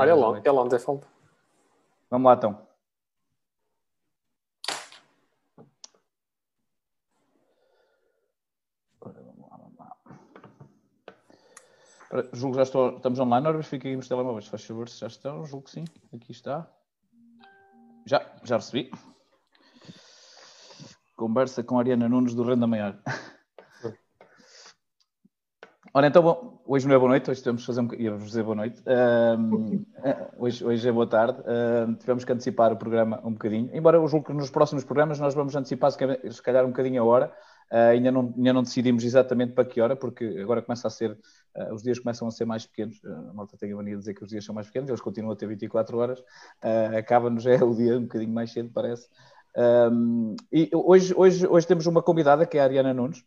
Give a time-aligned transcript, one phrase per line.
[0.00, 1.06] Olha, é Londres, é Londres, é falta.
[2.10, 2.72] Vamos lá então.
[12.34, 15.64] Julgo já estou, estamos online, ora verifiquem os telemóveis, faz favor, se já estão, julgo
[15.64, 16.68] que sim, aqui está.
[18.04, 18.90] Já, já recebi.
[21.16, 22.98] Conversa com a Ariana Nunes do Renda Maior.
[25.94, 28.42] Ora, então, bom, hoje não é boa noite, hoje tivemos que fazer um ia-vos dizer
[28.42, 28.82] boa noite.
[28.86, 29.84] Um,
[30.38, 31.38] hoje, hoje é boa tarde.
[31.46, 35.20] Um, tivemos que antecipar o programa um bocadinho, embora eu julgo que nos próximos programas
[35.20, 37.32] nós vamos antecipar se calhar um bocadinho a hora.
[37.70, 41.10] Uh, ainda, não, ainda não decidimos exatamente para que hora, porque agora começa a ser,
[41.10, 42.98] uh, os dias começam a ser mais pequenos.
[43.04, 45.00] Uh, a malta tem a mania de dizer que os dias são mais pequenos, eles
[45.00, 46.22] continuam a ter 24 horas.
[46.96, 49.08] Acaba-nos é o dia um bocadinho mais cedo, parece.
[49.54, 53.22] Um, e hoje, hoje, hoje temos uma convidada que é a Ariana Nunes.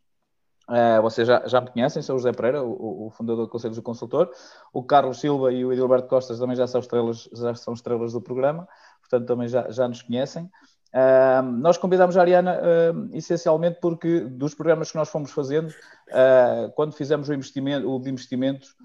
[0.68, 3.76] Uh, vocês já, já me conhecem, sou o José Pereira, o, o fundador do Conselho
[3.76, 4.32] do Consultor.
[4.74, 8.22] O Carlos Silva e o Edilberto Costas também já são estrelas, já são estrelas do
[8.22, 8.68] programa,
[9.02, 10.50] portanto também já, já nos conhecem.
[10.96, 16.72] Uh, nós convidamos a Ariana uh, essencialmente porque dos programas que nós fomos fazendo, uh,
[16.74, 18.76] quando fizemos o investimento, o de investimentos,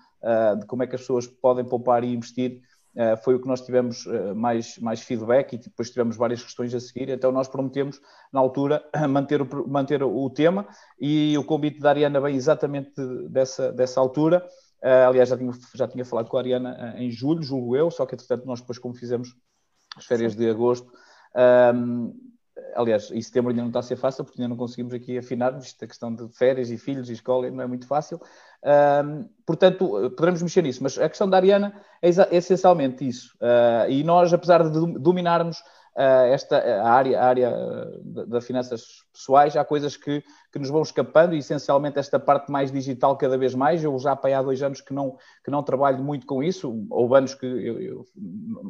[0.58, 2.60] de como é que as pessoas podem poupar e investir,
[3.22, 7.08] foi o que nós tivemos mais, mais feedback e depois tivemos várias questões a seguir.
[7.08, 8.00] Então nós prometemos,
[8.32, 10.66] na altura, manter o, manter o tema
[11.00, 12.92] e o convite da Ariana vem exatamente
[13.28, 14.44] dessa, dessa altura.
[15.06, 18.14] aliás, já tinha, já tinha falado com a Ariana em julho, julgo eu, só que
[18.14, 19.34] entretanto nós depois, como fizemos
[19.96, 20.90] as férias de agosto,
[21.74, 22.12] um,
[22.74, 25.50] aliás, em setembro ainda não está a ser fácil, porque ainda não conseguimos aqui afinar,
[25.50, 28.20] visto a questão de férias e filhos e escola não é muito fácil.
[29.46, 33.36] Portanto, poderemos mexer nisso, mas a questão da Ariana é, é essencialmente isso.
[33.40, 35.62] Uh, e nós, apesar de dominarmos
[35.96, 37.50] esta a área, a área
[38.26, 42.70] das finanças pessoais, há coisas que, que nos vão escapando e essencialmente esta parte mais
[42.70, 43.82] digital cada vez mais.
[43.82, 47.34] Eu já há dois anos que não, que não trabalho muito com isso, houve anos
[47.34, 48.06] que eu, eu,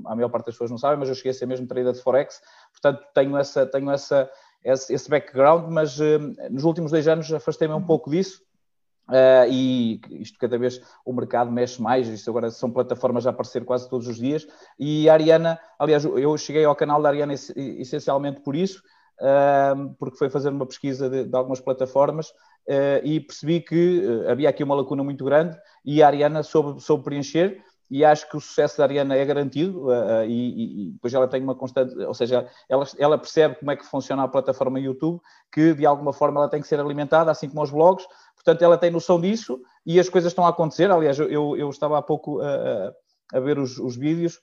[0.06, 2.02] a maior parte das pessoas não sabem, mas eu cheguei a ser mesmo trader de
[2.02, 2.40] Forex,
[2.72, 4.30] portanto tenho essa, tenho essa,
[4.64, 6.18] esse, esse background, mas uh,
[6.50, 8.42] nos últimos dois anos afastei-me um pouco disso
[9.10, 13.64] Uh, e isto cada vez o mercado mexe mais, isto agora são plataformas a aparecer
[13.64, 14.46] quase todos os dias,
[14.78, 18.80] e a Ariana, aliás, eu cheguei ao canal da Ariana essencialmente por isso,
[19.20, 24.48] uh, porque foi fazer uma pesquisa de, de algumas plataformas uh, e percebi que havia
[24.48, 27.60] aqui uma lacuna muito grande e a Ariana soube, soube preencher,
[27.90, 31.42] e acho que o sucesso da Ariana é garantido uh, e, e, depois ela tem
[31.42, 35.20] uma constante, ou seja, ela, ela, percebe como é que funciona a plataforma YouTube,
[35.50, 38.06] que de alguma forma ela tem que ser alimentada, assim como os blogs,
[38.42, 40.90] portanto ela tem noção disso e as coisas estão a acontecer.
[40.90, 42.92] Aliás, eu, eu estava há pouco a,
[43.34, 44.36] a ver os, os vídeos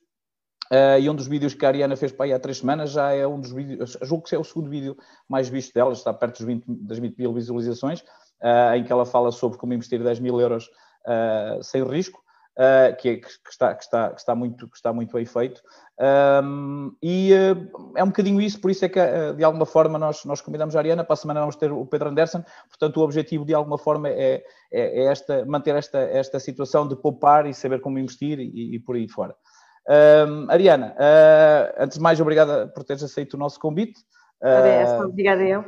[0.71, 3.11] uh, e um dos vídeos que a Ariana fez para aí há três semanas já
[3.11, 4.95] é um dos vídeos, julgo que é o segundo vídeo
[5.27, 9.05] mais visto dela, está perto dos 20, das 20 mil visualizações, uh, em que ela
[9.05, 10.69] fala sobre como investir 10 mil euros
[11.63, 12.21] sem risco
[12.57, 15.61] uh, que, é, que, está, que, está, que, está muito, que está muito bem feito.
[16.43, 19.97] Um, e uh, é um bocadinho isso, por isso é que uh, de alguma forma
[19.97, 23.03] nós, nós convidamos a Ariana, para a semana vamos ter o Pedro Anderson, portanto o
[23.03, 27.53] objetivo de alguma forma é, é, é esta, manter esta, esta situação de poupar e
[27.53, 29.35] saber como investir e, e por aí fora.
[29.89, 30.95] Um, Ariana,
[31.79, 34.01] antes de mais, obrigada por teres aceito o nosso convite.
[35.05, 35.63] Obrigada eu.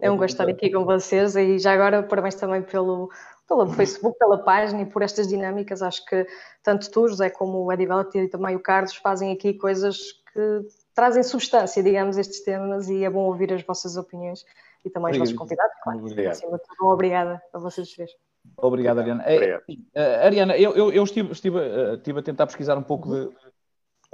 [0.00, 3.10] É um gosto estar aqui com vocês e já agora parabéns também pelo,
[3.48, 5.82] pelo Facebook, pela página e por estas dinâmicas.
[5.82, 6.26] Acho que
[6.62, 9.98] tanto tu, José, como o Eddie Bellet e também o Carlos fazem aqui coisas
[10.32, 10.60] que
[10.94, 14.44] trazem substância, digamos, estes temas e é bom ouvir as vossas opiniões
[14.84, 15.74] e também os vossos convidados.
[15.82, 15.98] Claro.
[16.00, 16.32] Obrigado.
[16.32, 18.10] Acima de tudo, obrigada a vocês três.
[18.56, 19.22] Obrigado, Ariana.
[19.24, 23.08] É, uh, Ariana, eu, eu, eu estive, estive, uh, estive, a tentar pesquisar um pouco
[23.08, 23.26] de.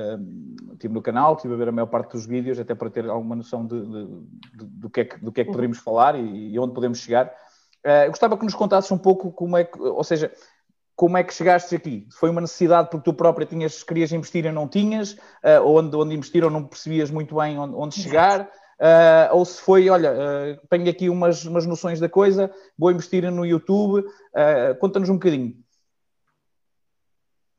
[0.01, 3.09] Uh, estive no canal, estive a ver a maior parte dos vídeos, até para ter
[3.09, 6.15] alguma noção de, de, de do, que é que, do que é que poderíamos falar
[6.15, 7.35] e, e onde podemos chegar.
[7.87, 10.31] Uh, gostava que nos contasses um pouco como é que, ou seja,
[11.01, 12.07] como é que chegaste aqui?
[12.13, 16.15] Foi uma necessidade porque tu própria tinhas, querias investir e não tinhas, uh, onde, onde
[16.15, 20.67] investir ou não percebias muito bem onde, onde chegar, uh, ou se foi, olha, uh,
[20.69, 24.05] tenho aqui umas, umas noções da coisa, vou investir no YouTube,
[24.79, 25.55] conta-nos um bocadinho.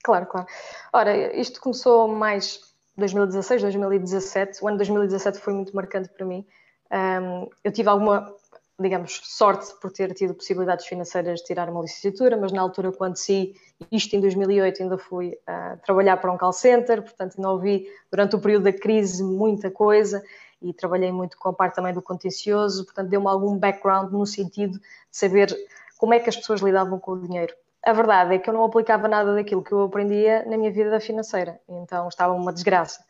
[0.04, 0.48] Claro, claro.
[0.94, 2.60] Ora, isto começou mais
[2.96, 6.46] 2016, 2017, o ano 2017 foi muito marcante para mim.
[6.92, 8.32] Um, eu tive alguma
[8.82, 13.16] digamos, sorte por ter tido possibilidades financeiras de tirar uma licenciatura, mas na altura, quando
[13.16, 13.54] sim,
[13.92, 18.36] isto em 2008, ainda fui uh, trabalhar para um call center, portanto, não ouvi durante
[18.36, 20.24] o período da crise muita coisa
[20.62, 24.74] e trabalhei muito com a parte também do contencioso, portanto, deu-me algum background no sentido
[24.78, 25.56] de saber
[25.98, 27.54] como é que as pessoas lidavam com o dinheiro.
[27.84, 31.00] A verdade é que eu não aplicava nada daquilo que eu aprendia na minha vida
[31.00, 33.04] financeira, então estava uma desgraça.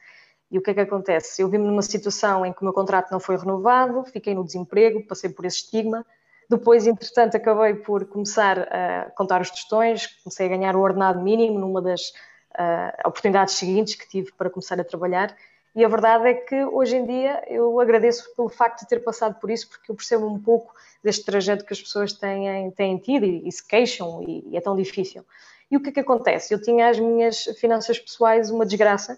[0.52, 1.42] E o que é que acontece?
[1.42, 5.02] Eu vi-me numa situação em que o meu contrato não foi renovado, fiquei no desemprego,
[5.08, 6.06] passei por esse estigma.
[6.50, 11.58] Depois, entretanto, acabei por começar a contar os tostões, comecei a ganhar o ordenado mínimo
[11.58, 15.34] numa das uh, oportunidades seguintes que tive para começar a trabalhar.
[15.74, 19.40] E a verdade é que hoje em dia eu agradeço pelo facto de ter passado
[19.40, 23.26] por isso, porque eu percebo um pouco deste trajeto que as pessoas têm, têm tido
[23.26, 25.26] e, e se queixam e, e, é tão difícil.
[25.72, 26.54] E o que é que acontece?
[26.54, 29.18] Eu tinha as minhas finanças pessoais uma desgraça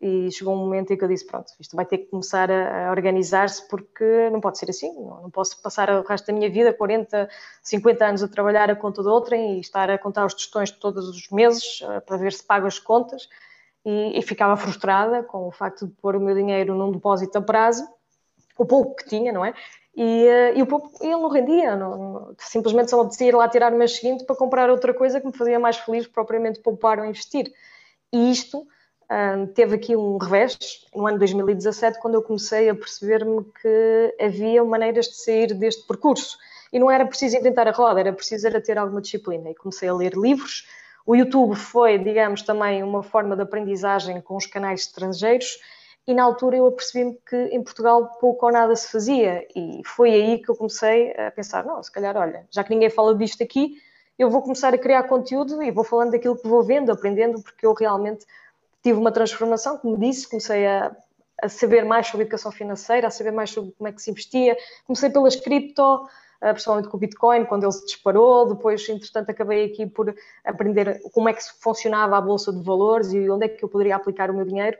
[0.00, 2.90] e chegou um momento em que eu disse: Pronto, isto vai ter que começar a,
[2.90, 4.92] organizar-se porque não pode ser assim.
[4.94, 7.28] Não, não, posso passar o resto da minha vida, 40,
[7.62, 11.08] 50 anos, a trabalhar a conta de outrem e estar a contar os tostões todos
[11.08, 13.28] os meses eh, para ver se pago as contas.
[13.84, 17.40] E, e, ficava frustrada com o facto de pôr o meu dinheiro num depósito a
[17.40, 17.86] prazo,
[18.58, 19.54] o pouco que tinha, não é?
[19.96, 23.72] E, uh, e o pouco, ele não rendia, não, simplesmente só apetecia ir lá tirar
[23.72, 27.04] o mês seguinte para comprar outra coisa que me fazia mais feliz, propriamente poupar ou
[27.06, 27.50] investir.
[28.12, 28.66] E isto
[29.54, 30.58] teve aqui um revés
[30.94, 36.36] no ano 2017, quando eu comecei a perceber-me que havia maneiras de sair deste percurso.
[36.72, 39.50] E não era preciso inventar a roda, era preciso era ter alguma disciplina.
[39.50, 40.66] E comecei a ler livros.
[41.06, 45.58] O YouTube foi, digamos, também uma forma de aprendizagem com os canais estrangeiros.
[46.06, 49.46] E na altura eu apercebi-me que em Portugal pouco ou nada se fazia.
[49.54, 52.90] E foi aí que eu comecei a pensar: não, se calhar, olha, já que ninguém
[52.90, 53.76] fala disto aqui,
[54.18, 57.66] eu vou começar a criar conteúdo e vou falando daquilo que vou vendo, aprendendo, porque
[57.66, 58.24] eu realmente
[58.86, 60.96] tive uma transformação, como disse, comecei a,
[61.42, 64.56] a saber mais sobre educação financeira, a saber mais sobre como é que se investia.
[64.86, 66.08] Comecei pelas cripto,
[66.40, 68.46] eh, principalmente com o Bitcoin, quando ele se disparou.
[68.46, 73.28] Depois, entretanto, acabei aqui por aprender como é que funcionava a bolsa de valores e
[73.28, 74.78] onde é que eu poderia aplicar o meu dinheiro.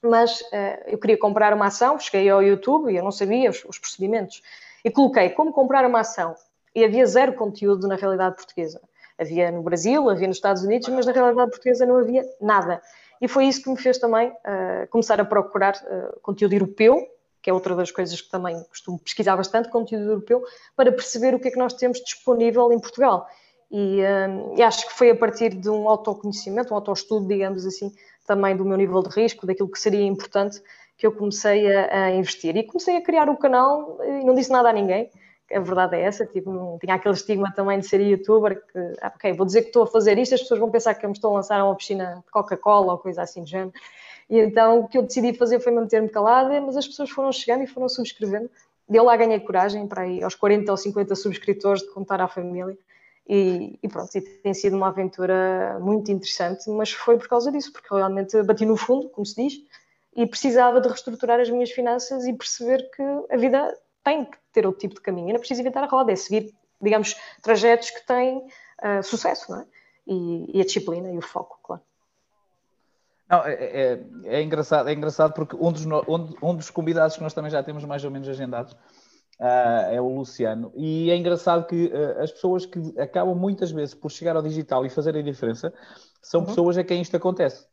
[0.00, 3.64] Mas uh, eu queria comprar uma ação, cheguei ao YouTube e eu não sabia os,
[3.64, 4.42] os procedimentos.
[4.84, 6.36] E coloquei como comprar uma ação.
[6.72, 8.80] E havia zero conteúdo na realidade portuguesa.
[9.18, 12.80] Havia no Brasil, havia nos Estados Unidos, mas na realidade portuguesa não havia nada.
[13.24, 17.08] E foi isso que me fez também uh, começar a procurar uh, conteúdo europeu,
[17.40, 20.42] que é outra das coisas que também costumo pesquisar bastante, conteúdo europeu,
[20.76, 23.26] para perceber o que é que nós temos disponível em Portugal.
[23.70, 27.90] E, uh, e acho que foi a partir de um autoconhecimento, um autoestudo, digamos assim,
[28.26, 30.60] também do meu nível de risco, daquilo que seria importante,
[30.98, 32.54] que eu comecei a, a investir.
[32.58, 35.10] E comecei a criar o canal e não disse nada a ninguém
[35.52, 39.32] a verdade é essa, tipo, tinha aquele estigma também de ser youtuber que, ah, ok,
[39.34, 41.32] vou dizer que estou a fazer isto, as pessoas vão pensar que eu me estou
[41.32, 43.72] a lançar a uma piscina de Coca-Cola ou coisa assim do género.
[44.28, 47.62] E então o que eu decidi fazer foi manter-me calada, mas as pessoas foram chegando
[47.62, 48.50] e foram subscrevendo.
[48.88, 52.76] Eu lá ganhei coragem para aí aos 40 ou 50 subscritores de contar à família.
[53.26, 57.72] E, e, pronto, e tem sido uma aventura muito interessante, mas foi por causa disso,
[57.72, 59.54] porque realmente bati no fundo, como se diz,
[60.14, 63.74] e precisava de reestruturar as minhas finanças e perceber que a vida
[64.04, 65.28] tem que ter outro tipo de caminho.
[65.28, 69.60] Não é preciso inventar a roda, é seguir, digamos, trajetos que têm uh, sucesso, não
[69.60, 69.66] é?
[70.06, 71.82] E, e, a disciplina e o foco, claro.
[73.28, 77.22] Não, é, é, é, engraçado, é engraçado porque um dos, um, um dos convidados que
[77.22, 78.74] nós também já temos mais ou menos agendados
[79.40, 80.70] uh, é o Luciano.
[80.76, 84.84] E é engraçado que uh, as pessoas que acabam muitas vezes por chegar ao digital
[84.84, 85.72] e fazerem a diferença
[86.20, 86.46] são uhum.
[86.46, 87.66] pessoas a quem isto acontece,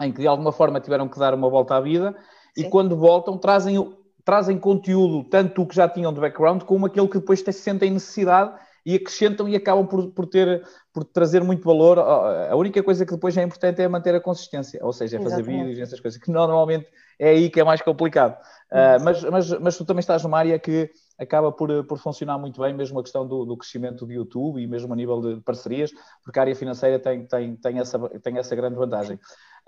[0.00, 2.16] em que de alguma forma tiveram que dar uma volta à vida
[2.56, 2.66] Sim.
[2.66, 3.78] e quando voltam trazem
[4.24, 8.54] trazem conteúdo, tanto o que já tinham de background, como aquele que depois sentem necessidade
[8.86, 10.62] e acrescentam e acabam por, por, ter,
[10.92, 11.98] por trazer muito valor.
[11.98, 15.36] A única coisa que depois é importante é manter a consistência, ou seja, é fazer
[15.36, 15.60] Exatamente.
[15.62, 16.86] vídeos e essas coisas, que normalmente
[17.18, 18.38] é aí que é mais complicado.
[18.70, 22.60] Uh, mas, mas, mas tu também estás numa área que acaba por, por funcionar muito
[22.60, 25.90] bem, mesmo a questão do, do crescimento do YouTube e mesmo a nível de parcerias,
[26.22, 29.18] porque a área financeira tem, tem, tem, essa, tem essa grande vantagem.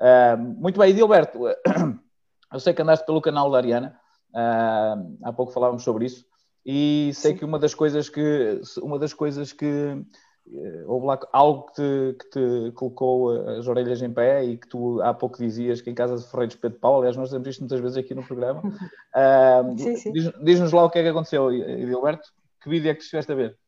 [0.01, 1.39] Uh, muito bem, Edilberto,
[2.53, 3.99] eu sei que andaste pelo canal da Ariana,
[4.31, 6.25] Uh, há pouco falávamos sobre isso.
[6.65, 7.39] E sei Sim.
[7.39, 9.67] que uma das coisas que uma das coisas que
[10.47, 14.69] uh, houve lá algo que te, que te, colocou as orelhas em pé e que
[14.69, 17.61] tu há pouco dizias que em casa de Ferreiros Pedro Paulo, aliás, nós temos isto
[17.61, 18.63] muitas vezes aqui no programa.
[19.17, 19.75] Uh.
[19.75, 22.29] Diz-nos diz lá o que é que aconteceu, Edilberto.
[22.63, 23.59] Que vídeo é que estiveste a ver?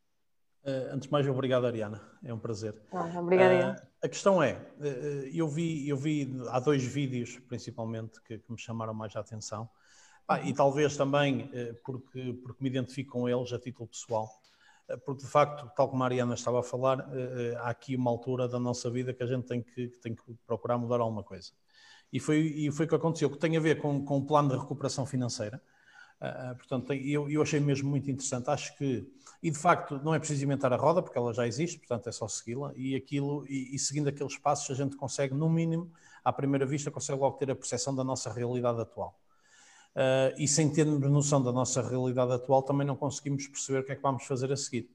[0.64, 2.02] Uh, antes de mais, obrigado, Ariana.
[2.22, 2.74] É um prazer.
[2.92, 3.80] Ah, obrigada.
[3.80, 4.84] Uh, a questão é, uh,
[5.32, 9.68] eu vi, eu vi, há dois vídeos, principalmente, que, que me chamaram mais a atenção.
[10.30, 14.28] Ah, e talvez também eh, porque, porque me identifico com eles a título pessoal,
[14.86, 18.10] eh, porque de facto, tal como a Ariana estava a falar, eh, há aqui uma
[18.10, 21.50] altura da nossa vida que a gente tem que, tem que procurar mudar alguma coisa.
[22.12, 24.50] E foi, e foi o que aconteceu, que tem a ver com, com o plano
[24.50, 25.62] de recuperação financeira.
[26.58, 28.50] Portanto, eu, eu achei mesmo muito interessante.
[28.50, 29.06] Acho que,
[29.42, 32.12] e de facto, não é preciso inventar a roda, porque ela já existe, portanto é
[32.12, 32.72] só segui-la.
[32.76, 35.92] E aquilo, e, e, seguindo aqueles passos, a gente consegue, no mínimo,
[36.24, 39.18] à primeira vista, consegue logo ter a percepção da nossa realidade atual
[39.98, 43.92] uh, e sem termos noção da nossa realidade atual, também não conseguimos perceber o que
[43.92, 44.88] é que vamos fazer a seguir.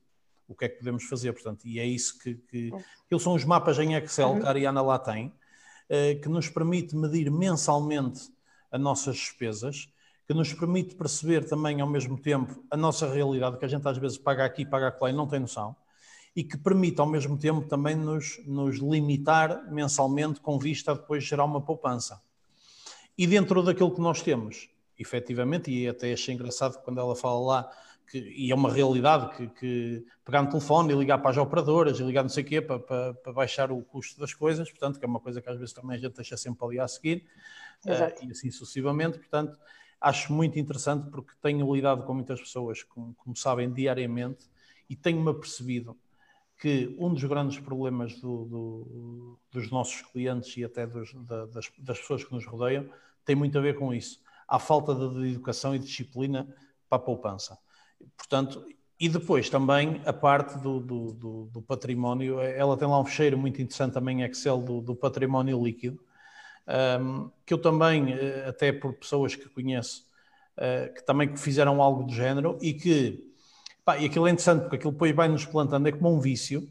[0.47, 2.35] O que é que podemos fazer, portanto, e é isso que.
[2.35, 2.71] que
[3.05, 4.39] aqueles são os mapas em Excel uhum.
[4.39, 8.31] que a Ariana lá tem, uh, que nos permite medir mensalmente
[8.71, 9.89] as nossas despesas,
[10.27, 13.97] que nos permite perceber também ao mesmo tempo a nossa realidade, que a gente às
[13.97, 15.75] vezes paga aqui, paga lá e não tem noção,
[16.35, 21.23] e que permite ao mesmo tempo também nos, nos limitar mensalmente com vista a depois
[21.23, 22.21] gerar uma poupança.
[23.17, 24.72] E dentro daquilo que nós temos,
[25.03, 27.71] efetivamente, e até achei engraçado quando ela fala lá,
[28.07, 31.99] que, e é uma realidade, que, que, pegar no telefone e ligar para as operadoras
[31.99, 34.99] e ligar não sei o quê para, para, para, baixar o custo das coisas, portanto,
[34.99, 37.25] que é uma coisa que às vezes também a gente deixa sempre ali a seguir,
[37.85, 39.59] uh, e assim sucessivamente, portanto,
[39.99, 44.49] acho muito interessante porque tenho lidado com muitas pessoas, como, como sabem, diariamente,
[44.89, 45.97] e tenho-me apercebido
[46.63, 51.69] que um dos grandes problemas do, do, dos nossos clientes e até dos, da, das,
[51.77, 52.89] das, pessoas que nos rodeiam
[53.25, 54.22] tem muito a ver com isso.
[54.53, 56.47] A falta de educação e disciplina
[56.89, 57.57] para a poupança.
[58.15, 58.65] Portanto,
[58.99, 63.61] e depois também a parte do, do, do, património, ela tem lá um fecheiro muito
[63.61, 65.99] interessante também em Excel do, património líquido,
[67.01, 70.05] um, que eu também, eh, até por pessoas que conheço,
[70.57, 73.33] uh, que também fizeram algo do género e que
[73.85, 76.69] Pá, e aquilo é interessante, porque aquilo depois vai-nos plantando, é como um vício.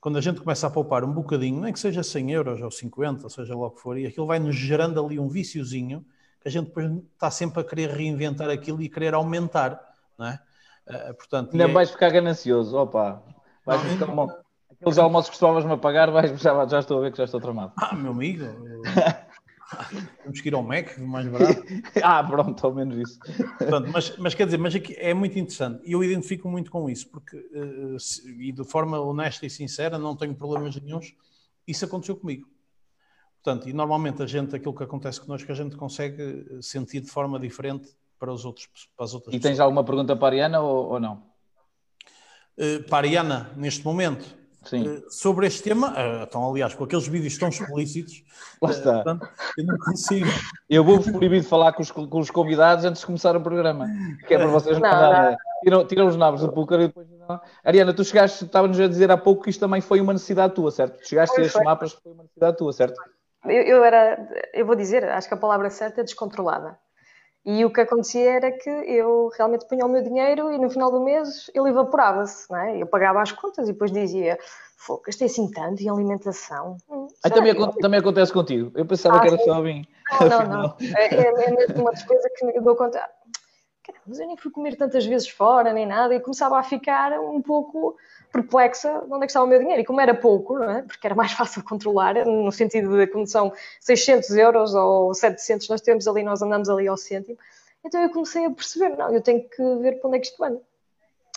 [0.00, 3.24] Quando a gente começa a poupar um bocadinho, nem que seja 100 euros ou 50,
[3.24, 6.02] ou seja lá o que for, e aquilo vai-nos gerando ali um viciozinho,
[6.40, 9.80] que a gente depois está sempre a querer reinventar aquilo e querer aumentar,
[10.18, 10.40] não é?
[10.88, 11.72] Uh, portanto, Ainda é...
[11.72, 13.22] vais ficar ganancioso, opa,
[13.64, 14.40] vais não, ficar uma...
[14.80, 17.40] Aqueles almoços que costumavas-me a pagar, vais, já, já estou a ver que já estou
[17.40, 17.72] tramado.
[17.76, 18.46] Ah, meu amigo,
[20.22, 21.62] Temos que ir ao Mac, mais barato.
[22.02, 23.20] ah, pronto, ao menos isso.
[23.58, 26.90] Portanto, mas, mas quer dizer, mas aqui é muito interessante e eu identifico muito com
[26.90, 27.36] isso, porque,
[27.98, 31.14] se, e de forma honesta e sincera, não tenho problemas nenhums,
[31.66, 32.48] isso aconteceu comigo.
[33.42, 37.38] Portanto, e normalmente a gente, aquilo que acontece connosco, a gente consegue sentir de forma
[37.40, 40.92] diferente para, os outros, para as outras E tens alguma pergunta para a Ariana ou,
[40.92, 41.22] ou não?
[42.58, 44.86] Uh, para a Ariana, neste momento, Sim.
[44.86, 48.22] Eh, sobre este tema, uh, então, aliás, com aqueles vídeos tão explícitos,
[48.60, 48.90] Lá está.
[48.90, 50.26] Uh, portanto, eu não consigo.
[50.68, 53.88] Eu vou proibir de falar com os, com os, convidados antes de começar o programa,
[54.28, 57.40] que é para vocês não, não, Tiram, tiram os nabos do púlgaro e depois não.
[57.64, 60.70] Ariana, tu chegaste, estávamos a dizer há pouco que isto também foi uma necessidade tua,
[60.70, 61.00] certo?
[61.00, 63.00] Tu chegaste a estes mapas foi uma necessidade tua, certo?
[63.44, 66.78] Eu, eu, era, eu vou dizer, acho que a palavra certa é descontrolada.
[67.44, 70.90] E o que acontecia era que eu realmente punha o meu dinheiro e no final
[70.90, 72.82] do mês ele evaporava-se, não é?
[72.82, 74.38] Eu pagava as contas e depois dizia,
[75.06, 76.76] gastei assim tanto em alimentação.
[76.88, 78.70] Hum, também, também acontece contigo.
[78.74, 79.44] Eu pensava ah, que era sim.
[79.44, 79.86] só a mim.
[80.20, 80.76] Não, não, não.
[80.96, 83.08] É, é, é mesmo uma despesa que me dou conta.
[84.06, 87.40] Mas eu nem fui comer tantas vezes fora, nem nada, e começava a ficar um
[87.40, 87.96] pouco
[88.32, 89.80] perplexa de onde é que estava o meu dinheiro.
[89.80, 90.82] E como era pouco, não é?
[90.82, 95.80] porque era mais fácil controlar, no sentido de como são 600 euros ou 700, nós
[95.80, 97.38] temos ali, nós andamos ali ao cêntimo.
[97.84, 100.42] Então eu comecei a perceber, não, eu tenho que ver para onde é que isto
[100.44, 100.60] anda.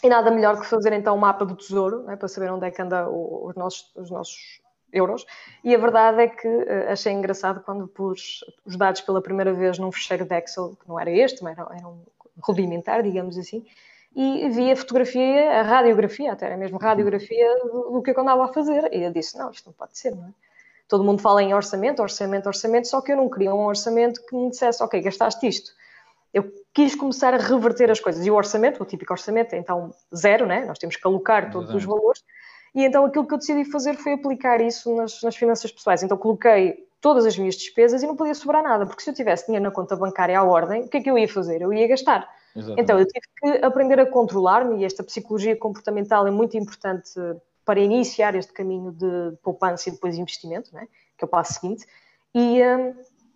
[0.04, 2.16] E nada melhor que fazer então o um mapa do tesouro, é?
[2.16, 5.26] para saber onde é que anda os nossos, os nossos euros.
[5.64, 9.80] E a verdade é que uh, achei engraçado quando pus os dados pela primeira vez
[9.80, 12.02] num fecheiro de Excel, que não era este, mas era, era um
[12.42, 13.66] rudimentar, digamos assim,
[14.16, 18.48] e vi a fotografia, a radiografia, até era mesmo radiografia do, que eu andava a
[18.48, 18.94] fazer.
[18.94, 20.30] E eu disse: não, isto não pode ser, não é?
[20.88, 24.36] Todo mundo fala em orçamento, orçamento, orçamento, só que eu não queria um orçamento que
[24.36, 25.72] me dissesse: ok, gastaste isto.
[26.34, 28.26] Eu quis começar a reverter as coisas.
[28.26, 30.66] E o orçamento, o típico orçamento, é então zero, né?
[30.66, 31.78] nós temos que alocar todos Exato.
[31.78, 32.24] os valores.
[32.76, 36.02] E então aquilo que eu decidi fazer foi aplicar isso nas, nas finanças pessoais.
[36.02, 39.46] Então coloquei todas as minhas despesas e não podia sobrar nada, porque se eu tivesse
[39.46, 41.62] dinheiro na conta bancária à ordem, o que é que eu ia fazer?
[41.62, 42.28] Eu ia gastar.
[42.78, 47.12] Então eu tive que aprender a controlar-me e esta psicologia comportamental é muito importante
[47.66, 50.88] para iniciar este caminho de poupança e depois investimento, né?
[51.18, 51.86] que é o passo seguinte.
[52.36, 52.94] E, um,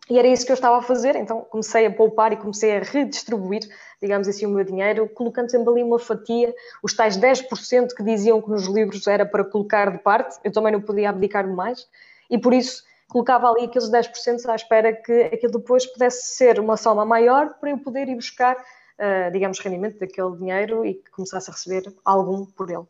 [0.10, 2.80] e era isso que eu estava a fazer, então comecei a poupar e comecei a
[2.80, 3.62] redistribuir,
[4.02, 8.42] digamos assim, o meu dinheiro, colocando sempre ali uma fatia, os tais 10% que diziam
[8.42, 11.88] que nos livros era para colocar de parte, eu também não podia abdicar de mais,
[12.30, 16.78] e por isso colocava ali aqueles 10% à espera que aquilo depois pudesse ser uma
[16.78, 18.58] soma maior para eu poder ir buscar,
[19.32, 22.86] digamos, rendimento daquele dinheiro e que começasse a receber algum por ele.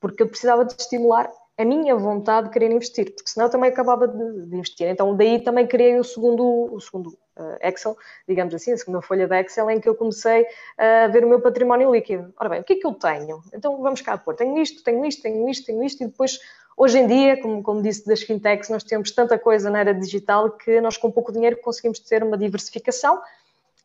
[0.00, 1.30] Porque eu precisava de estimular
[1.60, 4.88] a minha vontade de querer investir, porque senão eu também acabava de, de investir.
[4.88, 9.28] Então, daí também criei o segundo, o segundo uh, Excel, digamos assim, a segunda folha
[9.28, 10.46] da Excel, em que eu comecei
[10.78, 12.32] a ver o meu património líquido.
[12.40, 13.42] Ora bem, o que é que eu tenho?
[13.52, 14.34] Então, vamos cá pôr.
[14.34, 16.40] Tenho isto, tenho isto, tenho isto, tenho isto, e depois,
[16.74, 20.52] hoje em dia, como, como disse das fintechs, nós temos tanta coisa na era digital
[20.52, 23.20] que nós, com pouco dinheiro, conseguimos ter uma diversificação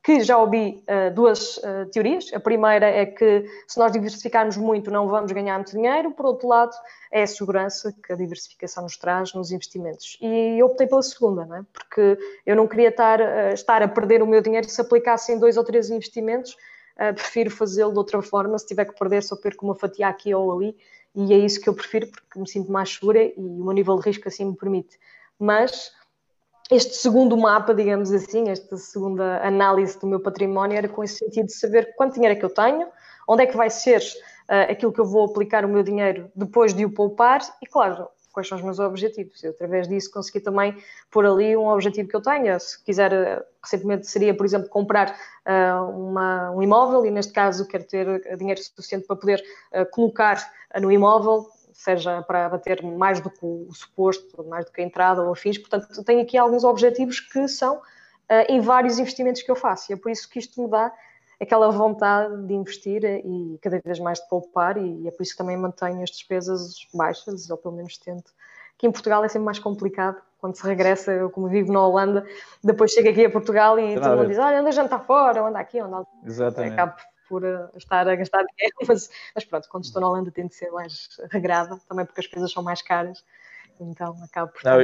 [0.06, 2.32] que já ouvi uh, duas uh, teorias.
[2.32, 6.48] A primeira é que se nós diversificarmos muito não vamos ganhar muito dinheiro, por outro
[6.48, 6.76] lado
[7.12, 10.16] é a segurança que a diversificação nos traz nos investimentos.
[10.22, 11.66] E eu optei pela segunda, não é?
[11.74, 15.40] porque eu não queria estar, uh, estar a perder o meu dinheiro se aplicasse em
[15.40, 16.56] dois ou três investimentos,
[17.16, 20.50] prefiro fazê-lo de outra forma, se tiver que perder só perco uma fatia aqui ou
[20.56, 20.78] ali,
[21.14, 24.00] e é isso que eu prefiro porque me sinto mais segura e o meu nível
[24.00, 24.98] de risco assim me permite.
[25.38, 25.92] Mas
[26.72, 31.46] este segundo mapa, digamos assim, esta segunda análise do meu património era com esse sentido
[31.46, 32.88] de saber quanto dinheiro é que eu tenho,
[33.28, 36.74] onde é que vai ser uh, aquilo que eu vou aplicar o meu dinheiro depois
[36.74, 39.44] de o poupar e, claro, quais são os meus objetivos.
[39.44, 40.76] E através disso consegui também
[41.12, 42.58] pôr ali um objetivo que eu tenha.
[42.58, 47.68] Se quiser, uh, recentemente seria, por exemplo, comprar uh, uma, um imóvel e neste caso
[47.68, 49.44] quero ter dinheiro suficiente para poder
[49.92, 51.48] colocar no imóvel,
[51.86, 55.58] seja para bater mais do que o suposto, mais do que a entrada ou afins.
[55.58, 57.82] Portanto, tenho aqui alguns objetivos que são
[58.50, 59.92] em vários investimentos que eu faço.
[59.92, 60.92] E é por isso que isto me dá
[61.39, 65.38] aquela vontade de investir e cada vez mais de poupar, e é por isso que
[65.38, 68.32] também mantenho as despesas baixas, ou pelo menos tento.
[68.77, 72.25] Que em Portugal é sempre mais complicado quando se regressa, eu como vivo na Holanda,
[72.63, 75.80] depois chego aqui a Portugal e todo mundo diz: Olha, anda jantar fora, anda aqui,
[75.80, 76.74] anda Exatamente.
[76.74, 76.96] Acabo
[77.27, 80.72] por uh, estar a gastar dinheiro, mas, mas pronto, quando estou na Holanda tento ser
[80.72, 83.24] mais regrada, também porque as coisas são mais caras
[83.79, 84.82] então acabo por não,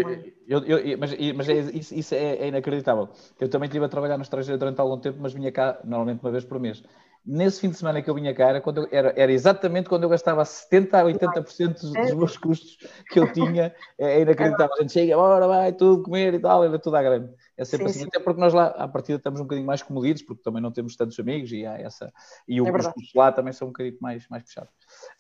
[0.48, 3.10] eu, eu, mas, mas é, isso, isso é, é, inacreditável.
[3.40, 6.32] Eu também estive a trabalhar no estrangeiro durante algum tempo, mas vinha cá normalmente uma
[6.32, 6.84] vez por mês.
[7.24, 10.04] Nesse fim de semana que eu vinha cá era, quando eu, era, era exatamente quando
[10.04, 12.78] eu gastava 70% a 80% dos, dos meus custos
[13.12, 13.76] que eu tinha.
[14.00, 14.74] É, é inacreditável.
[14.76, 17.32] A gente chega, bora, vai, tudo comer e tal, era tudo à grande.
[17.56, 18.08] É sempre sim, assim, sim.
[18.08, 20.96] até porque nós lá à partida estamos um bocadinho mais comodidos, porque também não temos
[20.96, 22.12] tantos amigos e há essa.
[22.48, 24.74] E o, é os custos lá também são um bocadinho mais, mais puxados.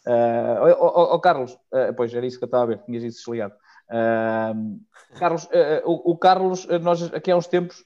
[0.08, 3.20] Uh, oh, oh, Carlos, uh, pois era isso que eu estava a ver, tinhas isso
[3.20, 3.53] desligado.
[3.91, 4.79] Uh,
[5.20, 5.50] Carlos, uh,
[5.86, 7.86] o, o, Carlos, nós aqui há uns tempos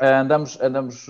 [0.00, 1.08] andamos, andamos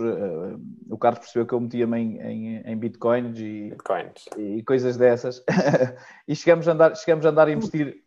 [0.88, 5.44] o Carlos percebeu que eu metia-me em, em, em, bitcoins e, bitcoins e coisas dessas
[6.26, 8.02] e chegamos a andar, chegamos a andar a investir.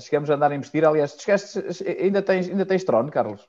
[0.00, 0.84] chegamos a andar a investir.
[0.84, 1.62] Aliás, chegaste,
[2.00, 3.48] ainda, tens, ainda tens Tron, Carlos?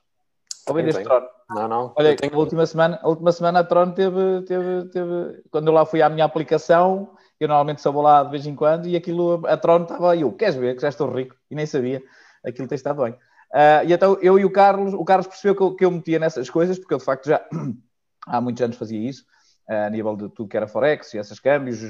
[0.68, 1.22] Ou vendes Tron?
[1.50, 1.92] Não, não.
[1.96, 2.34] Olha, tenho...
[2.34, 5.42] a, última semana, a última semana a Tron teve, teve, teve.
[5.50, 8.54] Quando eu lá fui à minha aplicação, eu normalmente só vou lá de vez em
[8.54, 11.34] quando e aquilo, a Tron estava eu, queres ver que já estou rico?
[11.50, 12.02] E nem sabia,
[12.44, 13.16] aquilo tem estado bem.
[13.52, 16.18] Uh, e então eu e o Carlos, o Carlos percebeu que eu, que eu metia
[16.18, 17.42] nessas coisas, porque eu de facto já
[18.26, 19.24] há muitos anos fazia isso,
[19.68, 21.80] uh, a nível de tudo que era Forex e esses câmbios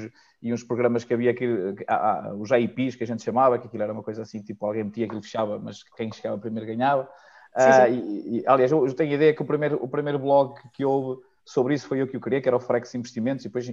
[0.41, 3.83] e uns programas que havia aqui, uh, os AIPs que a gente chamava, que aquilo
[3.83, 7.09] era uma coisa assim, tipo alguém metia aquilo fechava, mas quem chegava primeiro ganhava.
[7.57, 7.93] Sim, sim.
[7.93, 10.85] E, e, aliás, eu, eu tenho a ideia que o primeiro, o primeiro blog que
[10.85, 13.67] houve sobre isso foi eu que eu queria, que era o Forex Investimentos, e depois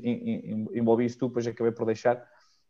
[0.74, 2.26] envolvi isso tudo, depois acabei por deixar,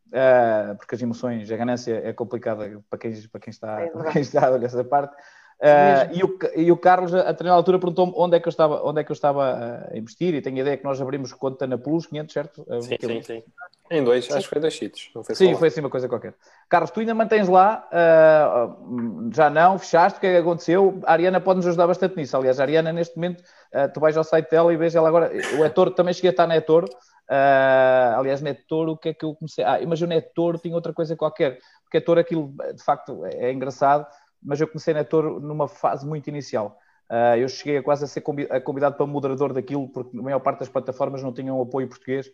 [0.09, 4.12] uh, porque as emoções, a ganância é complicada para quem, para quem está, é para
[4.12, 5.14] quem está a olhar essa parte.
[5.59, 8.83] Uh, e, o, e o Carlos, a determinada altura, perguntou-me onde é que eu estava,
[8.87, 11.66] onde é que eu estava a investir, e tenho a ideia que nós abrimos conta
[11.66, 12.66] na Plus 500, certo?
[12.83, 13.42] Sim, sim, sim.
[13.90, 14.33] Em dois, sim.
[14.35, 15.11] acho que foi dois sítios.
[15.33, 16.35] Sim, foi assim uma coisa qualquer.
[16.69, 21.01] Carlos, tu ainda mantens lá, uh, já não, fechaste, o que é que aconteceu?
[21.05, 22.37] A Ariana pode nos ajudar bastante nisso.
[22.37, 25.31] Aliás, a Ariana, neste momento, uh, tu vais ao site dela e vês ela agora.
[25.59, 26.85] O Etor também cheguei a estar na Etor.
[27.30, 29.64] Uh, aliás, na Etor, o que é que eu comecei?
[29.64, 34.06] Ah, mas o Etor tinha outra coisa qualquer, porque Etor, aquilo de facto é engraçado,
[34.42, 36.78] mas eu comecei na Etor numa fase muito inicial.
[37.10, 40.60] Uh, eu cheguei a quase a ser convidado para moderador daquilo, porque a maior parte
[40.60, 42.28] das plataformas não tinham apoio português.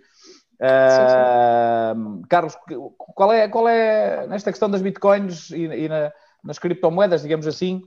[0.61, 2.57] Uh, Carlos,
[2.96, 7.83] qual é, qual é, nesta questão das bitcoins e, e na, nas criptomoedas, digamos assim,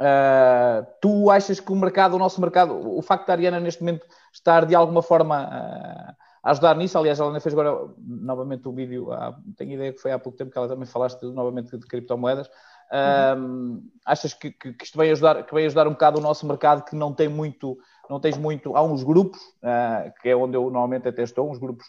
[0.00, 4.06] uh, tu achas que o mercado, o nosso mercado, o facto da Ariana neste momento
[4.32, 9.12] estar de alguma forma uh, a ajudar nisso, aliás, ela fez agora novamente o vídeo,
[9.12, 12.48] há, tenho ideia que foi há pouco tempo que ela também falaste novamente de criptomoedas.
[12.88, 13.82] Uhum.
[14.04, 16.84] achas que, que, que, isto vem ajudar, que vem ajudar um bocado o nosso mercado
[16.84, 17.76] que não tem muito
[18.08, 18.76] não tens muito.
[18.76, 21.84] Há uns grupos, uh, que é onde eu normalmente até estou, uns grupos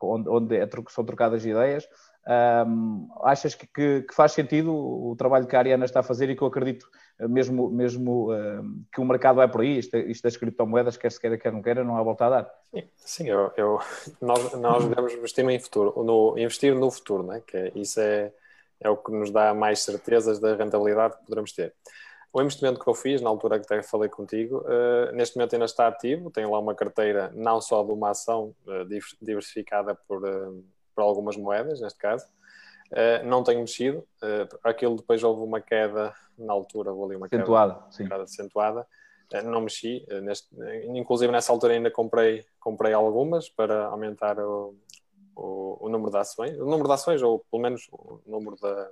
[0.00, 1.88] onde, onde é, são trocadas ideias.
[2.28, 6.28] Um, achas que, que, que, faz sentido o, trabalho que a Ariana está a fazer
[6.28, 10.24] e que eu acredito mesmo, mesmo uh, que o mercado vai por aí, isto, isto
[10.24, 12.54] das criptomoedas, quer se queira, quer não queira, não há volta a dar.
[12.96, 13.78] Sim, eu, eu,
[14.20, 17.42] nós, nós devemos investir no futuro, no, investir no futuro, né?
[17.46, 18.32] que é, isso é,
[18.80, 21.74] é o que nos dá mais certezas da rentabilidade que poderemos ter.
[22.32, 25.64] O investimento que eu fiz, na altura que até falei contigo, uh, neste momento ainda
[25.64, 28.84] está ativo, tenho lá uma carteira não só de uma ação uh,
[29.22, 30.62] diversificada por, uh,
[30.96, 32.26] por algumas moedas, neste caso,
[33.24, 34.06] não tenho mexido,
[34.64, 38.08] aquilo depois houve uma queda na altura, houve ali uma acentuada, queda, sim.
[38.08, 38.86] queda acentuada,
[39.44, 40.48] não mexi, neste,
[40.94, 44.74] inclusive nessa altura ainda comprei, comprei algumas para aumentar o,
[45.34, 48.90] o, o número de ações, o número de ações ou pelo menos o número da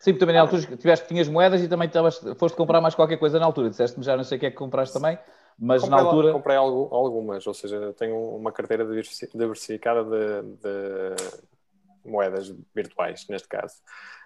[0.00, 3.38] Sim, também na altura tiveste, tinhas moedas e também tavas, foste comprar mais qualquer coisa
[3.38, 3.70] na altura.
[3.70, 5.18] Disseste-me já não sei o que é que compraste também,
[5.58, 6.32] mas comprei, na altura.
[6.32, 13.74] Comprei algumas, ou seja, tenho uma carteira diversificada de, de moedas virtuais, neste caso.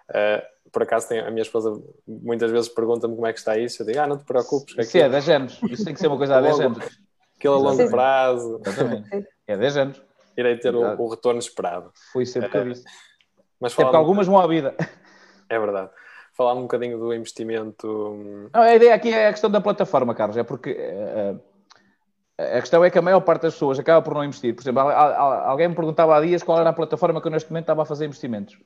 [0.09, 1.71] Uh, por acaso tem, a minha esposa
[2.07, 3.81] muitas vezes pergunta-me como é que está isso.
[3.81, 4.75] Eu digo, ah, não te preocupes.
[4.77, 5.59] Isso é 10 anos.
[5.69, 6.99] Isso tem que ser uma coisa a 10 anos.
[7.37, 8.61] Aquilo a longo prazo.
[8.65, 9.27] Exatamente.
[9.47, 10.01] É 10 anos.
[10.37, 11.91] Irei ter o, o, retorno esperado.
[12.11, 12.83] Foi sempre que eu disse.
[13.59, 14.75] Mas é porque algumas vão à vida.
[15.49, 15.89] É verdade.
[16.33, 18.49] Falar um bocadinho do investimento.
[18.53, 21.39] Não, a ideia aqui é a questão da plataforma, Carlos, é porque uh,
[22.37, 24.55] A questão é que a maior parte das pessoas acaba por não investir.
[24.55, 27.63] Por exemplo, alguém me perguntava há dias qual era a plataforma que eu neste momento
[27.65, 28.57] estava a fazer investimentos.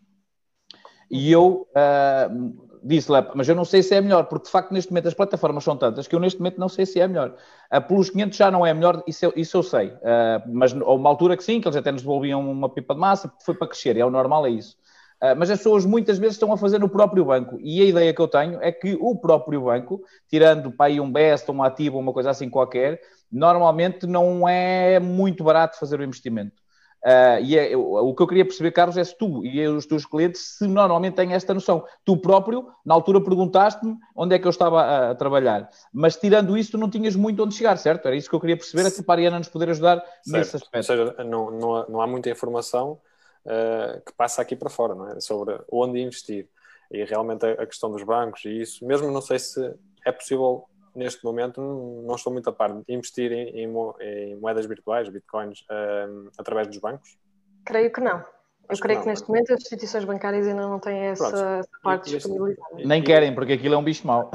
[1.09, 4.91] E eu uh, disse-lhe, mas eu não sei se é melhor, porque de facto neste
[4.91, 7.35] momento as plataformas são tantas que eu neste momento não sei se é melhor.
[7.73, 9.87] Uh, pelos 500 já não é melhor, isso eu, isso eu sei.
[9.89, 12.99] Uh, mas houve uma altura que sim, que eles até nos devolviam uma pipa de
[12.99, 14.77] massa, foi para crescer, é o normal, é isso.
[15.21, 17.57] Uh, mas as pessoas muitas vezes estão a fazer no próprio banco.
[17.59, 21.11] E a ideia que eu tenho é que o próprio banco, tirando para aí um
[21.11, 23.01] best, um ativo, uma coisa assim qualquer,
[23.31, 26.61] normalmente não é muito barato fazer o investimento.
[27.03, 30.05] Uh, e é, o que eu queria perceber, Carlos, é se tu e os teus
[30.05, 31.85] clientes se normalmente têm esta noção.
[32.03, 36.57] Tu próprio, na altura, perguntaste-me onde é que eu estava a, a, trabalhar, mas tirando
[36.57, 38.07] isso, tu não tinhas muito onde chegar, certo?
[38.07, 40.37] Era isso que eu queria perceber, até para a Ariana nos poder ajudar certo.
[40.37, 40.75] nesse aspecto.
[40.75, 42.99] Ou seja, não, não, há, não há muita informação
[43.47, 45.19] uh, que passa aqui para fora, não é?
[45.19, 46.47] Sobre onde investir.
[46.91, 49.73] E realmente a, a questão dos bancos e isso, mesmo não sei se
[50.05, 54.65] é possível neste momento não estou muito a par de investir em, em, em moedas
[54.65, 57.17] virtuais, bitcoins, um, através dos bancos?
[57.63, 58.25] Creio que não.
[58.69, 62.09] Eu creio que, que neste momento as instituições bancárias ainda não têm essa, essa parte
[62.09, 62.75] disponibilizada.
[62.83, 64.29] Nem querem, porque aquilo é um bicho mau.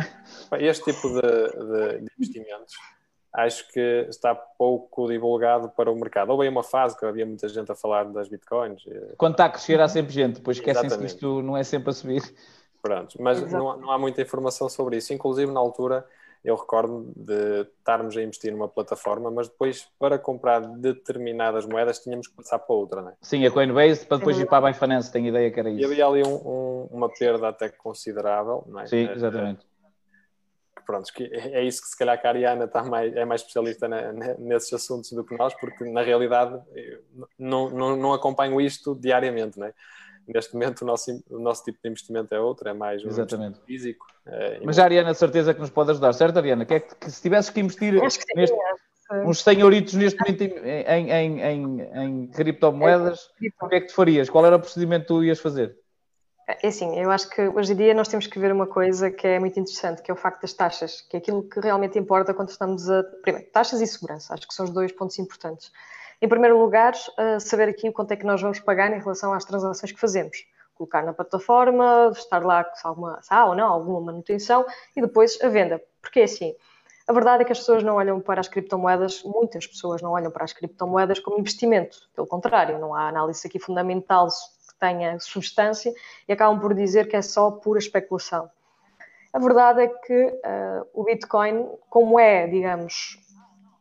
[0.58, 2.74] Este tipo de, de, de, investimentos
[3.32, 6.30] acho que está pouco divulgado para o mercado.
[6.30, 8.84] Houve aí uma fase que havia muita gente a falar das bitcoins.
[9.16, 11.92] Quando está a crescer há sempre gente, depois esquecem-se que isto não é sempre a
[11.92, 12.22] subir.
[12.82, 15.14] Pronto, mas não, não há muita informação sobre isso.
[15.14, 16.04] Inclusive, na altura,
[16.44, 22.26] eu recordo de estarmos a investir numa plataforma, mas depois para comprar determinadas moedas tínhamos
[22.26, 23.14] que passar para outra, não é?
[23.22, 25.80] Sim, a Coinbase para depois ir para a Binance, tenho ideia que era isso.
[25.80, 28.86] E havia ali um, um, uma perda até considerável, não é?
[28.86, 29.64] Sim, exatamente.
[30.84, 34.12] Pronto, que é isso que se calhar a Ariana está mais, é mais especialista na,
[34.38, 36.60] nesses assuntos do que nós, porque na realidade
[37.38, 39.74] não, não, não acompanho isto diariamente, não é?
[40.26, 43.60] neste momento o nosso, o nosso tipo de investimento é outro, é mais um Exatamente.
[43.66, 44.06] físico.
[44.26, 46.64] É, Mas a Ariana, certeza que nos pode ajudar, certo, Ariana?
[46.64, 48.56] Que é que, que se tivesses que investir que neste,
[49.24, 53.88] uns 100 euritos neste momento em, em, em, em criptomoedas, é, o que é que
[53.88, 54.30] tu farias?
[54.30, 55.76] Qual era o procedimento que tu ias fazer?
[56.46, 59.26] É assim, eu acho que hoje em dia nós temos que ver uma coisa que
[59.26, 62.34] é muito interessante, que é o facto das taxas, que é aquilo que realmente importa
[62.34, 63.04] quando estamos a.
[63.22, 65.70] Primeiro, taxas e segurança, acho que são os dois pontos importantes.
[66.20, 66.94] Em primeiro lugar,
[67.40, 70.44] saber aqui o quanto é que nós vamos pagar em relação às transações que fazemos.
[70.74, 74.64] Colocar na plataforma, estar lá se, alguma, se há ou não alguma manutenção
[74.96, 75.82] e depois a venda.
[76.00, 76.54] Porque é assim,
[77.06, 80.30] a verdade é que as pessoas não olham para as criptomoedas, muitas pessoas não olham
[80.30, 81.98] para as criptomoedas como investimento.
[82.14, 84.28] Pelo contrário, não há análise aqui fundamental
[84.82, 85.94] tenha substância
[86.28, 88.50] e acabam por dizer que é só pura especulação.
[89.32, 93.18] A verdade é que uh, o Bitcoin, como é, digamos,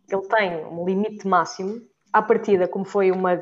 [0.08, 1.82] ele tem um limite máximo,
[2.14, 3.42] à partida, como foi uma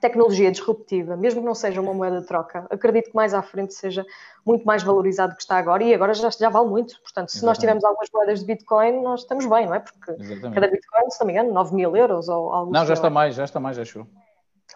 [0.00, 3.74] tecnologia disruptiva, mesmo que não seja uma moeda de troca, acredito que mais à frente
[3.74, 4.06] seja
[4.46, 6.98] muito mais valorizado do que está agora e agora já, já vale muito.
[7.02, 7.46] Portanto, se Exatamente.
[7.46, 9.80] nós tivermos algumas moedas de Bitcoin, nós estamos bem, não é?
[9.80, 10.54] Porque Exatamente.
[10.54, 13.34] cada Bitcoin, se não me engano, 9 mil euros ou algo Não, já está mais,
[13.34, 14.06] já está mais, acho.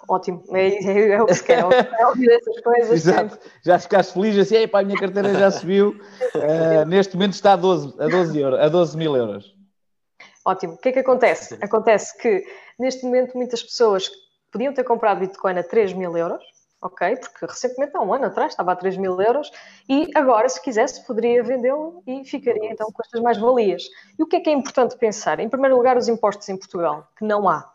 [0.09, 2.91] Ótimo, é, é, é o que quero, é ouvir essas coisas.
[2.91, 3.39] Exato.
[3.63, 5.91] Já ficaste feliz assim, Ei, pá, a minha carteira já subiu,
[6.35, 9.55] uh, neste momento está a 12, a 12, euro, a 12 mil euros.
[10.45, 10.75] Ótimo.
[10.75, 11.57] O que é que acontece?
[11.63, 12.45] Acontece que,
[12.79, 14.11] neste momento, muitas pessoas
[14.53, 16.45] podiam ter comprado Bitcoin a 3 mil euros,
[16.83, 17.17] ok?
[17.17, 19.51] Porque recentemente, há um ano atrás, estava a 3 mil euros
[19.89, 23.85] e agora, se quisesse, poderia vendê-lo e ficaria então com estas mais-valias.
[24.19, 25.41] E o que é que é importante pensar?
[25.41, 27.74] Em primeiro lugar, os impostos em Portugal, que não há.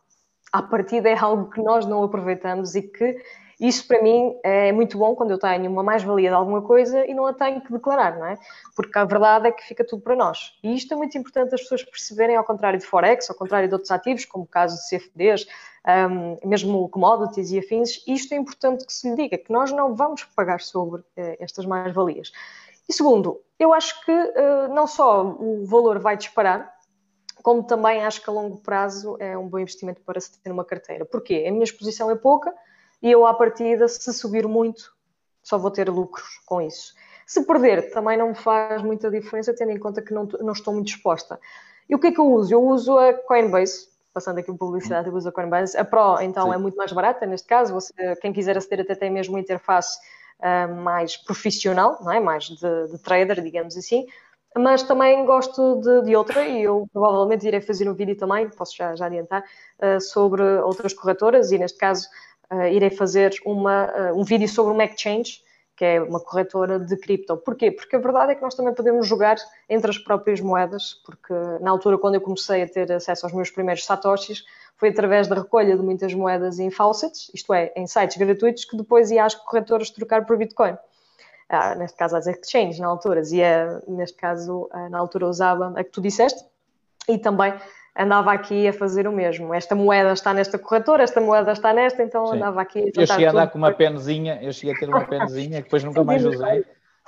[0.51, 3.17] À partida é algo que nós não aproveitamos e que
[3.59, 7.13] isso para mim é muito bom quando eu tenho uma mais-valia de alguma coisa e
[7.13, 8.37] não a tenho que declarar, não é?
[8.73, 10.57] Porque a verdade é que fica tudo para nós.
[10.63, 13.73] E isto é muito importante as pessoas perceberem, ao contrário de Forex, ao contrário de
[13.73, 15.45] outros ativos, como o caso de CFDs,
[16.09, 19.93] um, mesmo commodities e afins, isto é importante que se lhe diga, que nós não
[19.93, 22.31] vamos pagar sobre uh, estas mais-valias.
[22.87, 26.78] E segundo, eu acho que uh, não só o valor vai disparar,
[27.41, 30.65] como também acho que a longo prazo é um bom investimento para se ter uma
[30.65, 31.05] carteira.
[31.05, 31.45] Porquê?
[31.47, 32.53] A minha exposição é pouca,
[33.01, 34.93] e eu, à partida, se subir muito,
[35.41, 36.93] só vou ter lucros com isso.
[37.25, 40.73] Se perder, também não me faz muita diferença, tendo em conta que não, não estou
[40.73, 41.39] muito exposta.
[41.87, 42.53] E o que é que eu uso?
[42.53, 45.77] Eu uso a Coinbase, passando aqui publicidade, eu uso a Coinbase.
[45.77, 46.53] A Pro, então, Sim.
[46.55, 47.73] é muito mais barata, neste caso.
[47.73, 49.97] Você, quem quiser aceder até tem mesmo uma interface
[50.39, 52.19] uh, mais profissional, não é?
[52.19, 54.07] mais de, de, trader, digamos assim.
[54.59, 58.75] Mas também gosto de, de, outra e eu provavelmente irei fazer um vídeo também, posso
[58.75, 62.07] já, já adiantar, uh, sobre outras corretoras e neste caso
[62.51, 65.41] uh, irei fazer uma, uh, um vídeo sobre uma exchange,
[65.77, 67.37] que é uma corretora de cripto.
[67.37, 67.71] Porquê?
[67.71, 69.37] Porque a verdade é que nós também podemos jogar
[69.69, 73.49] entre as próprias moedas, porque na altura, quando eu comecei a ter acesso aos meus
[73.49, 74.43] primeiros satoshis,
[74.75, 78.75] foi através da recolha de muitas moedas em faucets, isto é, em sites gratuitos, que
[78.75, 80.77] depois ia às corretoras trocar por Bitcoin.
[81.49, 85.89] Ah, neste caso, às exchanges, na altura, e neste caso, na altura usava a que
[85.89, 86.45] tu disseste,
[87.07, 87.53] e também
[87.97, 89.53] andava aqui a fazer o mesmo.
[89.53, 92.35] Esta moeda está nesta corretora, esta moeda está nesta, então Sim.
[92.35, 95.05] andava aqui a Eu cheguei a andar com uma penzinha, eu cheguei a ter uma
[95.05, 96.63] penzinha que depois nunca mais usei.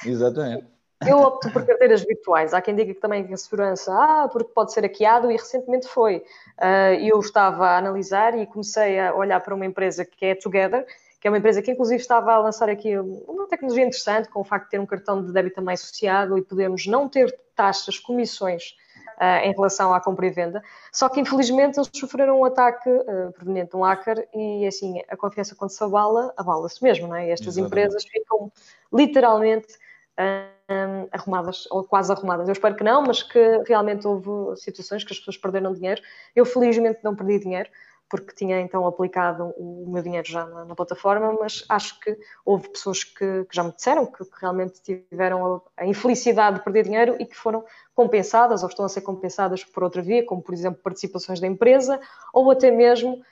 [0.06, 0.66] Exatamente.
[1.08, 2.54] Eu opto por carteiras virtuais.
[2.54, 6.24] Há quem diga que também a segurança, ah, porque pode ser hackeado e recentemente foi.
[6.58, 10.86] Ah, eu estava a analisar e comecei a olhar para uma empresa que é Together,
[11.22, 14.44] que é uma empresa que inclusive estava a lançar aqui uma tecnologia interessante com o
[14.44, 18.76] facto de ter um cartão de débito também associado e podemos não ter taxas, comissões
[19.20, 20.64] ah, em relação à compra e venda.
[20.92, 25.16] Só que infelizmente eles sofreram um ataque ah, proveniente de um hacker e assim, a
[25.16, 27.28] confiança quando se abala, abala-se mesmo, não é?
[27.28, 27.68] E estas Exatamente.
[27.68, 28.52] empresas ficam
[28.92, 29.78] literalmente
[30.20, 32.48] hum, arrumadas, ou quase arrumadas.
[32.48, 36.02] Eu espero que não, mas que realmente houve situações que as pessoas perderam dinheiro.
[36.36, 37.70] Eu, felizmente, não perdi dinheiro,
[38.12, 42.68] porque tinha então aplicado o meu dinheiro já na, na plataforma, mas acho que houve
[42.68, 46.84] pessoas que, que já me disseram que, que realmente tiveram a, a infelicidade de perder
[46.84, 47.64] dinheiro e que foram
[47.96, 52.02] compensadas ou estão a ser compensadas por outra via, como por exemplo participações da empresa
[52.34, 53.24] ou até mesmo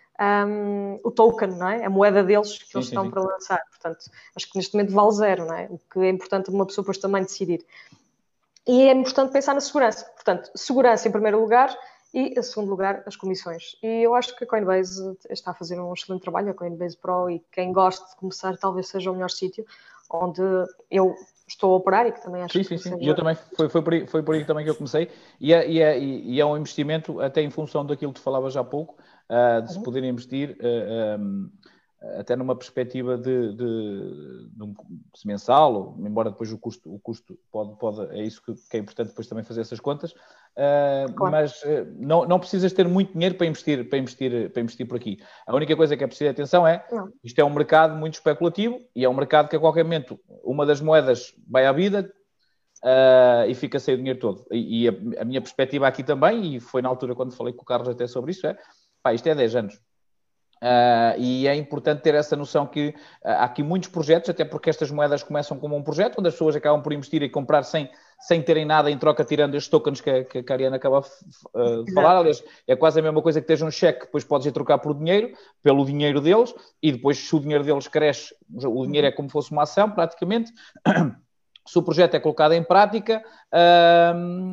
[0.47, 1.83] um, o token, não é?
[1.85, 3.11] A moeda deles que Sim, eles sim, estão sim.
[3.11, 3.61] para lançar.
[3.69, 5.67] Portanto, acho que neste momento vale zero, não é?
[5.69, 7.65] O que é importante uma pessoa depois também decidir.
[8.65, 10.05] E é importante pensar na segurança.
[10.15, 11.75] Portanto, segurança em primeiro lugar
[12.13, 13.77] e, em segundo lugar, as comissões.
[13.83, 17.29] E eu acho que a Coinbase está a fazer um excelente trabalho, a Coinbase Pro,
[17.29, 19.65] e quem gosta de começar talvez seja o melhor sítio
[20.11, 20.41] onde
[20.89, 21.15] eu
[21.47, 22.97] estou a operar e que também acho Sim, que sim, sim.
[23.07, 25.09] eu também, foi, foi, por aí, foi por aí também que eu comecei.
[25.39, 28.55] E é, e, é, e é um investimento, até em função daquilo que tu falavas
[28.57, 29.83] há pouco, ah, de se Uhum.
[29.83, 31.49] poder investir ah, um,
[32.19, 34.75] até numa perspectiva de, de, de um
[35.15, 38.77] se mensal, ou, embora depois o custo, o custo pode, pode, é isso que, que
[38.77, 40.13] é importante depois também fazer essas contas,
[40.57, 41.31] ah, Claro.
[41.31, 44.97] mas ah, não, não precisas ter muito dinheiro para investir, para, investir, para investir por
[44.97, 45.19] aqui.
[45.47, 47.09] A única coisa que é preciso ter atenção é Não.
[47.23, 50.65] isto é um mercado muito especulativo e é um mercado que a qualquer momento uma
[50.65, 52.11] das moedas vai à vida,
[52.81, 54.45] Uh, e fica sem o dinheiro todo.
[54.49, 57.61] E, e a, a, minha perspectiva aqui também, e foi na altura quando falei com
[57.61, 58.57] o Carlos até sobre isso, é
[59.03, 59.81] pá, isto é 10 anos.
[60.61, 62.93] Uh, e é importante ter essa noção que uh,
[63.23, 66.55] há aqui muitos projetos, até porque estas moedas começam como um projeto, onde as pessoas
[66.55, 70.25] acabam por investir e comprar sem, sem terem nada em troca, tirando estes tokens que,
[70.25, 72.17] que a Ariana acaba uh, de falar.
[72.17, 74.93] Aliás, é quase a mesma coisa que teja um cheque, depois podes ir trocar por
[74.93, 75.31] dinheiro,
[75.63, 79.33] pelo dinheiro deles, e depois, se o dinheiro deles cresce, o dinheiro é como se
[79.33, 80.51] fosse uma ação, praticamente.
[81.69, 83.23] Se o projeto é colocado em prática,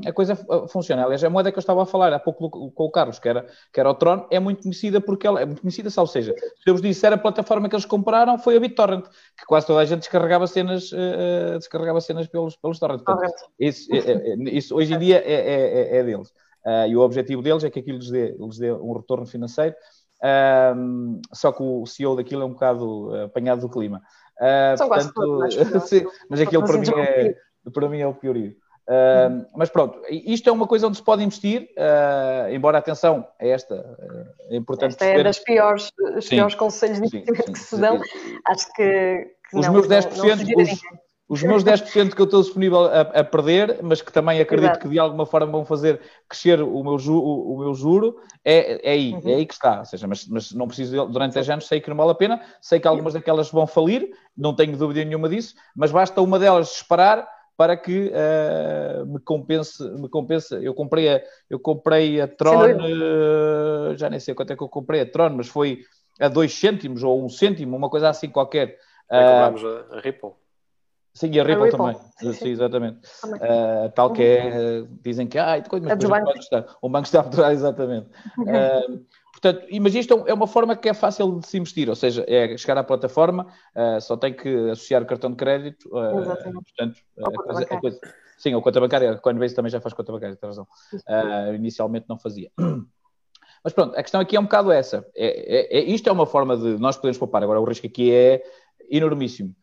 [0.07, 0.37] a coisa
[0.69, 1.03] funciona.
[1.03, 3.47] Aliás, a moeda que eu estava a falar há pouco com o Carlos, que era,
[3.73, 6.69] que era o Tron, é muito conhecida porque ela é muito conhecida, ou seja, se
[6.69, 9.85] eu vos disser a plataforma que eles compraram foi a BitTorrent, que quase toda a
[9.87, 13.03] gente descarregava cenas, uh, descarregava cenas pelos, pelos torrents.
[13.03, 16.29] Portanto, isso, é, é, isso, hoje em dia é, é deles.
[16.67, 19.75] Uh, e o objetivo deles é que aquilo lhes dê, lhes dê um retorno financeiro.
[21.33, 24.03] Só que o CEO daquilo é um bocado apanhado do clima.
[24.41, 25.55] Uh, São portanto, todos,
[25.89, 27.35] sim, mas aquilo para mim, é,
[27.73, 28.55] para mim é o piorio.
[28.89, 33.49] Uh, mas pronto, isto é uma coisa onde se pode investir, uh, embora atenção, é
[33.49, 33.85] esta,
[34.49, 38.01] é importante esta é das piores, os piores conselhos de investimento sim, que se dão.
[38.47, 40.81] Acho que, que os não, meus 10%, não, não os,
[41.29, 44.81] os meus 10% que eu estou disponível a, a, perder, mas que também acredito Exato.
[44.81, 48.89] que de alguma forma vão fazer crescer o meu, ju, o, o meu juro, é,
[48.89, 49.23] é aí, uhum.
[49.25, 49.81] é aí que está.
[49.81, 52.41] Ou seja, mas, mas não preciso, durante 10 anos sei que não vale a pena,
[52.61, 56.69] sei que algumas daquelas vão falir, não tenho dúvida nenhuma disso, mas basta uma delas
[56.69, 60.55] disparar para que uh, me compense, me compense.
[60.63, 64.69] Eu comprei a, eu comprei a Tron, uh, já nem sei quanto é que eu
[64.69, 65.81] comprei a Tron, mas foi
[66.21, 68.79] a 2 cêntimos ou 1 um cêntimo, uma coisa assim qualquer.
[69.11, 70.33] Uh, a, a Ripple.
[71.17, 71.79] Sim, e a Ripple, Ripple.
[71.79, 71.97] também.
[72.21, 72.49] Sim, sim.
[72.51, 72.99] exatamente.
[73.23, 73.41] Também.
[73.41, 77.21] Uh, tal que é, dizem que, ah, mas depois o banco está, o banco está
[77.21, 78.09] a aturar, exatamente.
[78.39, 79.03] Uh,
[79.33, 82.55] portanto, mas isto é uma forma que é fácil de se investir, ou seja, é
[82.59, 83.47] chegar à plataforma,
[84.03, 88.01] só tem que associar o cartão de crédito, portanto, a coisa, a coisa,
[88.37, 90.67] sim, a conta bancária, a Coinbase também já faz conta bancária, tem razão.
[91.55, 92.51] inicialmente não fazia.
[93.65, 95.05] Mas pronto, a questão aqui é um bocado essa.
[95.17, 97.43] É, é, é, isto é uma forma de nós podemos poupar.
[97.43, 98.43] Agora, o risco aqui é
[98.89, 99.55] enormíssimo.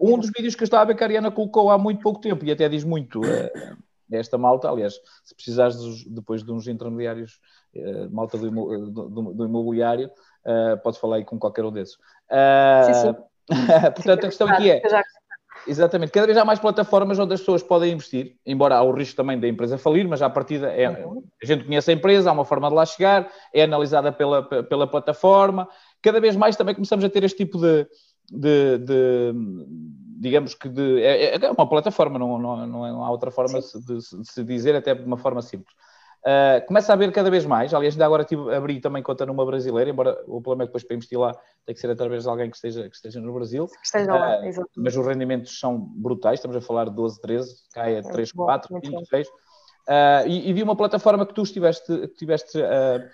[0.00, 2.20] Um dos vídeos que eu estava a ver que a Ariana colocou há muito pouco
[2.20, 3.76] tempo e até diz muito uh,
[4.10, 7.38] esta malta, aliás, se precisares dos, depois de uns intermediários,
[7.76, 8.50] uh, malta do,
[8.90, 10.10] do, do imobiliário,
[10.82, 11.98] podes falar aí com qualquer um desses.
[12.86, 13.14] sim, sim.
[13.94, 14.82] portanto, a questão aqui é,
[15.66, 19.16] exatamente, cada vez há mais plataformas onde as pessoas podem investir, embora há o risco
[19.16, 22.44] também da empresa falir, mas à partida é, a gente conhece a empresa, há uma
[22.44, 25.68] forma de lá chegar, é analisada pela, pela plataforma,
[26.02, 27.86] cada vez mais também começamos a ter este tipo de
[28.30, 29.32] de, de,
[30.18, 34.26] digamos que de, é, é, uma plataforma, não, não, não, há outra forma de, de,
[34.26, 35.74] se dizer, até de uma forma simples.
[36.18, 39.46] Uh, começa a haver cada vez mais, aliás, ainda agora tive, abri também conta numa
[39.46, 41.32] brasileira, embora o problema é que depois para investir lá
[41.64, 43.68] tem que ser através de alguém que esteja, que esteja no Brasil.
[43.68, 47.54] Que esteja lá, uh, mas os rendimentos são brutais, estamos a falar de 12, 13,
[47.72, 49.28] cai a 3, 4, 5, 6.
[49.28, 49.32] Uh,
[50.26, 53.08] e, e, vi uma plataforma que tu estiveste, que estiveste uh,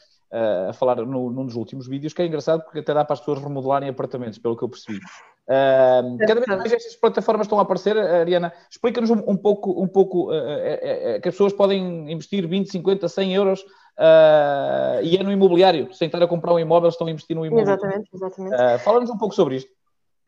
[0.69, 3.21] a falar no, num dos últimos vídeos, que é engraçado porque até dá para as
[3.21, 4.99] pessoas remodelarem apartamentos, pelo que eu percebi.
[5.47, 8.53] Uh, cada vez mais estas plataformas estão a aparecer, Ariana.
[8.71, 13.09] Explica-nos um, um, pouco, um pouco é, é, que as pessoas podem investir 20, 50,
[13.09, 17.11] 100 euros uh, e é no imobiliário, sem estar a comprar um imóvel, estão a
[17.11, 17.65] investir no imóvel.
[17.65, 18.55] Exatamente, exatamente.
[18.55, 19.71] Uh, Fala-nos um pouco sobre isto.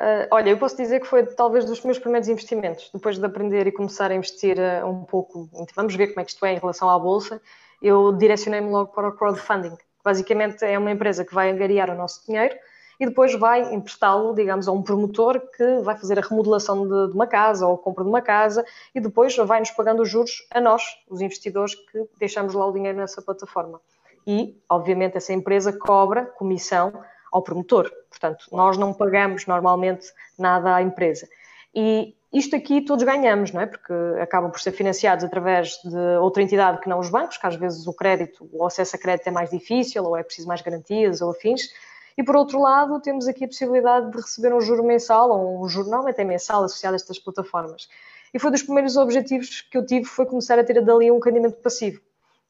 [0.00, 2.90] Uh, olha, eu posso dizer que foi talvez dos meus primeiros investimentos.
[2.92, 6.44] Depois de aprender e começar a investir um pouco, vamos ver como é que isto
[6.44, 7.40] é em relação à bolsa,
[7.80, 9.76] eu direcionei-me logo para o crowdfunding.
[10.06, 12.54] Basicamente é uma empresa que vai angariar o nosso dinheiro
[13.00, 17.12] e depois vai emprestá-lo, digamos, a um promotor que vai fazer a remodelação de, de,
[17.12, 18.64] uma casa ou a compra de uma casa
[18.94, 22.96] e depois vai-nos pagando os juros a nós, os investidores que deixamos lá o dinheiro
[22.96, 23.80] nessa plataforma.
[24.24, 26.92] E, obviamente, essa empresa cobra comissão
[27.32, 27.90] ao promotor.
[28.08, 30.06] Portanto, nós não pagamos normalmente
[30.38, 31.28] nada à empresa.
[31.74, 33.66] E isto aqui todos ganhamos, não é?
[33.66, 37.56] Porque acabam por ser financiados através de outra entidade que não os bancos, que às
[37.56, 41.22] vezes o crédito, o acesso a crédito é mais difícil, ou é preciso mais garantias
[41.22, 41.70] ou afins.
[42.18, 45.68] E por outro lado, temos aqui a possibilidade de receber um juro mensal ou um
[45.68, 47.88] juro não, até mensal associado a estas plataformas.
[48.34, 51.56] E foi dos primeiros objetivos que eu tive, foi começar a ter dali um rendimento
[51.62, 52.00] passivo.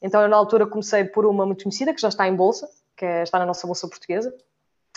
[0.02, 3.04] Então, eu na altura comecei por uma muito conhecida, que já está em bolsa, que
[3.04, 4.34] é, está na nossa bolsa portuguesa,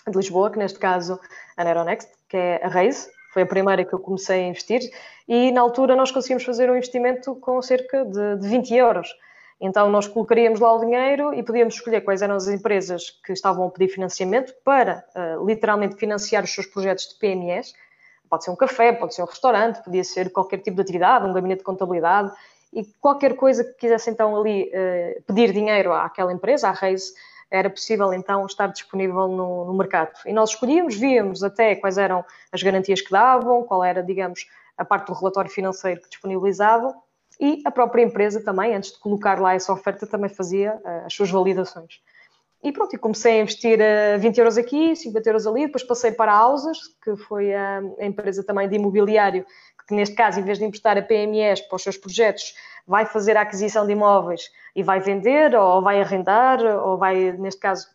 [0.08, 1.19] de Lisboa, que neste caso
[1.56, 4.82] a Neuronext, que é a Raise, foi a primeira que eu comecei a investir,
[5.28, 9.15] e na altura nós conseguimos fazer um investimento com cerca de, de 20 euros.
[9.62, 13.68] Então, nós colocaríamos lá o dinheiro e podíamos escolher quais eram as empresas que estavam
[13.68, 17.74] a pedir financiamento para, uh, literalmente, financiar os seus projetos de PMEs.
[18.30, 21.34] Pode ser um café, pode ser um restaurante, podia ser qualquer tipo de atividade, um
[21.34, 22.32] gabinete de contabilidade
[22.72, 27.13] e qualquer coisa que quisesse, então, ali uh, pedir dinheiro àquela empresa, à Reis,
[27.51, 30.12] era possível, então, estar disponível no, no mercado.
[30.25, 34.85] E nós escolhíamos, víamos até quais eram as garantias que davam, qual era, digamos, a
[34.85, 36.95] parte do relatório financeiro que disponibilizavam
[37.39, 41.13] e a própria empresa também, antes de colocar lá essa oferta, também fazia uh, as
[41.13, 42.01] suas validações.
[42.62, 46.12] E pronto, e comecei a investir uh, 20 euros aqui, 50 euros ali, depois passei
[46.12, 49.45] para a Houses, que foi a, empresa também de imobiliário,
[49.89, 52.54] que neste caso, em vez de emprestar a PMEs para os seus projetos,
[52.88, 57.60] vai fazer a aquisição de imóveis e vai vender, ou vai arrendar, ou vai, neste
[57.60, 57.88] caso,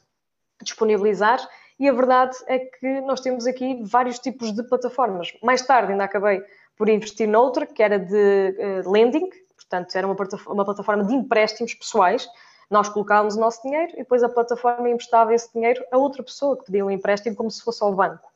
[0.61, 1.39] disponibilizar.
[1.79, 5.33] E a verdade é que nós temos aqui vários tipos de plataformas.
[5.41, 6.43] Mais tarde ainda acabei
[6.77, 10.17] por investir noutra, que era de uh, lending, portanto, era uma,
[10.49, 12.29] uma plataforma de empréstimos pessoais.
[12.69, 16.57] Nós colocávamos o nosso dinheiro e depois a plataforma emprestava esse dinheiro a outra pessoa
[16.59, 18.34] que pedia um empréstimo como se fosse ao banco.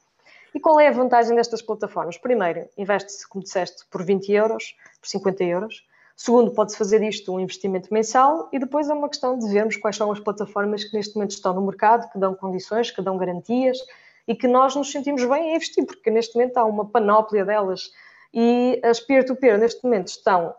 [0.55, 2.17] E qual é a vantagem destas plataformas?
[2.19, 5.87] Primeiro, investe-se, como disseste, por 20 euros, por 50 euros.
[6.17, 9.97] Segundo, pode-se fazer isto um investimento mensal e depois é uma questão de vermos quais
[9.97, 13.79] são as plataformas que neste momento estão no mercado, que dão condições, que dão garantias
[14.27, 17.93] e que nós nos sentimos bem a investir, porque neste momento há uma panóplia delas
[18.35, 20.55] e as peer-to-peer -peer, neste momento estão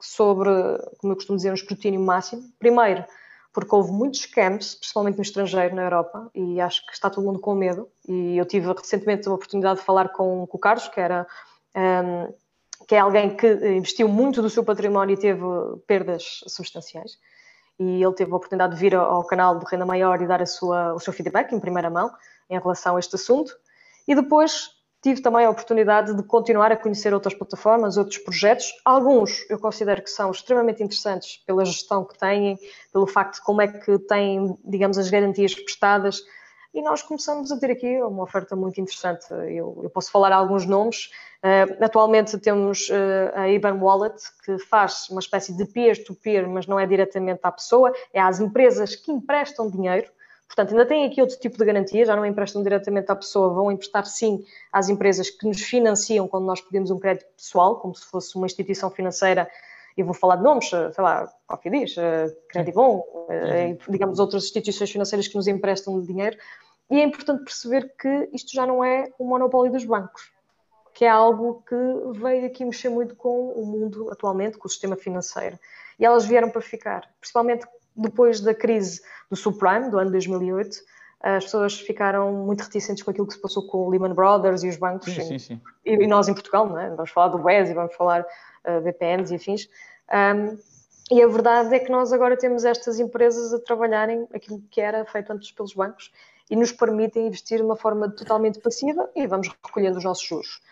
[0.00, 0.50] sobre,
[0.98, 2.42] como eu costumo dizer, um escrutínio máximo.
[2.58, 3.04] Primeiro,
[3.52, 7.40] porque houve muitos scams, principalmente no estrangeiro, na Europa, e acho que está todo mundo
[7.40, 7.88] com medo.
[8.08, 11.26] E eu tive recentemente a oportunidade de falar com, com o Carlos, que era
[11.76, 12.32] um,
[12.86, 15.42] que é alguém que investiu muito do seu património e teve
[15.86, 17.18] perdas substanciais.
[17.78, 20.46] E ele teve a oportunidade de vir ao canal do Renda Maior e dar a
[20.46, 22.10] sua, o seu feedback em primeira mão
[22.48, 23.52] em relação a este assunto.
[24.06, 24.70] E depois
[25.02, 28.72] tive também a oportunidade de continuar a conhecer outras plataformas, outros projetos.
[28.84, 32.58] Alguns eu considero que são extremamente interessantes pela gestão que têm,
[32.92, 36.22] pelo facto de como é que têm, digamos, as garantias prestadas.
[36.72, 39.26] E nós começamos a ter aqui uma oferta muito interessante.
[39.30, 41.10] Eu, eu posso falar alguns nomes.
[41.42, 46.66] Uh, atualmente temos uh, a IBAN Wallet, que faz uma espécie de peer-to-peer, -peer, mas
[46.66, 50.08] não é diretamente à pessoa, é às empresas que emprestam dinheiro
[50.50, 53.70] Portanto, ainda tem aqui outro tipo de garantia, já não emprestam diretamente à pessoa, vão
[53.70, 58.04] emprestar sim às empresas que nos financiam quando nós pedimos um crédito pessoal, como se
[58.04, 59.48] fosse uma instituição financeira,
[59.96, 63.28] e vou falar de nomes, sei lá, qualquer dia, Crédito Bom,
[63.88, 66.36] digamos outras instituições financeiras que nos emprestam dinheiro,
[66.90, 70.32] e é importante perceber que isto já não é um monopólio dos bancos,
[70.92, 74.96] que é algo que veio aqui mexer muito com o mundo atualmente, com o sistema
[74.96, 75.56] financeiro.
[75.96, 77.64] E elas vieram para ficar, principalmente
[77.96, 80.76] depois da crise do subprime, do ano 2008,
[81.22, 84.68] as pessoas ficaram muito reticentes com aquilo que se passou com o Lehman Brothers e
[84.68, 85.12] os bancos.
[85.12, 85.60] Sim, sim, sim.
[85.84, 86.88] E, nós em Portugal, não é?
[86.88, 89.68] Vamos falar do BES e vamos falar uh, VPNs e afins.
[90.10, 90.58] Um,
[91.10, 95.04] e a verdade é que nós agora temos estas empresas a trabalharem aquilo que era
[95.04, 96.10] feito antes pelos bancos
[96.48, 100.62] e nos permitem investir de uma forma totalmente passiva e vamos recolhendo os nossos juros.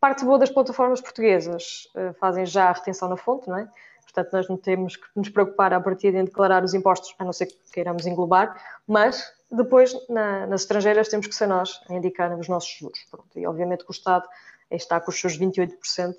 [0.00, 3.68] Parte boa das plataformas portuguesas uh, fazem já a retenção na fonte, não é?
[4.14, 7.32] Portanto, nós não temos que nos preocupar a partir de declarar os impostos, a não
[7.32, 8.56] ser que queiramos englobar,
[8.86, 12.98] mas depois, na, nas estrangeiras, temos que ser nós a indicar os nossos juros.
[13.10, 14.24] Pronto, e obviamente que o Estado
[14.70, 16.16] está com os seus 28%, uh,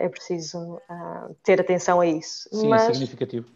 [0.00, 2.48] é preciso uh, ter atenção a isso.
[2.50, 2.82] Sim, é Mas...
[2.82, 3.46] é significativo.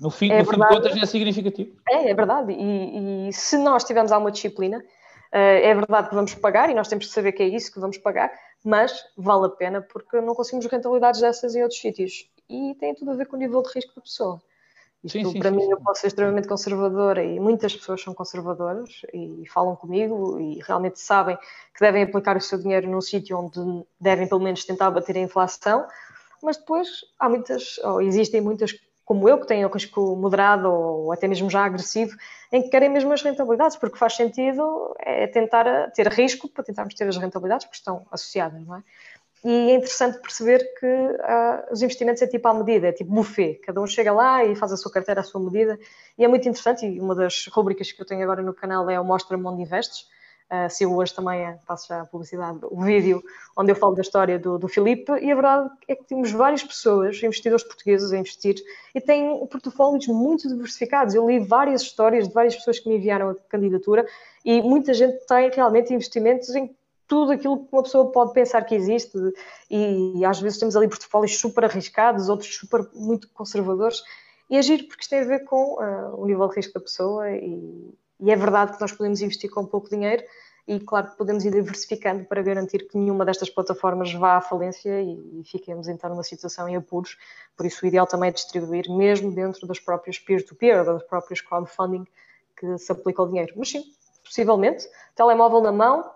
[0.00, 1.76] No fim, é no fim de contas é significativo.
[1.88, 2.52] É, é verdade.
[2.52, 4.84] E, e se nós tivermos alguma disciplina,
[5.30, 7.96] é verdade que vamos pagar e nós temos que saber que é isso que vamos
[7.98, 8.30] pagar,
[8.64, 12.28] mas vale a pena porque não conseguimos rentabilidades dessas em outros sítios.
[12.52, 14.42] E tem tudo a ver com o nível de risco da pessoa.
[15.02, 18.14] Isto, sim, sim, para sim, mim, eu posso ser extremamente conservadora e muitas pessoas são
[18.14, 23.36] conservadoras e falam comigo e realmente sabem que devem aplicar o seu dinheiro num sítio
[23.38, 25.86] onde devem, pelo menos, tentar bater a inflação,
[26.42, 26.88] mas depois
[27.18, 31.50] há muitas, ou existem muitas como eu, que têm o risco moderado ou até mesmo
[31.50, 32.16] já agressivo,
[32.52, 36.94] em que querem mesmo as rentabilidades, porque faz sentido é tentar ter risco para tentarmos
[36.94, 38.82] ter as rentabilidades, porque estão associadas, não é?
[39.44, 43.54] E é interessante perceber que uh, os investimentos é tipo à medida, é tipo buffet.
[43.64, 45.78] Cada um chega lá e faz a sua carteira à sua medida.
[46.16, 46.86] E é muito interessante.
[46.86, 50.06] E uma das rubricas que eu tenho agora no canal é o Mostra-me onde investes.
[50.48, 53.22] Uh, se eu hoje também é, faço já a publicidade, o vídeo
[53.56, 55.10] onde eu falo da história do, do Filipe.
[55.20, 58.56] E a verdade é que temos várias pessoas, investidores portugueses, a investir
[58.94, 61.14] e têm portfólios muito diversificados.
[61.14, 64.06] Eu li várias histórias de várias pessoas que me enviaram a candidatura
[64.44, 66.72] e muita gente tem realmente investimentos em
[67.12, 69.12] tudo aquilo que uma pessoa pode pensar que existe
[69.70, 74.02] e às vezes temos ali portfólios super arriscados, outros super muito conservadores
[74.48, 77.30] e agir porque isto tem a ver com uh, o nível de risco da pessoa
[77.30, 80.24] e, e, é verdade que nós podemos investir com pouco dinheiro
[80.66, 85.02] e claro que podemos ir diversificando para garantir que nenhuma destas plataformas vá à falência
[85.02, 87.18] e, e fiquemos então numa situação em apuros,
[87.54, 92.06] por isso o ideal também é distribuir mesmo dentro das próprias peer-to-peer, -peer, próprias crowdfunding
[92.56, 93.84] que se aplica o dinheiro, mas sim,
[94.24, 96.10] possivelmente, telemóvel na mão,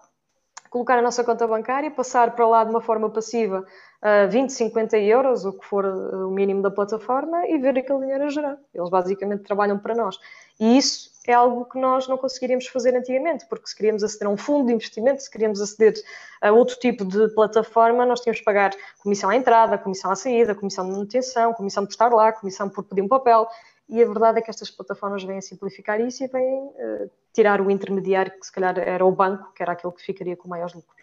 [0.71, 3.67] colocar a nossa conta bancária, passar para lá de uma forma passiva
[4.03, 8.01] uh, 20, 50 euros, o que for uh, o mínimo da plataforma, e ver aquele
[8.01, 8.59] dinheiro a gerar.
[8.75, 10.19] Eles basicamente trabalham para nós.
[10.59, 14.31] E isso é algo que nós não conseguiríamos fazer antigamente, porque se queríamos aceder a
[14.31, 15.95] um fundo de investimento, se queríamos aceder
[16.41, 20.55] a outro tipo de plataforma, nós tínhamos que pagar comissão à entrada, comissão à saída,
[20.55, 23.49] comissão de manutenção, comissão por estar lá, comissão por pedir um papel.
[23.89, 27.71] E a verdade é que estas plataformas vêm simplificar isso e vêm uh, tirar o
[27.71, 30.97] intermediário, que se calhar era o banco, que era aquele que ficaria com maiores lucros.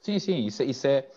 [0.00, 1.08] Sim, sim, isso, isso é.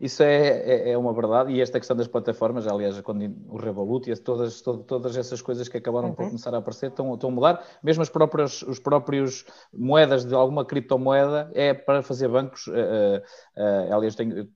[0.00, 4.10] Isso é, é, é, uma verdade e esta questão das plataformas, aliás, quando o Revolut
[4.10, 6.14] e todas, todas, todas essas coisas que acabaram uhum.
[6.14, 10.34] por começar a aparecer estão, estão a mudar, mesmo as próprias, os próprios moedas de
[10.34, 12.72] alguma criptomoeda é para fazer bancos, uh,
[13.56, 14.48] uh, aliás, tenho,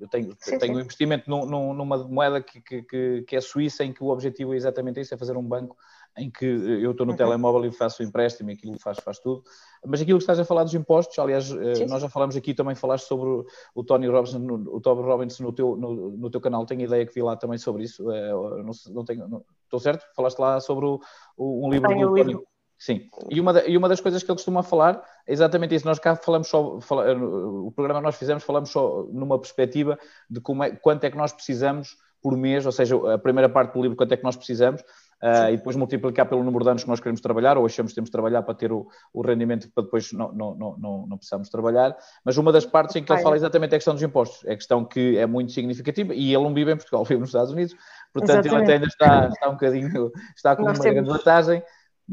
[0.00, 0.78] eu tenho, sim, tenho sim.
[0.78, 4.56] um investimento num, numa moeda que, que, que é suíça em que o objetivo é
[4.56, 5.76] exatamente isso, é fazer um banco
[6.16, 7.18] em que eu estou no uhum.
[7.18, 9.42] telemóvel e faço o empréstimo e aquilo faz, faz tudo.
[9.84, 11.86] Mas aquilo que estás a falar dos impostos, aliás, eh, Sim.
[11.86, 13.44] nós já falamos aqui, também falaste sobre
[13.74, 14.38] o, Tony Robinson,
[14.68, 17.58] o Tony Robinson no teu, no, no, teu canal, tenho ideia que vi lá também
[17.58, 20.06] sobre isso, é, não, não tenho, não, estou certo?
[20.14, 21.00] Falaste lá sobre o,
[21.36, 22.38] o, um livro tenho do Tony...
[22.78, 25.86] Sim, e uma, da, e uma das coisas que ele costuma falar é exatamente isso.
[25.86, 29.98] Nós cá falamos só, fala, eh, o programa que nós fizemos, falamos só numa perspectiva
[30.28, 33.74] de como é, quanto é que nós precisamos por mês, ou seja, a primeira parte
[33.74, 34.82] do livro, quanto é que nós precisamos,
[35.22, 37.96] uh, e depois multiplicar pelo número de anos que nós queremos trabalhar, ou achamos que
[37.96, 41.48] temos de trabalhar para ter o, o rendimento para depois não, não, não, não, precisamos
[41.48, 41.96] trabalhar.
[42.24, 44.52] Mas uma das partes em que ele fala exatamente é a questão dos impostos, é
[44.52, 47.52] a questão que é muito significativa, e ele não vive em Portugal, vive nos Estados
[47.52, 47.74] Unidos,
[48.12, 48.64] portanto exatamente.
[48.64, 50.94] ele ainda está, está um bocadinho, está com nós uma temos...
[50.94, 51.62] grande vantagem.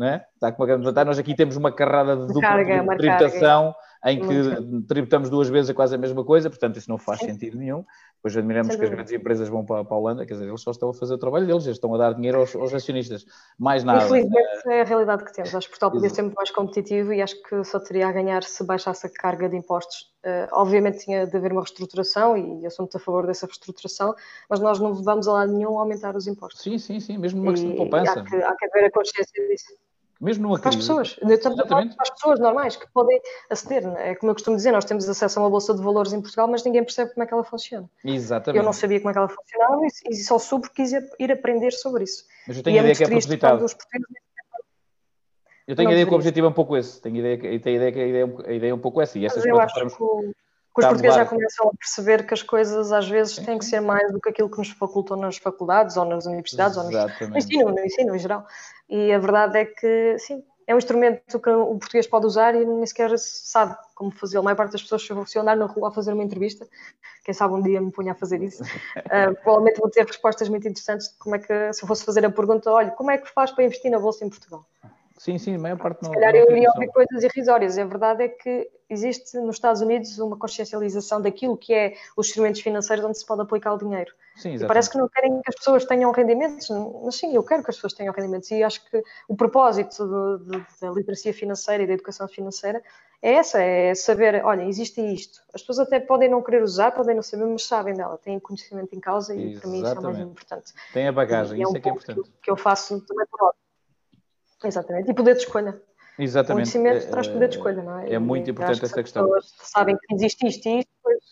[0.02, 0.22] É?
[0.36, 1.08] Está com uma grande vantagem.
[1.08, 3.76] Nós aqui temos uma carrada de dupla carga, tributação
[4.06, 7.58] em que tributamos duas vezes a quase a mesma coisa, portanto isso não faz sentido
[7.58, 7.86] nenhum.
[8.16, 10.70] Depois admiramos que as grandes empresas vão para, para a Holanda, quer dizer, eles só
[10.70, 13.26] estão a fazer o trabalho deles, eles estão a dar dinheiro aos, aos acionistas.
[13.58, 14.06] Mais nada.
[14.06, 15.54] Infelizmente é a realidade que temos.
[15.56, 18.44] Acho que Portugal podia ser muito mais competitivo e acho que só teria a ganhar
[18.44, 20.12] se baixasse a carga de impostos.
[20.24, 24.14] Uh, obviamente tinha de haver uma reestruturação e eu sou muito a favor dessa reestruturação,
[24.48, 26.62] mas nós não vamos a lado nenhum aumentar os impostos.
[26.62, 28.20] Sim, sim, sim, mesmo uma questão de poupança.
[28.20, 29.74] Há que, há que haver a consciência disso.
[30.22, 33.20] Mesmo numa para as pessoas, para as pessoas normais que podem
[33.50, 33.84] aceder.
[33.98, 34.12] É?
[34.12, 36.48] é como eu costumo dizer, nós temos acesso a uma bolsa de valores em Portugal,
[36.48, 37.90] mas ninguém percebe como é que ela funciona.
[38.06, 38.60] Exatamente.
[38.60, 41.72] Eu não sabia como é que ela funcionava e só soube porque quis ir aprender
[41.72, 42.26] sobre isso.
[42.48, 43.66] Mas eu tenho a ideia que é propositado.
[45.68, 47.02] Eu tenho a ideia que o objetivo é um pouco esse.
[47.02, 49.18] Tenho a ideia que, a ideia que a, ideia, a ideia é um pouco essa.
[49.18, 50.34] E essas eu acho que o,
[50.74, 53.82] que os portugueses já começam a perceber que as coisas às vezes têm que ser
[53.82, 57.24] mais do que aquilo que nos facultam nas faculdades ou nas universidades Exatamente.
[57.24, 58.46] ou no ensino, no ensino em geral.
[58.92, 62.66] E a verdade é que, sim, é um instrumento que o português pode usar e
[62.66, 64.38] nem sequer sabe como fazer.
[64.38, 66.68] A maior parte das pessoas, se eu andar na rua a fazer uma entrevista,
[67.24, 70.68] quem sabe um dia me ponha a fazer isso, uh, provavelmente vou ter respostas muito
[70.68, 73.30] interessantes de como é que, se eu fosse fazer a pergunta, olha, como é que
[73.30, 74.66] faz para investir na Bolsa em Portugal?
[75.18, 76.10] Sim, sim, a maior parte não.
[76.10, 77.78] Se calhar eu iria ouvir coisas irrisórias.
[77.78, 82.60] A verdade é que existe nos Estados Unidos uma consciencialização daquilo que é os instrumentos
[82.62, 84.12] financeiros onde se pode aplicar o dinheiro.
[84.36, 86.70] Sim, parece que não querem que as pessoas tenham rendimentos,
[87.04, 90.38] mas sim, eu quero que as pessoas tenham rendimentos e acho que o propósito
[90.80, 92.82] da literacia financeira e da educação financeira
[93.22, 95.42] é essa, é saber, olha, existe isto.
[95.54, 98.96] As pessoas até podem não querer usar, podem não saber, mas sabem dela, têm conhecimento
[98.96, 100.74] em causa e para mim isso é o mais importante.
[100.92, 102.22] Tem a bagagem, e, isso é, um é que é importante.
[102.24, 103.62] Que, que eu faço também por óbvio.
[104.64, 105.82] Exatamente, e poder de escolha.
[106.18, 106.70] Exatamente.
[106.70, 108.14] O conhecimento traz poder de escolha, não é?
[108.14, 109.24] É muito e importante essa questão.
[109.36, 111.24] As pessoas sabem que existe isto e isto, depois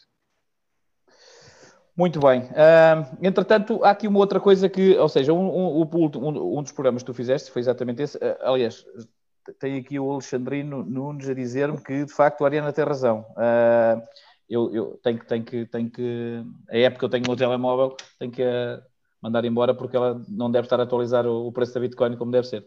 [2.00, 2.44] muito bem.
[2.44, 6.72] Uh, entretanto, há aqui uma outra coisa que, ou seja, um, um, um, um dos
[6.72, 8.18] programas que tu fizeste foi exatamente esse.
[8.18, 8.86] Uh, aliás,
[9.60, 13.26] tem aqui o Alexandrino Nunes a dizer-me que, de facto, a Ariana tem razão.
[13.32, 14.02] Uh,
[14.50, 16.42] eu, eu tenho, tenho, que, tenho que.
[16.70, 18.44] A época que eu tenho o meu telemóvel, tenho que
[19.22, 22.32] mandar embora porque ela não deve estar a atualizar o, o preço da Bitcoin como
[22.32, 22.66] deve ser.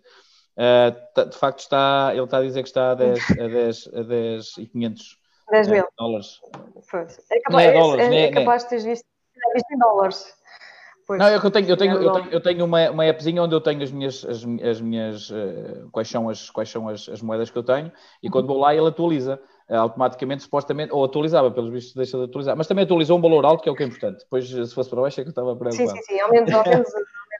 [0.58, 4.02] Uh, de facto, está, ele está a dizer que está a 10, a 10, a
[4.02, 5.18] 10 e 500
[5.50, 5.88] 10 mil.
[5.98, 6.38] dólares.
[6.90, 7.18] Pois.
[7.30, 9.11] É capaz, é, dólares, é, é, é capaz de teres visto
[9.70, 10.32] em dólares.
[11.06, 13.42] Pois, não, é que eu tenho, eu tenho, eu tenho, eu tenho uma, uma appzinha
[13.42, 17.08] onde eu tenho as minhas, as, as minhas uh, quais são, as, quais são as,
[17.08, 17.90] as, moedas que eu tenho,
[18.22, 22.24] e quando vou lá ele atualiza uh, automaticamente, supostamente, ou atualizava, pelos vistos deixa de
[22.24, 24.20] atualizar, mas também atualizou um valor alto, que é o que é importante.
[24.20, 25.90] Depois, se fosse para baixo, é que eu estava preocupado.
[25.90, 26.88] Sim, sim, sim, ao menos, ao menos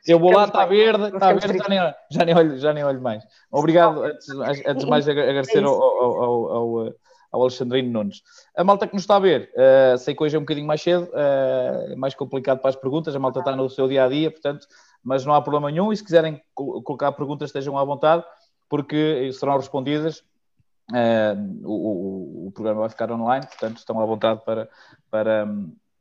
[0.07, 3.01] eu vou lá, está verde, está verde, já nem, já, nem olho, já nem olho
[3.01, 3.23] mais.
[3.51, 4.29] Obrigado, antes,
[4.67, 6.95] antes de mais agradecer ao, ao, ao, ao
[7.33, 8.23] ao Alexandrino Nunes.
[8.55, 10.83] A malta que nos está a ver, uh, sei que hoje é um bocadinho mais
[10.83, 14.09] cedo, uh, é mais complicado para as perguntas, a malta está no seu dia a
[14.09, 14.67] dia, portanto,
[15.03, 15.93] mas não há problema nenhum.
[15.93, 18.23] E se quiserem colocar perguntas, estejam à vontade,
[18.69, 20.23] porque serão respondidas.
[20.91, 24.69] Uh, o, o, programa vai ficar online, portanto, estão à vontade para,
[25.11, 25.49] para,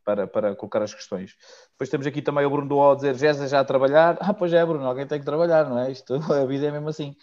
[0.04, 1.36] para, para colocar as questões.
[1.72, 4.18] Depois temos aqui também o Bruno O a dizer: Jéssica já a trabalhar.
[4.20, 5.92] Ah, pois é, Bruno, alguém tem que trabalhar, não é?
[5.92, 7.16] Isto, a vida é mesmo assim.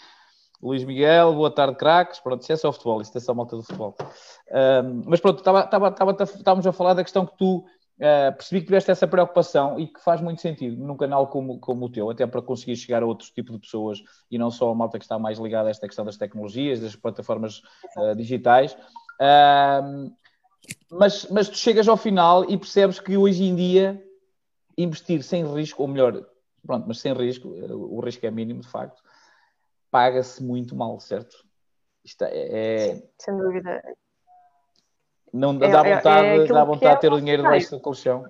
[0.60, 2.18] Luís Miguel, boa tarde, craques.
[2.18, 3.94] Pronto, isso é só futebol, isso é só malta do futebol.
[4.50, 9.06] Um, mas pronto, estávamos a falar da questão que tu uh, percebi que tiveste essa
[9.06, 12.74] preocupação e que faz muito sentido num canal como, como o teu, até para conseguir
[12.74, 15.68] chegar a outros tipos de pessoas e não só a malta que está mais ligada
[15.68, 17.62] a esta questão das tecnologias, das plataformas
[17.96, 18.76] uh, digitais.
[19.20, 20.12] Um,
[20.90, 24.02] mas, mas tu chegas ao final e percebes que hoje em dia
[24.76, 26.24] investir sem risco, ou melhor,
[26.66, 29.02] pronto, mas sem risco, o risco é mínimo de facto,
[29.90, 31.44] paga-se muito mal, certo?
[32.04, 32.94] Isto é, é...
[32.94, 33.82] Sim, sem dúvida.
[35.32, 38.24] Não dá é, vontade, é, dá vontade de ter o dinheiro debaixo do colchão.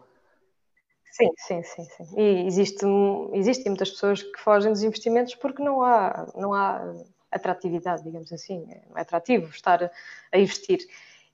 [1.12, 2.20] Sim, sim, sim, sim.
[2.20, 2.84] E existe,
[3.32, 6.94] existem muitas pessoas que fogem dos investimentos porque não há, não há
[7.30, 8.66] atratividade, digamos assim.
[8.70, 9.90] É atrativo estar
[10.32, 10.78] a investir.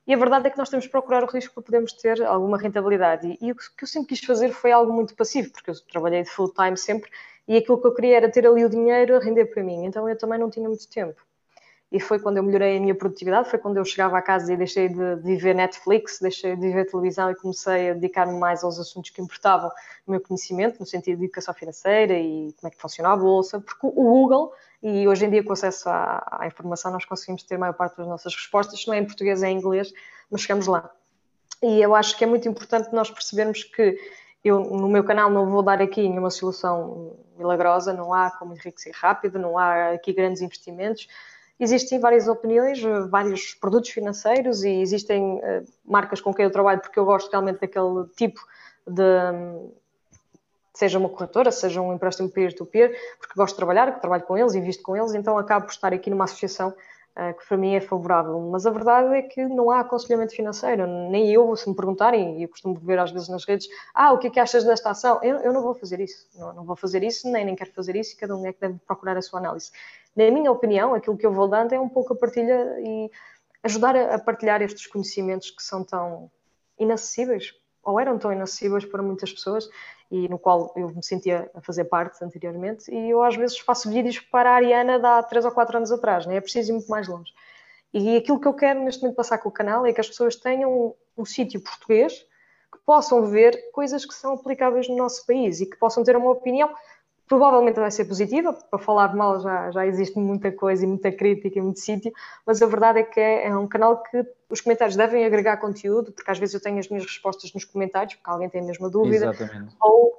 [0.07, 2.59] E a verdade é que nós temos que procurar o risco para podermos ter alguma
[2.59, 3.27] rentabilidade.
[3.27, 6.23] E, e o que eu sempre quis fazer foi algo muito passivo, porque eu trabalhei
[6.23, 7.11] de full time sempre
[7.47, 9.85] e aquilo que eu queria era ter ali o dinheiro a render para mim.
[9.85, 11.21] Então eu também não tinha muito tempo.
[11.95, 14.57] E foi quando eu melhorei a minha produtividade, foi quando eu chegava a casa e
[14.57, 19.11] deixei de viver Netflix, deixei de viver televisão e comecei a dedicar-me mais aos assuntos
[19.11, 19.71] que importavam
[20.05, 23.61] no meu conhecimento, no sentido de educação financeira e como é que funciona a bolsa,
[23.61, 27.55] porque o Google, e hoje em dia com acesso à, à informação nós conseguimos ter
[27.55, 29.93] a maior parte das nossas respostas, se não é em português é em inglês,
[30.29, 30.91] mas chegamos lá.
[31.63, 33.97] E eu acho que é muito importante nós percebermos que
[34.45, 38.93] eu no meu canal não vou dar aqui nenhuma solução milagrosa, não há como enriquecer
[38.95, 41.09] rápido, não há aqui grandes investimentos.
[41.59, 46.99] Existem várias opiniões, vários produtos financeiros e existem uh, marcas com quem eu trabalho porque
[46.99, 48.41] eu gosto realmente daquele tipo
[48.87, 49.03] de.
[50.75, 54.57] Seja uma corretora, seja um empréstimo peer-to-peer, -peer, porque gosto de trabalhar, trabalho com eles,
[54.57, 56.75] invisto com eles, então acabo por estar aqui numa associação eh,
[57.15, 58.41] que para mim é favorável.
[58.51, 60.87] Mas a verdade é que não há aconselhamento financeiro.
[60.87, 64.19] Nem eu, se me perguntarem, e eu costumo ver às vezes nas redes, ah, o
[64.19, 65.21] que é que achas desta ação?
[65.23, 66.29] Eu, eu não vou fazer isso.
[66.35, 68.61] Não, não, vou fazer isso, nem, nem quero fazer isso, e cada um é que
[68.61, 69.71] deve procurar a sua análise.
[70.17, 73.11] Na minha opinião, aquilo que eu vou dando é um pouco a partilha e
[73.63, 76.31] ajudar a, a partilhar estes conhecimentos que são tão
[76.79, 79.69] inacessíveis, ou eram tão inacessíveis para muitas pessoas,
[80.11, 83.91] e no qual eu me sentia a fazer parte anteriormente, e eu às vezes faço
[83.91, 86.75] vídeos para a Ariana de há 3 ou 4 anos atrás, não é preciso ir
[86.75, 87.33] muito mais longe.
[87.93, 90.35] E aquilo que eu quero neste momento passar com o canal é que as pessoas
[90.37, 92.27] tenham um, um sítio português
[92.73, 96.31] que possam ver coisas que são aplicáveis no nosso país e que possam ter uma
[96.31, 96.75] opinião
[97.29, 101.59] provavelmente vai ser positiva, para falar mal já, já existe muita coisa e muita crítica
[101.59, 102.13] e muito sítio,
[102.47, 106.13] mas a verdade é que é, é, um canal que os comentários devem agregar conteúdo,
[106.13, 108.91] porque às vezes eu tenho as minhas respostas nos comentários, porque alguém tem a mesma
[108.91, 109.75] dúvida, Exatamente.
[109.81, 110.13] ou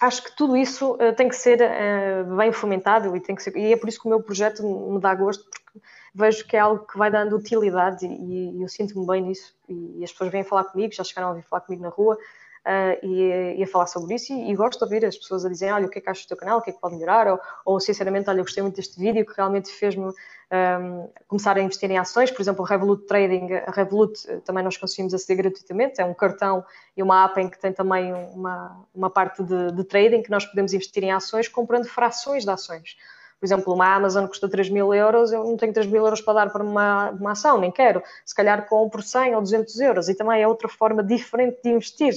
[0.00, 3.56] acho que tudo isso uh, tem que ser uh, bem fomentado e, tem que ser,
[3.56, 5.80] e é por isso que o meu projeto me dá gosto, porque
[6.12, 10.00] vejo que é algo que vai dando utilidade e, e eu sinto-me bem nisso, e,
[10.00, 12.18] e as pessoas vêm falar comigo, já chegaram a vir falar comigo na rua,
[12.66, 15.48] uh, e, e, a falar sobre isso e, e, gosto de ouvir as pessoas a
[15.48, 16.94] dizerem, olha, o que é que achas do teu canal, o que é que pode
[16.94, 21.56] melhorar, ou, ou sinceramente, olha, eu gostei muito deste vídeo que realmente fez-me um, começar
[21.56, 25.14] a investir em ações, por exemplo, o Revolut Trading, a Revolut eh, também nós conseguimos
[25.14, 26.62] aceder gratuitamente, é um cartão
[26.94, 30.44] e uma app em que tem também uma, uma parte de, de trading que nós
[30.44, 32.96] podemos investir em ações comprando frações de ações.
[33.40, 36.34] Por exemplo, uma Amazon custa 3 mil euros, eu não tenho 3 mil euros para
[36.34, 38.00] dar para uma, uma ação, nem quero.
[38.24, 42.14] Se calhar compro 100 ou 200 euros e também é outra forma diferente de investir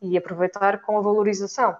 [0.00, 1.76] e aproveitar com a valorização.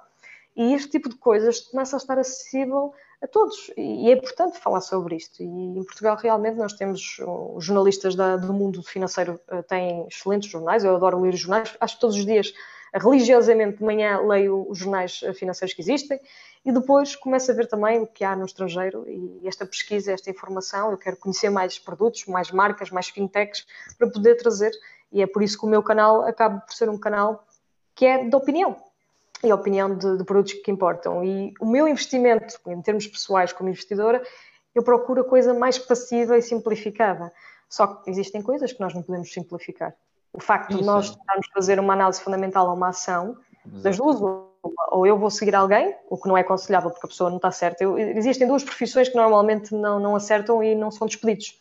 [0.57, 2.93] E este tipo de coisas começa a estar acessível
[3.23, 3.71] a todos.
[3.77, 5.43] E é importante falar sobre isto.
[5.43, 7.21] E em Portugal realmente nós temos
[7.55, 11.77] os jornalistas da, do mundo financeiro eh, têm excelentes jornais, eu adoro ler os jornais,
[11.81, 12.53] acho que todos os dias
[12.95, 16.21] religiosamente de manhã leio os jornais eh, financeiros que existem.
[16.65, 19.05] E depois começo a ver também o que há no estrangeiro.
[19.09, 23.67] E esta pesquisa, esta informação, eu quero conhecer mais produtos, mais marcas, mais fintechs
[23.97, 24.73] para poder trazer.
[25.11, 27.45] E é por isso que o meu canal acaba por ser um canal
[27.99, 28.77] que é de opinião
[29.43, 31.25] e a opinião de, de produtos que importam.
[31.25, 34.23] E o meu investimento, em termos pessoais como investidora,
[34.73, 37.33] eu procuro a coisa mais passiva e simplificada.
[37.69, 39.93] Só que existem coisas que nós não podemos simplificar.
[40.33, 40.79] O facto Isso.
[40.79, 43.37] de nós tentarmos fazer uma análise fundamental a uma ação,
[43.67, 43.83] Exato.
[43.83, 44.21] das duas,
[44.93, 47.51] ou eu vou seguir alguém, o que não é aconselhável porque a pessoa não está
[47.51, 47.83] certa.
[47.83, 51.59] Eu, existem duas profissões que normalmente não, não acertam e não são despedidos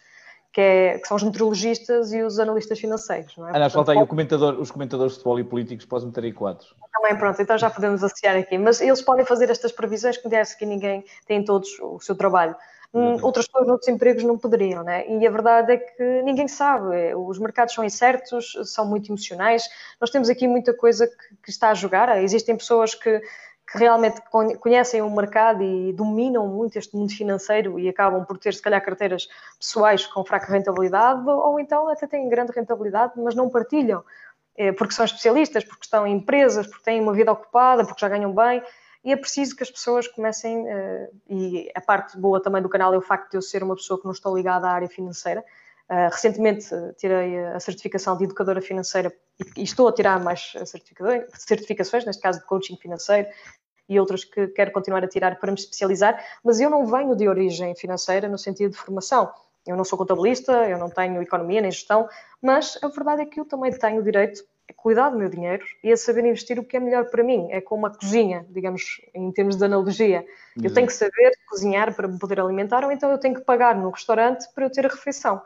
[0.51, 3.35] que, é, que, são os meteorologistas e os analistas financeiros.
[3.37, 3.51] Não é?
[3.53, 6.67] Aliás, falta aí o comentador, os comentadores de futebol e políticos, podes meter aí quatro.
[6.91, 8.57] Também, pronto, então já podemos associar aqui.
[8.57, 12.55] Mas eles podem fazer estas previsões que disse que ninguém tem todos o seu trabalho.
[12.93, 15.05] Hum, outras pessoas noutros empregos não poderiam, né?
[15.07, 17.13] E a verdade é que ninguém sabe.
[17.15, 19.69] Os mercados são incertos, são muito emocionais.
[19.99, 22.21] Nós temos aqui muita coisa que, que está a jogar.
[22.23, 23.21] Existem pessoas que
[23.69, 24.21] que realmente
[24.61, 28.81] conhecem o mercado e dominam muito este mundo financeiro e acabam por ter, se calhar,
[28.83, 29.27] carteiras
[29.59, 34.05] pessoais com fraca rentabilidade, ou então até têm grande rentabilidade, mas não partilham,
[34.55, 38.07] eh, porque são especialistas, porque estão em empresas, porque têm uma vida ocupada, porque já
[38.07, 38.63] ganham bem.
[39.03, 42.93] E é preciso que as pessoas comecem, eh, e a parte boa também do canal
[42.93, 45.43] é o facto de eu ser uma pessoa que não estou ligada à área financeira.
[45.89, 46.67] Eh, recentemente
[46.97, 49.13] tirei a certificação de educadora financeira
[49.55, 53.27] e estou a tirar mais certificações, neste caso de coaching financeiro,
[53.87, 57.29] e outras que quero continuar a tirar para me especializar, mas eu não venho de
[57.29, 59.31] origem financeira no sentido de formação.
[59.65, 62.07] Eu não sou contabilista, eu não tenho economia nem gestão,
[62.41, 65.63] mas a verdade é que eu também tenho o direito a cuidar do meu dinheiro
[65.81, 67.47] e a saber investir o que é melhor para mim.
[67.49, 70.25] É como uma cozinha, digamos, em termos de analogia.
[70.61, 73.75] Eu tenho que saber cozinhar para me poder alimentar, ou então eu tenho que pagar
[73.75, 75.41] no restaurante para eu ter a refeição.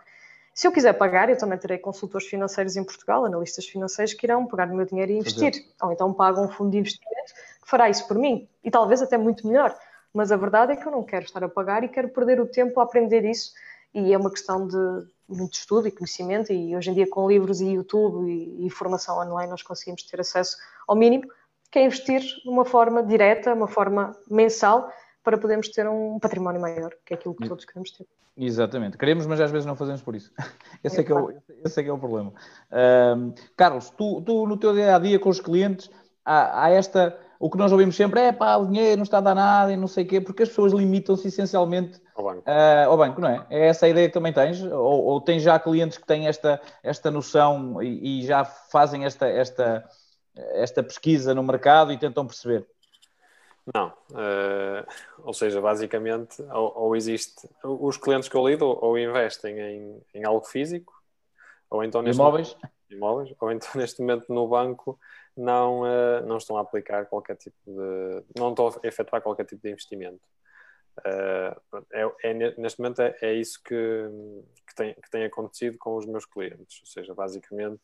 [0.54, 4.45] Se eu quiser pagar, eu também terei consultores financeiros em Portugal, analistas financeiros que irão
[4.45, 5.66] pegar no meu dinheiro e investir.
[5.82, 8.47] Ou então pagam um fundo de investimento que fará isso por mim.
[8.64, 9.76] E talvez até muito melhor.
[10.14, 12.45] Mas a verdade é que eu não quero estar a pagar e quero perder o
[12.45, 13.54] tempo a aprender isso.
[13.93, 14.78] E é uma questão de
[15.28, 16.52] muito estudo e conhecimento.
[16.52, 20.20] E hoje em dia, com livros e YouTube e, e formação online, nós conseguimos ter
[20.20, 21.24] acesso ao mínimo,
[21.72, 24.91] que é investir de uma forma direta, uma forma mensal,
[25.24, 28.06] para podermos ter um património maior, que é aquilo que todos queremos ter.
[28.36, 30.32] Exatamente, queremos, mas às vezes não fazemos por isso.
[30.84, 31.32] Esse é, é, que, é, o,
[31.64, 32.34] esse é, que é o problema.
[33.16, 35.92] Um, Carlos, tu, tu, no teu dia a dia com os clientes,
[36.26, 37.16] há, há, esta.
[37.40, 39.78] O que nós ouvimos sempre é pá, o dinheiro não está a dar nada e
[39.78, 42.42] não sei o quê, porque as pessoas limitam-se essencialmente ao banco.
[42.42, 43.46] Uh, ao banco, não é?
[43.50, 44.64] É essa a ideia que também tens?
[44.64, 49.28] Ou, ou tens já clientes que têm esta, esta noção e, e já fazem esta,
[49.28, 49.84] esta,
[50.36, 52.66] esta pesquisa no mercado e tentam perceber?
[53.74, 54.86] Não, uh,
[55.20, 60.26] ou seja, basicamente, ou, ou, existe, os clientes que eu lido ou investem em, em
[60.26, 60.94] algo físico,
[61.70, 62.54] ou então neste imóveis.
[62.54, 65.00] Momento, imóveis, ou então neste momento no banco
[65.38, 69.62] não, uh, não estão a aplicar qualquer tipo de, não estão a efetuar qualquer tipo
[69.62, 70.22] de investimento.
[71.00, 73.76] Uh, é, é, neste momento é, é isso que,
[74.68, 77.82] que, tem, que tem acontecido com os meus clientes, ou seja, basicamente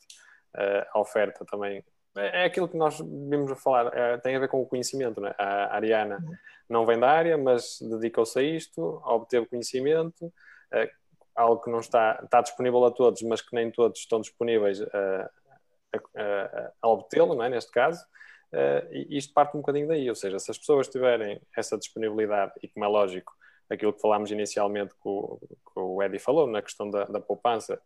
[0.92, 1.84] a oferta também
[2.18, 5.22] é, é aquilo que nós vimos a falar, é, tem a ver com o conhecimento.
[5.22, 5.34] Né?
[5.38, 6.20] A Ariana
[6.70, 10.32] não vem da área, mas dedicou-se a isto, a obter o conhecimento,
[10.72, 10.89] é,
[11.36, 15.30] algo que não está, está disponível a todos, mas que nem todos estão disponíveis a,
[16.15, 17.49] a, a obtê-lo, não é?
[17.49, 18.03] neste caso.
[18.51, 22.53] Uh, e isto parte um bocadinho daí, ou seja, se as pessoas tiverem essa disponibilidade,
[22.63, 23.34] e como é lógico,
[23.70, 27.80] aquilo que falámos inicialmente que o, que o Eddie falou, na questão da, da poupança,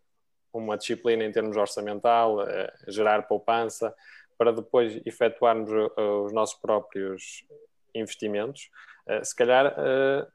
[0.54, 2.48] uma disciplina em termos orçamental, uh,
[2.88, 3.94] gerar poupança,
[4.42, 7.46] para depois efetuarmos uh, os nossos próprios
[7.94, 8.72] investimentos,
[9.06, 10.26] uh, se calhar, uh,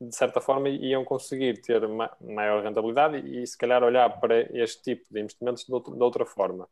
[0.00, 4.82] de certa forma, iam conseguir ter ma maior rentabilidade e, se calhar, olhar para este
[4.82, 6.66] tipo de investimentos de, outra forma.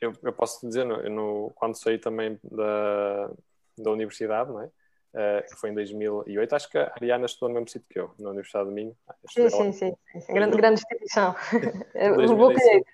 [0.00, 3.30] Eu, eu posso dizer, no, no, quando saí também da,
[3.76, 4.64] da universidade, não é?
[4.64, 6.54] Uh, que foi em 2008.
[6.54, 8.96] Acho que a Ariana estudou no mesmo sítio que eu, na Universidade de Minho.
[9.28, 10.32] Sim, sim, sim, sim.
[10.32, 11.36] Grande, grande instituição.
[11.92, 12.86] 2005,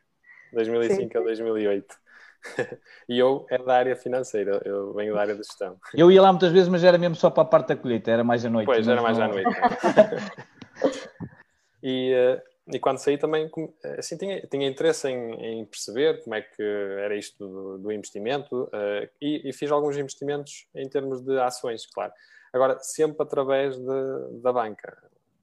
[0.52, 2.09] 2005 a 2008.
[3.08, 5.76] e eu é da área financeira, eu venho da área de gestão.
[5.94, 8.24] Eu ia lá muitas vezes, mas era mesmo só para a parte da colheita, era
[8.24, 8.66] mais à noite.
[8.66, 9.26] Pois, era mais não...
[9.26, 9.48] à noite.
[11.82, 13.50] e, uh, e quando saí também
[13.98, 18.64] assim, tinha, tinha interesse em, em, perceber como é que era isto do, do investimento
[18.64, 22.12] uh, e, e, fiz alguns investimentos em termos de ações, claro.
[22.52, 24.96] Agora, sempre através de, da banca.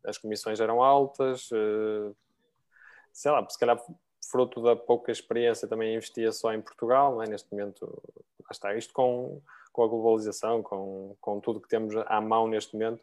[0.05, 2.15] As comissões eram altas, uh,
[3.11, 3.77] sei lá, se calhar
[4.29, 7.27] fruto da pouca experiência também investia só em Portugal, é?
[7.27, 8.01] neste momento,
[8.51, 13.01] está, isto com, com a globalização, com, com tudo que temos à mão neste momento,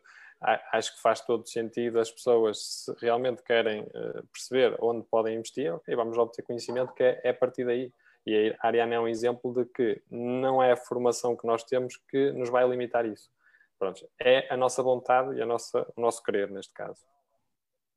[0.72, 5.72] acho que faz todo sentido as pessoas, se realmente querem uh, perceber onde podem investir,
[5.72, 7.93] ok, vamos obter conhecimento que é, é a partir daí.
[8.27, 11.97] E a Ariane é um exemplo de que não é a formação que nós temos
[12.09, 13.31] que nos vai limitar isso.
[13.79, 17.05] Pronto, é a nossa vontade e a nossa, o nosso querer, neste caso.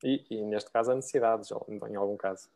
[0.03, 1.47] E, e neste caso, a necessidade,
[1.89, 2.49] em algum caso.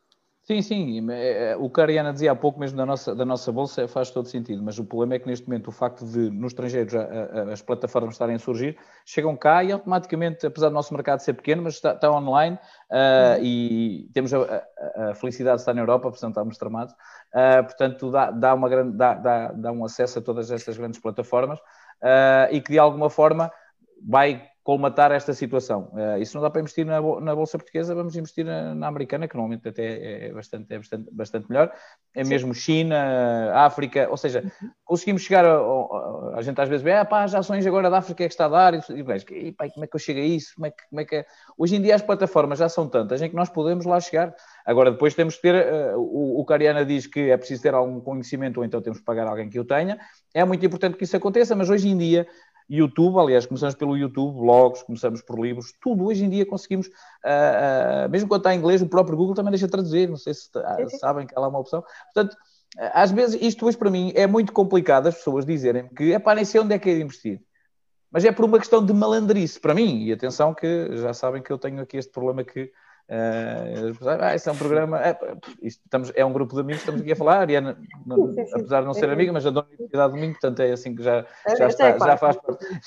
[0.44, 3.24] Sim, sim, é, é, o que a Ariana dizia há pouco mesmo da nossa, da
[3.24, 6.30] nossa bolsa faz todo sentido, mas o problema é que neste momento o facto de
[6.30, 8.76] nos estrangeiros a, a, as plataformas estarem a surgir,
[9.06, 12.58] chegam cá e automaticamente, apesar do nosso mercado ser pequeno, mas está, está online
[12.90, 14.66] uh, e temos a,
[14.96, 18.96] a, felicidade de estar na Europa, portanto estamos tramados, uh, portanto dá, dá, uma grande,
[18.96, 23.08] dá, dá, dá um acesso a todas estas grandes plataformas uh, e que de alguma
[23.08, 23.48] forma
[24.04, 25.90] vai colmatar esta situação.
[25.92, 29.26] Uh, se não dá para investir na, na Bolsa Portuguesa, vamos investir na, na, americana,
[29.26, 31.72] que normalmente até é bastante, é bastante, bastante melhor.
[32.14, 32.30] É Sim.
[32.30, 34.70] mesmo China, África, ou seja, uhum.
[34.84, 37.98] conseguimos chegar a, a, a, gente às vezes vê, ah pá, as ações agora da
[37.98, 40.20] África é que está a dar, e, e, e pá, como é que eu chego
[40.20, 40.54] a isso?
[40.54, 41.26] Como é, que, como é que é?
[41.58, 44.32] Hoje em dia as plataformas já são tantas em que nós podemos lá chegar.
[44.64, 48.00] Agora depois temos que ter, uh, o, o Cariana diz que é preciso ter algum
[48.00, 49.98] conhecimento ou então temos que pagar alguém que o tenha.
[50.32, 52.28] É muito importante que isso aconteça, mas hoje em dia
[52.68, 58.06] YouTube, aliás, começamos pelo YouTube, blogs, começamos por livros, tudo hoje em dia conseguimos, uh,
[58.06, 60.48] uh, mesmo quando está em inglês, o próprio Google também deixa traduzir, não sei se
[60.56, 61.84] uh, sabem que há lá uma opção.
[62.14, 62.36] Portanto,
[62.92, 66.36] às vezes isto hoje para mim é muito complicado as pessoas dizerem que é para
[66.36, 67.40] nem sei onde é que é de investir.
[68.10, 71.50] Mas é por uma questão de malandrice para mim, e atenção que já sabem que
[71.50, 72.70] eu tenho aqui este problema que
[73.12, 74.98] Uh, ah, isso é um programa.
[74.98, 75.18] É,
[75.60, 77.40] estamos, é um grupo de amigos, estamos aqui a falar.
[77.40, 80.94] Ariana, não, apesar de não ser amiga, mas adoro a Universidade Domingo, portanto é assim
[80.94, 81.26] que já,
[81.58, 82.38] já, está, já, faz,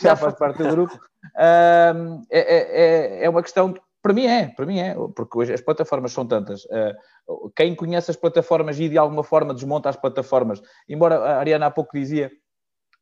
[0.01, 0.95] já faz parte do grupo.
[0.95, 5.61] Uh, é, é, é uma questão para mim é, para mim é, porque hoje as
[5.61, 6.65] plataformas são tantas.
[6.65, 10.59] Uh, quem conhece as plataformas e de alguma forma desmonta as plataformas,
[10.89, 12.31] embora a Ariana há pouco dizia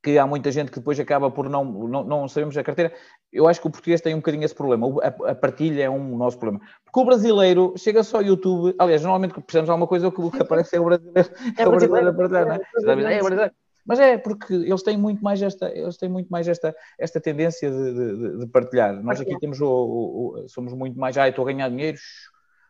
[0.04, 2.94] que há muita gente que depois acaba por não, não, não sabemos a carteira.
[3.32, 4.86] Eu acho que o português tem um bocadinho esse problema.
[5.02, 6.64] A, a partilha é um nosso problema.
[6.84, 8.76] Porque o brasileiro chega só ao YouTube.
[8.78, 12.10] Aliás, normalmente precisamos de alguma coisa, o que aparece é o brasileiro, é o brasileiro
[12.10, 13.14] a partilhar, não é?
[13.14, 13.52] É, é brasileiro.
[13.86, 17.72] Mas é porque eles têm muito mais esta, eles têm muito mais esta, esta tendência
[17.72, 19.02] de, de, de partilhar.
[19.02, 21.98] Nós aqui temos o, o, o, somos muito mais, ah, estou a ganhar dinheiro,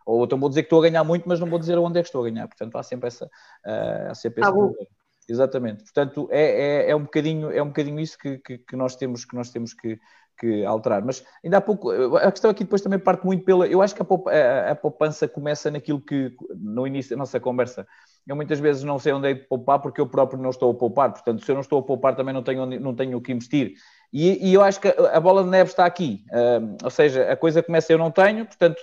[0.06, 2.02] ou então vou dizer que estou a ganhar muito, mas não vou dizer onde é
[2.02, 2.48] que estou a ganhar.
[2.48, 4.88] Portanto, há sempre essa, uh, há sempre esse ah, problema.
[5.28, 5.84] Exatamente.
[5.84, 6.44] Portanto, é,
[6.86, 9.50] é, é, um, bocadinho, é um bocadinho isso que, que, que nós temos que, nós
[9.50, 10.00] temos que,
[10.38, 11.04] que alterar.
[11.04, 13.66] Mas ainda há pouco, a questão aqui depois também parte muito pela.
[13.68, 17.88] Eu acho que a, poupança começa naquilo que, no início da nossa conversa,
[18.28, 20.74] eu muitas vezes não sei onde é de poupar porque eu próprio não estou a
[20.74, 21.12] poupar.
[21.12, 23.74] Portanto, se eu não estou a poupar, também não tenho, não tenho o que investir.
[24.12, 26.24] E, e eu acho que a bola de neve está aqui.
[26.32, 28.82] Uh, ou seja, a coisa começa, eu não tenho, portanto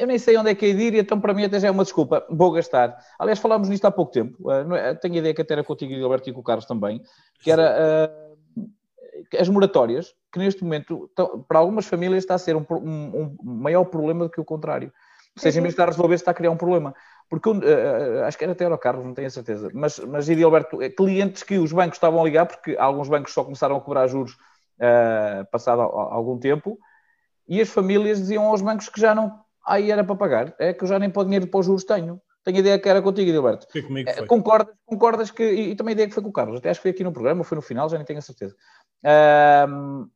[0.00, 1.70] eu nem sei onde é que é ir, e então para mim até já é
[1.70, 2.96] uma desculpa, vou gastar.
[3.18, 6.30] Aliás, falámos nisto há pouco tempo, uh, tenho a ideia que até era contigo, Gilberto,
[6.30, 7.02] e com o Carlos também,
[7.42, 8.08] que era
[8.56, 11.10] uh, as moratórias, que neste momento,
[11.46, 14.90] para algumas famílias, está a ser um, um, um maior problema do que o contrário.
[15.36, 16.94] Ou seja, em vez de estar a resolver, está a criar um problema.
[17.28, 19.70] Porque uh, acho que era até era o Carlos, não tenho a certeza.
[19.74, 23.76] Mas, mas Gilberto, clientes que os bancos estavam a ligar, porque alguns bancos só começaram
[23.76, 24.36] a cobrar juros
[25.52, 26.78] passado algum tempo,
[27.46, 29.38] e as famílias diziam aos bancos que já não
[29.70, 30.54] aí era para pagar.
[30.58, 32.20] É que eu já nem para o dinheiro para os juros tenho.
[32.42, 33.66] Tenho a ideia que era contigo, Gilberto.
[33.70, 34.26] Foi comigo, foi.
[34.26, 35.42] Concordas, concordas que.
[35.42, 36.58] E, e, também a ideia que foi com o Carlos.
[36.58, 38.54] Até acho que foi aqui no programa, foi no final, já nem tenho a certeza.
[39.68, 40.08] Um,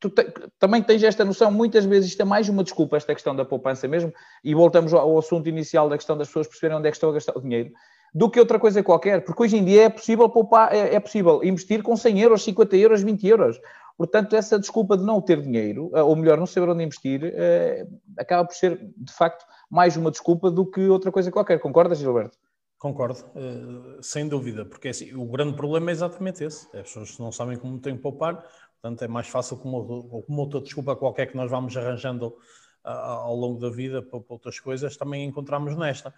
[0.00, 0.24] tu te,
[0.58, 3.86] também tens esta noção, muitas vezes isto é mais uma desculpa, esta questão da poupança
[3.86, 4.12] mesmo,
[4.42, 7.10] e voltamos ao, ao assunto inicial da questão das pessoas perceberem onde é que estão
[7.10, 7.70] a gastar o dinheiro,
[8.14, 11.42] do que outra coisa qualquer, porque hoje em dia é possível poupar, é, é possível
[11.42, 13.60] investir com 100 euros, 50 euros, 20 euros.
[14.02, 17.86] Portanto, essa desculpa de não ter dinheiro, eh, ou melhor, não saber onde investir, eh,
[18.18, 21.60] acaba por ser, de facto, mais uma desculpa do que outra coisa qualquer.
[21.60, 22.36] Concordas, Gilberto?
[22.80, 26.66] Concordo, uh, sem dúvida, porque assim, o grande problema é exatamente esse.
[26.76, 28.44] As pessoas não sabem como têm que poupar,
[28.80, 32.36] portanto é mais fácil como, como outra desculpa qualquer que nós vamos arranjando
[32.82, 36.12] ao longo da vida para, outras coisas, também encontramos nesta.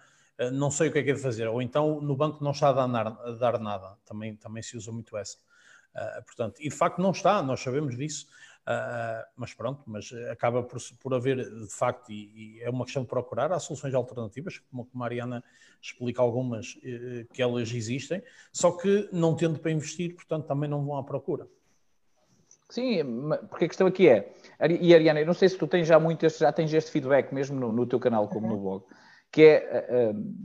[0.53, 2.69] Não sei o que é que é de fazer, ou então no banco não está
[2.69, 5.37] a dar, a dar nada, também, também se usa muito essa.
[5.95, 8.27] Uh, portanto, e de facto não está, nós sabemos disso.
[8.65, 13.03] Uh, mas pronto, mas acaba por, por haver, de facto, e, e, é uma questão
[13.03, 15.43] de procurar, há soluções alternativas, como, a Mariana
[15.79, 20.83] explica algumas, eh, que elas existem, só que não tendo para investir, portanto, também não
[20.83, 21.47] vão à procura.
[22.67, 23.03] Sim,
[23.51, 24.33] porque a questão aqui é,
[24.81, 27.31] e Ariana, eu não sei se tu tens já muito este, já tens este feedback
[27.31, 28.83] mesmo no, no teu canal como no blog,
[29.31, 30.35] que é, uh,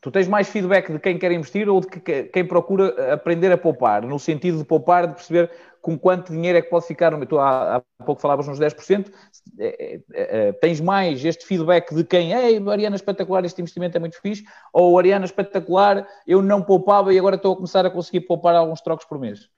[0.00, 3.58] tu tens mais feedback de quem quer investir ou de que, quem procura aprender a
[3.58, 7.38] poupar, no sentido de poupar, de perceber com quanto dinheiro é que pode ficar tu
[7.38, 9.10] há, há pouco falavas nos 10%,
[9.58, 14.00] é, é, é, tens mais este feedback de quem, ei, Ariana espetacular, este investimento é
[14.00, 18.20] muito fixe, ou Ariana espetacular, eu não poupava e agora estou a começar a conseguir
[18.22, 19.48] poupar alguns trocos por mês?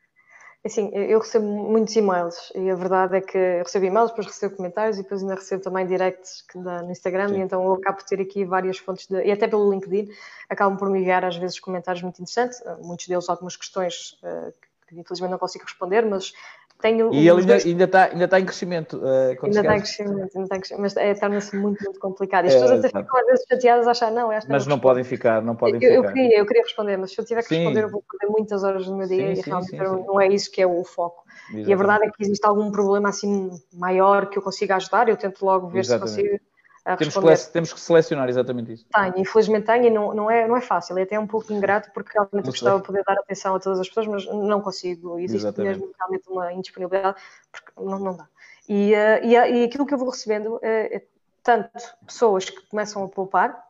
[0.63, 4.99] Assim, eu recebo muitos e-mails e a verdade é que recebo e-mails, depois recebo comentários
[4.99, 7.39] e depois ainda recebo também directs no Instagram Sim.
[7.39, 10.13] e então eu acabo por ter aqui várias fontes de, e até pelo LinkedIn
[10.51, 14.53] acabam por me enviar às vezes comentários muito interessantes, muitos deles algumas questões uh,
[14.87, 16.35] que infelizmente não consigo responder, mas
[16.81, 17.12] tenho.
[17.12, 17.66] E ele ainda, dois...
[17.66, 18.97] ainda, está, ainda está em crescimento.
[18.99, 22.45] Uh, ainda está em crescimento, ainda está em crescimento, mas é, torna-se muito, muito complicado.
[22.45, 24.76] E as é, pessoas até ficam às vezes chateadas a achar, não, esta Mas não,
[24.76, 25.95] não podem ficar, não podem eu, ficar.
[25.95, 27.57] Eu queria, eu queria responder, mas se eu tiver que sim.
[27.57, 30.28] responder, eu vou perder muitas horas do meu dia sim, e sim, realmente não é
[30.28, 31.24] isso que é o foco.
[31.51, 31.68] Exatamente.
[31.68, 35.16] E a verdade é que existe algum problema assim maior que eu consiga ajudar, eu
[35.16, 36.11] tento logo ver Exatamente.
[36.11, 36.49] se consigo
[36.97, 38.86] temos que, temos que selecionar exatamente isso.
[38.93, 41.91] Tenho, infelizmente tenho e não, não, é, não é fácil, é até um pouco ingrato
[41.93, 45.18] porque realmente eu gostava de poder dar atenção a todas as pessoas, mas não consigo,
[45.18, 45.78] existe exatamente.
[45.78, 47.20] mesmo realmente uma indisponibilidade
[47.51, 48.26] porque não, não dá.
[48.68, 51.03] E, uh, e, e, aquilo que eu vou recebendo é, é
[51.43, 51.70] tanto
[52.07, 53.66] pessoas que começam a poupar,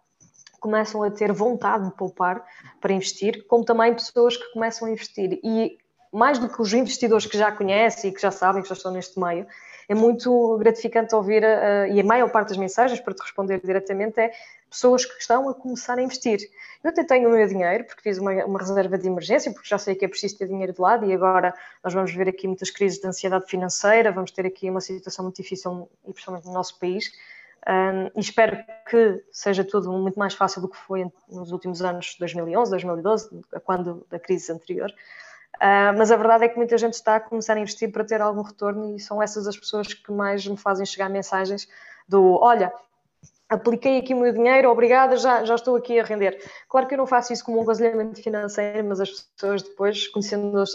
[0.60, 2.44] começam a ter vontade de poupar
[2.80, 5.40] para investir, como também pessoas que começam a investir.
[5.42, 5.78] E
[6.12, 8.92] mais do que os investidores que já conhecem e que já sabem que já estão
[8.92, 9.46] neste meio,
[9.90, 14.20] é muito gratificante ouvir, uh, e a maior parte das mensagens, para te responder diretamente,
[14.20, 14.30] é
[14.70, 16.48] pessoas que estão a começar a investir.
[16.84, 19.78] Eu até tenho o meu dinheiro, porque fiz uma, uma, reserva de emergência, porque já
[19.78, 22.70] sei que é preciso ter dinheiro de lado, e agora nós vamos ver aqui muitas
[22.70, 26.78] crises de ansiedade financeira, vamos ter aqui uma situação muito difícil, e principalmente no nosso
[26.78, 27.10] país.
[27.66, 32.14] Um, e espero que seja tudo muito mais fácil do que foi nos últimos anos
[32.16, 34.94] 2011, 2012, quando da crise anterior.
[35.60, 38.22] Uh, mas a verdade é que muita gente está a começar a investir para ter
[38.22, 41.68] algum retorno e são essas as pessoas que mais me fazem chegar mensagens
[42.08, 42.72] do olha,
[43.46, 46.42] apliquei aqui o meu dinheiro, obrigada, já, já estou aqui a render.
[46.66, 50.58] Claro que eu não faço isso como um aconselhamento financeiro, mas as pessoas depois, conhecendo
[50.58, 50.72] as,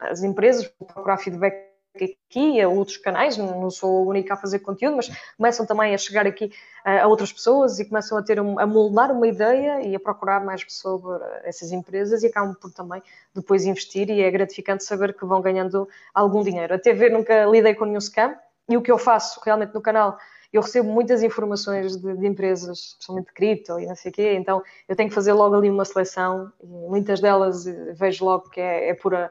[0.00, 1.65] as empresas, procurar feedback
[2.04, 5.98] aqui, a outros canais, não sou a única a fazer conteúdo, mas começam também a
[5.98, 6.50] chegar aqui
[6.84, 10.64] a, outras pessoas e começam a ter a moldar uma ideia e a procurar mais
[10.68, 11.10] sobre
[11.44, 13.02] essas empresas e acabam por também
[13.34, 16.74] depois investir e é gratificante saber que vão ganhando algum dinheiro.
[16.74, 18.36] A TV nunca lidei com nenhum scam
[18.68, 20.18] e o que eu faço realmente no canal
[20.56, 24.34] eu recebo muitas informações de, de, empresas, especialmente de cripto e não sei o quê,
[24.34, 28.48] então eu tenho que fazer logo ali uma seleção e muitas delas eh, vejo logo
[28.50, 29.30] que é, é pura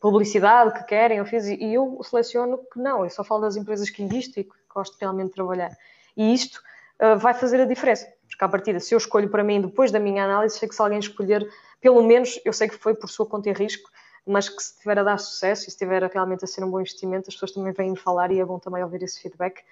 [0.00, 3.88] publicidade que querem, eu fiz, e eu seleciono que não, eu só falo das empresas
[3.88, 5.70] que invisto e que gosto realmente de trabalhar.
[6.16, 6.60] E isto
[7.00, 10.00] uh, vai fazer a diferença, porque à partida, se eu escolho para mim, depois da
[10.00, 11.48] minha análise, sei que se alguém escolher,
[11.80, 13.88] pelo menos, eu sei que foi por sua conta e risco,
[14.26, 16.80] mas que se estiver a dar sucesso e se estiver realmente a ser um bom
[16.80, 19.62] investimento, as pessoas também vêm falar e é bom também ouvir esse feedback,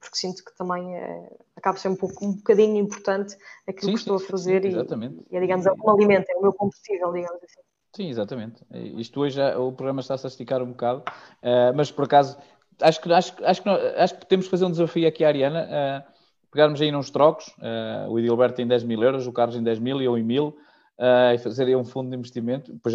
[0.00, 3.36] porque sinto que também é, acaba ser um, pouco, um bocadinho importante
[3.66, 6.36] aquilo sim, que estou a fazer sim, e, e, é, digamos, é um alimento, é
[6.36, 7.60] o meu combustível, digamos assim.
[7.92, 8.62] Sim, exatamente.
[8.96, 11.00] Isto hoje já, o programa está-se a esticar um bocado,
[11.42, 12.38] uh, mas por acaso
[12.80, 15.64] acho que, acho, acho, que, acho que temos que fazer um desafio aqui à Ariana,
[15.64, 16.12] uh,
[16.52, 19.80] pegarmos aí nos trocos, uh, o Edilberto tem 10 mil euros, o Carlos em 10
[19.80, 20.56] mil e eu em mil,
[21.34, 22.94] e fazer aí um fundo de investimento, depois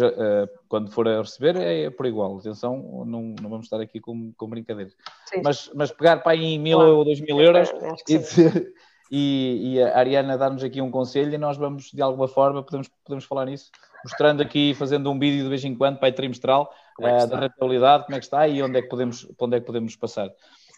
[0.68, 4.48] quando for a receber é, por igual, atenção, não, não vamos estar aqui com, com
[4.48, 4.94] brincadeiras.
[5.42, 6.98] Mas, mas pegar para aí em mil claro.
[6.98, 7.68] ou dois mil euros
[8.08, 8.72] e dizer,
[9.10, 12.88] e, e, a Ariana dar-nos aqui um conselho e nós vamos, de alguma forma, podemos,
[13.04, 13.72] podemos falar nisso,
[14.06, 18.04] mostrando aqui, fazendo um vídeo de vez em quando, para trimestral, é uh, da rentabilidade,
[18.04, 20.30] como é que está e onde é que podemos, onde é que podemos passar.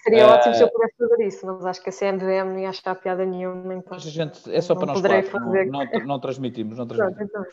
[0.03, 2.71] Seria uh, ótimo se eu pudesse fazer isso, mas acho que a CMVM não ia
[2.71, 3.75] achar piada nenhuma.
[3.75, 5.67] Então, a gente, é só para nós quatro, fazer...
[5.67, 6.79] não, não, não, transmitimos.
[6.79, 7.31] Não transmitimos.
[7.31, 7.49] Pronto,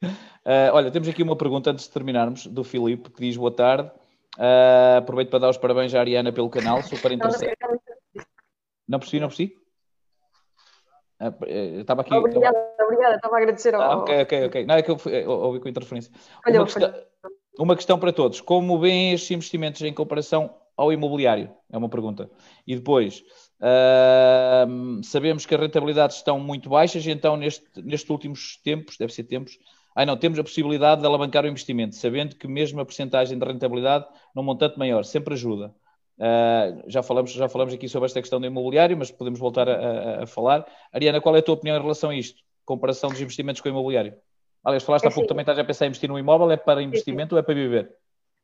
[0.00, 0.10] então.
[0.10, 3.90] uh, olha, temos aqui uma pergunta antes de terminarmos, do Filipe, que diz boa tarde.
[4.38, 7.54] Uh, aproveito para dar os parabéns à Ariana pelo canal, super interessante.
[8.88, 9.54] Não percebi, não percebi?
[11.20, 11.34] Ah,
[11.80, 12.14] estava aqui.
[12.14, 12.77] Obrigada, estava...
[12.88, 13.82] obrigada, estava a agradecer ao.
[13.82, 14.66] Ah, ok, ok, ok.
[14.66, 16.12] Não é que eu, eu ouvi com interferência.
[16.46, 16.94] Olha, uma, questão,
[17.58, 21.50] uma questão para todos: como veem estes investimentos em comparação ao imobiliário?
[21.70, 22.30] É uma pergunta.
[22.66, 23.22] E depois,
[23.60, 29.24] uh, sabemos que as rentabilidades estão muito baixas, então neste, nestes últimos tempos, deve ser
[29.24, 29.58] tempos,
[29.94, 33.44] ah, não, temos a possibilidade de alavancar o investimento, sabendo que mesmo a percentagem de
[33.44, 35.74] rentabilidade num montante maior sempre ajuda.
[36.18, 39.72] Uh, já, falamos, já falamos aqui sobre esta questão do imobiliário, mas podemos voltar a,
[39.72, 40.66] a, a, falar.
[40.92, 42.42] Ariana, qual é a tua opinião em relação a isto?
[42.68, 44.14] Comparação dos investimentos com o imobiliário?
[44.62, 46.82] Aliás, falaste é há pouco também, estás a pensar em investir no imóvel, é para
[46.82, 47.96] investimento ou é para viver?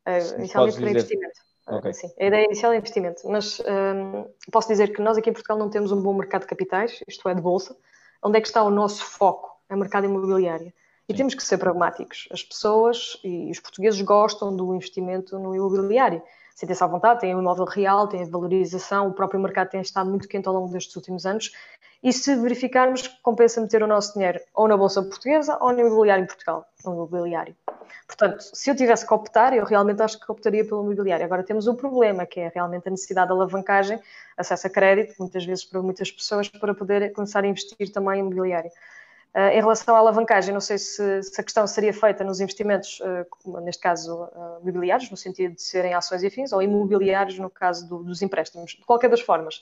[0.07, 1.39] Uh, inicialmente para investimento.
[1.67, 1.93] Okay.
[1.93, 5.59] Sim, a ideia inicial é investimento, mas um, posso dizer que nós aqui em Portugal
[5.59, 7.77] não temos um bom mercado de capitais, isto é, de bolsa.
[8.23, 9.51] Onde é que está o nosso foco?
[9.69, 10.73] É o mercado imobiliário.
[11.07, 11.17] E Sim.
[11.17, 12.27] temos que ser pragmáticos.
[12.31, 16.23] As pessoas e os portugueses gostam do investimento no imobiliário.
[16.55, 20.09] Sentem-se à vontade, têm o imóvel real, têm a valorização, o próprio mercado tem estado
[20.09, 21.51] muito quente ao longo destes últimos anos.
[22.01, 26.23] E se verificarmos, compensa meter o nosso dinheiro ou na Bolsa Portuguesa ou no imobiliário
[26.23, 27.53] em Portugal, no imobiliário.
[28.07, 31.25] Portanto, se eu tivesse que optar, eu realmente acho que optaria pelo imobiliário.
[31.25, 33.99] Agora temos um problema, que é realmente a necessidade de alavancagem,
[34.37, 38.21] acesso a crédito, muitas vezes para muitas pessoas, para poder começar a investir também em
[38.21, 38.71] imobiliário.
[39.35, 43.01] Uh, em relação à alavancagem, não sei se, se, a questão seria feita nos investimentos,
[43.01, 47.49] uh, neste caso uh, imobiliários, no sentido de serem ações e afins, ou imobiliários no
[47.49, 48.71] caso do, dos empréstimos.
[48.71, 49.61] De qualquer das formas,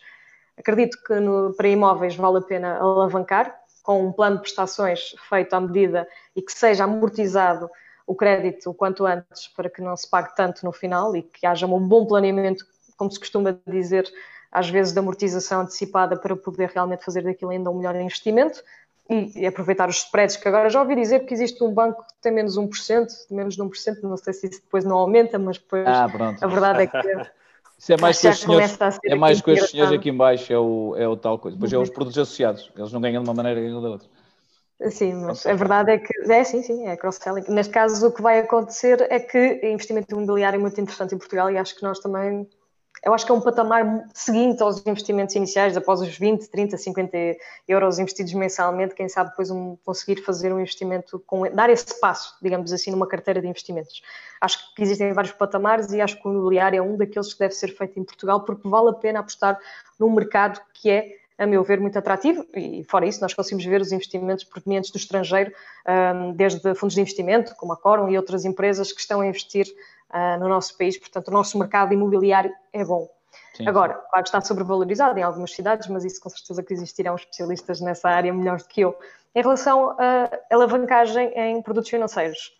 [0.55, 5.55] acredito que no, para imóveis vale a pena alavancar, com um plano de prestações feito
[5.55, 7.67] à medida e que seja amortizado
[8.05, 11.47] o crédito o quanto antes para que não se pague tanto no final e que
[11.47, 12.63] haja um bom planeamento,
[12.95, 14.07] como se costuma dizer,
[14.51, 18.63] às vezes de amortização antecipada para poder realmente fazer daquilo ainda um melhor investimento
[19.09, 22.31] e, aproveitar os spreads, que agora já ouvi dizer que existe um banco que tem
[22.31, 26.05] menos 1%, menos de 1%, não sei se isso depois não aumenta, mas depois ah,
[26.41, 27.33] a verdade é que.
[27.75, 30.57] Isso é mais que os senhores, é mais com os senhores aqui em baixo, é
[30.57, 31.57] o, é o tal coisa.
[31.57, 34.07] Depois é os produtos associados, eles não ganham de uma maneira ganham da outra.
[34.89, 37.43] Sim, mas a verdade é que é sim, sim, é cross-selling.
[37.49, 41.51] Neste caso, o que vai acontecer é que investimento imobiliário é muito interessante em Portugal
[41.51, 42.47] e acho que nós também
[43.03, 47.17] eu acho que é um patamar seguinte aos investimentos iniciais, após os 20, 30, 50
[47.67, 52.35] euros investidos mensalmente, quem sabe depois um, conseguir fazer um investimento, com, dar esse passo,
[52.41, 54.01] digamos assim, numa carteira de investimentos.
[54.39, 57.53] Acho que existem vários patamares e acho que o imobiliário é um daqueles que deve
[57.53, 59.59] ser feito em Portugal, porque vale a pena apostar
[59.99, 63.81] num mercado que é a meu ver, muito atrativo e, fora isso, nós conseguimos ver
[63.81, 65.51] os investimentos provenientes do estrangeiro,
[66.35, 69.65] desde fundos de investimento, como a Corum e outras empresas que estão a investir
[70.13, 73.09] uh, no nosso país, portanto, o nosso mercado imobiliário é bom.
[73.55, 77.15] Sim, Agora, claro que está sobrevalorizado em algumas cidades, mas isso com certeza que existirão
[77.15, 78.97] especialistas nessa área melhor do que eu.
[79.35, 82.53] Em relação à alavancagem em produtos financeiros,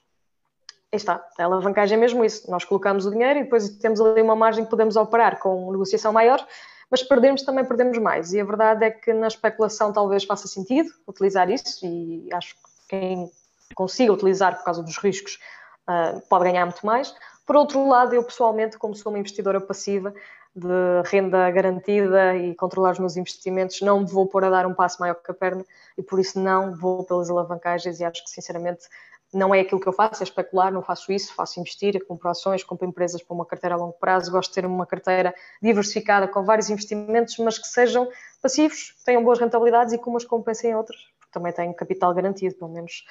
[0.92, 2.50] aí está, a alavancagem é mesmo isso.
[2.50, 6.12] Nós colocamos o dinheiro e depois temos ali uma margem que podemos operar com negociação
[6.12, 6.46] maior,
[6.90, 8.34] mas perdemos também perdemos mais.
[8.34, 12.62] E a verdade é que na especulação talvez faça sentido utilizar isso e acho que
[12.90, 13.32] quem
[13.74, 15.40] consiga utilizar por causa dos riscos
[15.88, 17.14] uh, pode ganhar muito mais.
[17.46, 20.14] Por outro lado, eu pessoalmente, como sou uma investidora passiva
[20.56, 24.74] de renda garantida e controlar os meus investimentos, não me vou pôr a dar um
[24.74, 25.66] passo maior que a perna
[25.98, 28.88] e por isso não vou pelas alavancagens e acho que sinceramente
[29.34, 32.64] não é aquilo que eu faço, é especular, não faço isso, faço investir, compro ações,
[32.64, 36.44] compro empresas para uma carteira a longo prazo, gosto de ter uma carteira diversificada com
[36.44, 38.08] vários investimentos, mas que sejam
[38.42, 42.72] passivos, tenham boas rentabilidades e que umas compensem outras, porque também tenho capital garantido, pelo
[42.72, 43.04] menos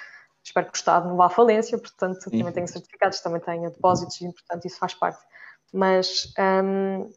[0.43, 2.53] espero que o Estado não vá à falência, portanto, também uhum.
[2.53, 5.21] tenho certificados, também tenho depósitos e, portanto, isso faz parte.
[5.73, 6.33] Mas
[6.65, 7.11] um,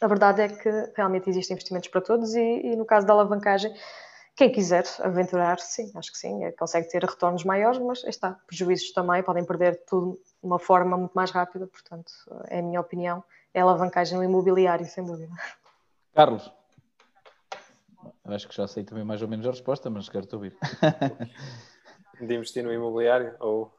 [0.00, 3.72] a verdade é que realmente existem investimentos para todos e, e, no caso da alavancagem,
[4.34, 8.92] quem quiser aventurar, sim, acho que sim, é, consegue ter retornos maiores, mas está, prejuízos
[8.92, 12.10] também, podem perder tudo de uma forma muito mais rápida, portanto,
[12.48, 15.32] é a minha opinião, é a alavancagem no imobiliário, sem dúvida.
[16.14, 16.50] Carlos,
[18.24, 20.56] acho que já sei também mais ou menos a resposta, mas quero-te ouvir.
[22.26, 23.72] de investir no imobiliário ou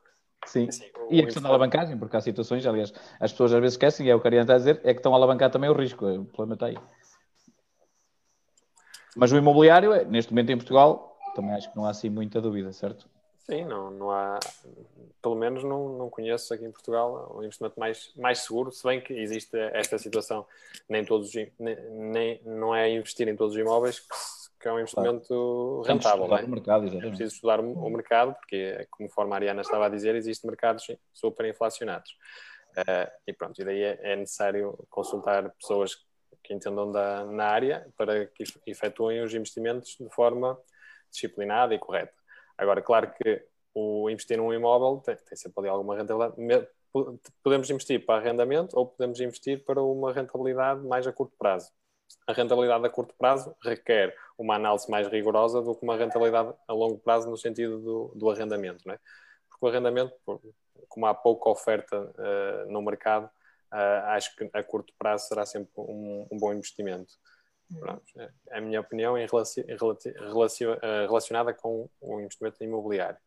[0.45, 3.73] Sim, assim, e a questão da alavancagem, porque há situações, aliás, as pessoas às vezes
[3.75, 5.49] esquecem, e é o que a Ariana está a dizer, é que estão a alavancar
[5.49, 6.77] também o risco, o problema está aí.
[9.15, 12.41] Mas o imobiliário, é, neste momento em Portugal, também acho que não há assim muita
[12.41, 13.07] dúvida, certo?
[13.37, 14.39] Sim, não, não há,
[15.21, 19.01] pelo menos não, não conheço aqui em Portugal o investimento mais, mais seguro, se bem
[19.01, 20.45] que existe esta situação,
[20.87, 24.15] nem todos, nem, nem, não é investir em todos os imóveis que
[24.63, 25.81] que é um investimento claro.
[25.83, 26.27] rentável.
[26.27, 26.47] Não é?
[26.47, 27.05] mercado, exatamente.
[27.05, 31.45] É preciso estudar o mercado, porque, conforme a Ariana estava a dizer, existem mercados super
[31.45, 32.11] inflacionados.
[32.71, 35.95] Uh, e pronto, e daí é, é, necessário consultar pessoas
[36.41, 40.57] que entendam da, na área para que efetuem os investimentos de forma
[41.11, 42.13] disciplinada e correta.
[42.57, 43.45] Agora, claro que
[43.75, 46.69] o investir num imóvel tem, tem sempre ali alguma rentabilidade.
[47.43, 51.69] Podemos investir para arrendamento ou podemos investir para uma rentabilidade mais a curto prazo
[52.27, 56.73] a rentabilidade a curto prazo requer uma análise mais rigorosa do que uma rentabilidade a
[56.73, 58.99] longo prazo no sentido do, do arrendamento, não é?
[59.49, 60.13] Porque o arrendamento,
[60.87, 65.71] como há pouca oferta uh, no mercado, uh, acho que a curto prazo será sempre
[65.77, 67.13] um, um bom investimento.
[67.79, 73.17] Pronto, é, é a minha opinião em relaci relaci uh, relacionada com o investimento imobiliário.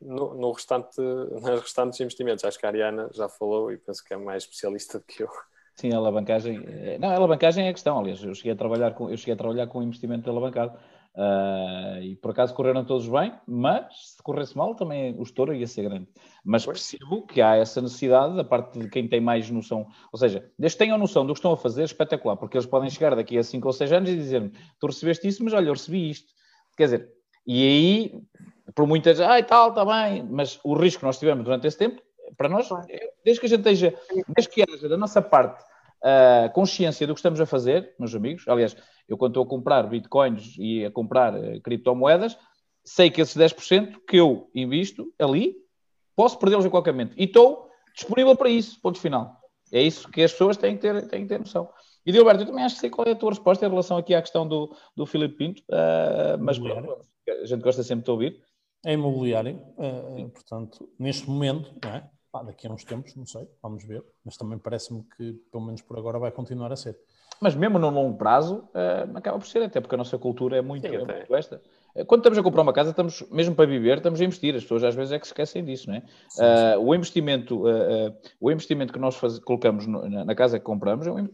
[0.00, 4.14] No, no restante, nos restantes investimentos, acho que a Ariana já falou e penso que
[4.14, 5.30] é mais especialista do que eu.
[5.74, 6.62] Sim, a alavancagem.
[6.66, 7.98] Eh, não, a alavancagem é a questão.
[7.98, 10.78] Aliás, eu cheguei a trabalhar com, eu cheguei a trabalhar com investimento alavancado.
[11.16, 15.66] Uh, e por acaso correram todos bem, mas se corresse mal também o estouro ia
[15.66, 16.08] ser grande.
[16.44, 20.50] Mas percebo que há essa necessidade da parte de quem tem mais noção, ou seja,
[20.58, 23.38] desde que tenham noção do que estão a fazer, espetacular, porque eles podem chegar daqui
[23.38, 24.50] a 5 ou 6 anos e dizer-me:
[24.80, 26.32] tu recebeste isso, mas olha, eu recebi isto.
[26.76, 27.08] Quer dizer,
[27.46, 28.22] e aí,
[28.74, 32.02] por muitas, ai tal, está bem, mas o risco que nós tivemos durante esse tempo,
[32.36, 32.68] para nós,
[33.24, 33.94] desde que a gente esteja,
[34.28, 35.64] desde que haja da nossa parte
[36.04, 38.46] a consciência do que estamos a fazer, meus amigos.
[38.46, 38.76] Aliás,
[39.08, 42.36] eu quando estou a comprar bitcoins e a comprar uh, criptomoedas,
[42.84, 45.56] sei que esses 10% que eu invisto ali,
[46.14, 47.14] posso perdê-los a qualquer momento.
[47.16, 49.40] E estou disponível para isso, ponto final.
[49.72, 51.70] É isso que as pessoas têm que ter, têm que ter noção.
[52.04, 54.14] E Dilberto, eu também acho que sei qual é a tua resposta em relação aqui
[54.14, 58.42] à questão do, do Filipe Pinto, uh, mas pronto, a gente gosta sempre de ouvir.
[58.84, 62.10] É imobiliário, uh, portanto, neste momento, não é?
[62.34, 65.80] Pá, daqui a uns tempos, não sei, vamos ver, mas também parece-me que, pelo menos
[65.82, 66.98] por agora, vai continuar a ser.
[67.40, 70.60] Mas mesmo no longo prazo, uh, acaba por ser, até porque a nossa cultura é
[70.60, 71.62] muito, Sim, é muito esta.
[71.94, 74.52] Eh, quando estamos a comprar uma casa, estamos, mesmo para viver, estamos a investir.
[74.56, 76.00] As pessoas às vezes é que se esquecem disso, não é?
[76.00, 76.42] Sim, sim.
[76.42, 80.64] Uh, o, investimento, uh, o investimento que nós faz, colocamos no, na, na, casa que
[80.64, 81.28] compramos é um,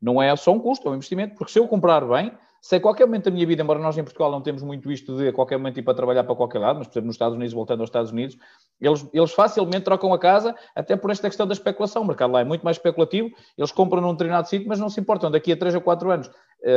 [0.00, 2.80] não é só um custo, é um investimento, porque se eu comprar bem, se a
[2.80, 5.32] qualquer momento da minha vida, embora nós em Portugal não temos muito isto de a
[5.32, 7.80] qualquer momento ir para trabalhar para qualquer lado, mas por exemplo nos Estados Unidos, voltando
[7.80, 8.36] aos Estados Unidos,
[8.80, 12.02] eles, eles facilmente trocam a casa até por esta questão da especulação.
[12.02, 15.00] O mercado lá é muito mais especulativo, eles compram num determinado sítio, mas não se
[15.00, 16.30] importam daqui a 3 ou 4 anos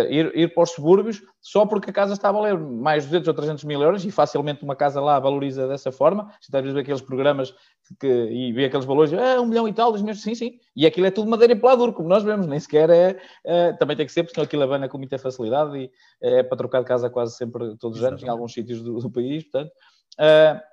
[0.10, 3.34] ir, ir para os subúrbios só porque a casa está a valer mais 200 ou
[3.34, 6.32] 300 mil euros e facilmente uma casa lá valoriza dessa forma.
[6.40, 7.54] Você às vezes aqueles programas
[8.00, 10.60] que, e vê aqueles valores, ah, um milhão e tal, dois milhões, sim, sim.
[10.76, 13.20] E aquilo é tudo madeira em peladuro, como nós vemos, nem sequer é.
[13.46, 16.80] Uh, também tem que ser, porque aquilo abana com muita facilidade e é para trocar
[16.80, 19.72] de casa quase sempre, todos os anos, em alguns sítios do, do país, portanto.
[20.14, 20.73] Uh,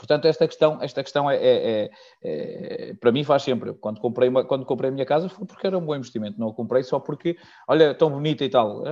[0.00, 1.90] Portanto, esta questão, esta questão é, é, é,
[2.22, 3.74] é, para mim faz sempre.
[3.74, 6.40] Quando comprei, uma, quando comprei a minha casa foi porque era um bom investimento.
[6.40, 7.36] Não a comprei só porque,
[7.68, 8.82] olha, tão bonita e tal.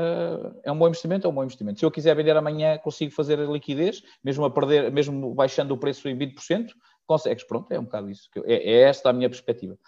[0.63, 1.79] É um bom investimento, é um bom investimento.
[1.79, 5.79] Se eu quiser vender amanhã, consigo fazer a liquidez, mesmo a perder, mesmo baixando o
[5.79, 6.67] preço em 20%,
[7.07, 7.43] consegues.
[7.43, 8.29] Pronto, é um bocado isso.
[8.45, 9.79] É, é esta a minha perspectiva.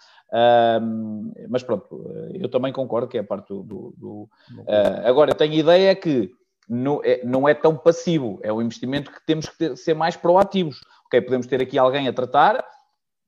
[0.81, 2.03] Um, mas pronto,
[2.33, 3.61] eu também concordo que é a parte do.
[3.61, 4.29] do, do
[4.61, 6.31] uh, agora, tenho ideia que
[6.67, 10.15] não é, não é tão passivo, é um investimento que temos que ter, ser mais
[10.15, 10.79] proativos
[11.11, 12.65] ok, podemos ter aqui alguém a tratar,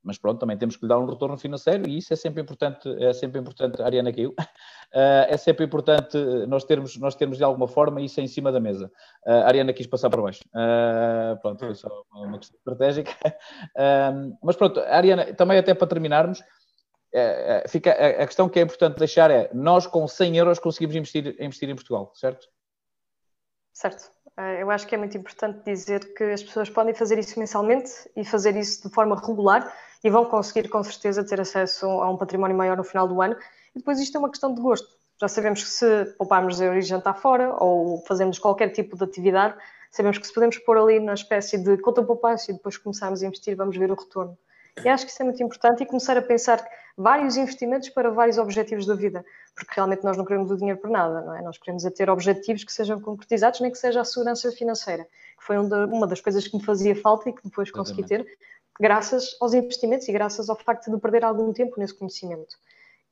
[0.02, 2.90] mas pronto, também temos que lhe dar um retorno financeiro e isso é sempre importante,
[3.04, 4.36] é sempre importante, a Ariana caiu, uh,
[5.28, 6.18] é sempre importante
[6.48, 8.90] nós termos, nós termos de alguma forma isso em cima da mesa.
[9.26, 10.44] Uh, a Ariana quis passar para baixo.
[10.50, 13.12] Uh, pronto, foi só uma questão estratégica.
[14.42, 16.42] mas pronto, Ariana, também até para terminarmos,
[17.68, 21.36] fica a, a, questão que é importante deixar é, nós com 100 euros conseguimos investir,
[21.40, 22.48] investir em Portugal, certo?
[23.72, 24.12] Certo.
[24.38, 27.92] Eh, eu acho que é muito importante dizer que as pessoas podem fazer isso mensalmente
[28.16, 29.72] e fazer isso de forma regular
[30.04, 33.36] e vão conseguir com certeza ter acesso a um património maior no final do ano.
[33.76, 34.88] E depois isto é uma questão de gosto.
[35.22, 39.56] Já sabemos que se pouparmos euros e jantar fora ou fazemos qualquer tipo de atividade,
[39.92, 43.28] sabemos que se podemos pôr ali na espécie de conta poupança e depois começarmos a
[43.28, 44.38] investir, vamos ver o retorno.
[44.84, 46.66] E acho que isso é muito importante e começar a pensar
[46.98, 50.90] vários investimentos para vários objetivos da vida, porque realmente nós não queremos o dinheiro para
[50.90, 51.42] nada, não é?
[51.42, 55.06] Nós queremos é ter objetivos que sejam concretizados, nem que seja a segurança financeira,
[55.38, 58.26] que foi uma das coisas que me fazia falta e que depois consegui ter,
[58.80, 62.58] graças aos investimentos e graças ao facto de perder algum tempo nesse conhecimento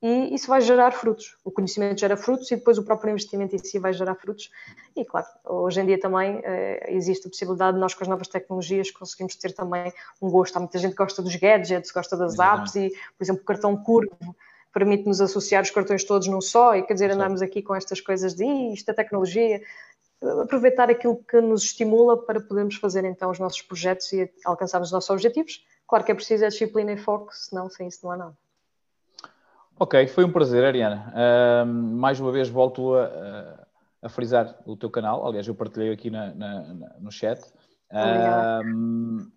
[0.02, 1.36] e isso vai gerar frutos.
[1.44, 4.50] O conhecimento gera frutos e depois o próprio investimento em si vai gerar frutos.
[4.96, 8.26] E claro, hoje em dia também eh, existe a possibilidade de nós com as novas
[8.26, 10.56] tecnologias conseguimos ter também um gosto.
[10.56, 13.44] Há muita gente que gosta dos gadgets, gosta das é apps e, por exemplo, o
[13.44, 14.34] cartão curvo
[14.72, 18.34] permite-nos associar os cartões todos num só e quer dizer, andarmos aqui com estas coisas
[18.34, 19.62] de isto é tecnologia,
[20.42, 24.92] aproveitar aquilo que nos estimula para podermos fazer então os nossos projetos e alcançarmos os
[24.92, 25.64] nossos objetivos.
[25.86, 28.41] Claro que é preciso a disciplina e foco, senão sem isso não há nada.
[29.82, 31.12] Ok, foi um prazer, Ariana.
[31.12, 33.66] Uh, mais uma vez volto a,
[34.00, 35.26] a, frisar o teu canal.
[35.26, 36.62] Aliás, eu partilhei aqui na, na,
[37.00, 37.42] no chat.
[37.90, 39.28] Uh,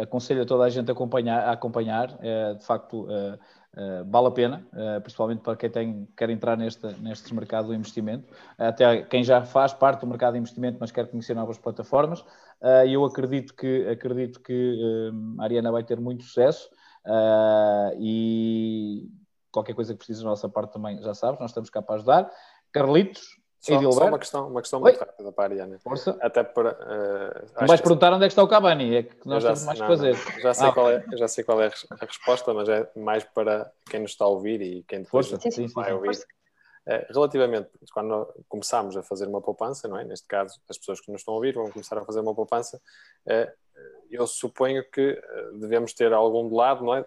[0.00, 1.40] aconselho a toda a gente a acompanhar.
[1.40, 2.12] A acompanhar.
[2.12, 3.38] Uh, de facto, eh,
[3.76, 7.74] eh, vale a pena, eh, principalmente para quem tem, quer entrar neste, neste mercado do
[7.74, 8.32] investimento.
[8.56, 12.24] Até quem já faz parte do mercado de investimento, mas quer conhecer novas plataformas.
[12.86, 16.70] E eu acredito que, acredito que a Ariana vai ter muito sucesso.
[18.00, 19.10] e
[19.54, 22.30] qualquer coisa que precise da nossa parte também já sabes, nós estamos cá para ajudar.
[22.72, 23.22] Carlitos,
[23.64, 25.78] só, só uma questão, uma questão muito rápida para a Ariana.
[25.78, 26.18] Força.
[26.20, 26.72] Até para.
[26.72, 29.80] Uh, não vais perguntar onde é que está o Cavani, é que nós temos mais
[29.80, 30.12] que fazer.
[30.12, 33.24] Não, já, sei ah, qual é, já sei qual é a resposta, mas é mais
[33.24, 35.50] para quem nos está a ouvir e quem depois Força.
[35.50, 36.10] Sim, vai sim, ouvir.
[36.10, 40.04] Uh, relativamente, quando começámos a fazer uma poupança, não é?
[40.04, 42.78] neste caso, as pessoas que nos estão a ouvir vão começar a fazer uma poupança,
[43.26, 43.50] uh,
[44.10, 45.18] eu suponho que
[45.54, 47.04] devemos ter algum de lado, não é?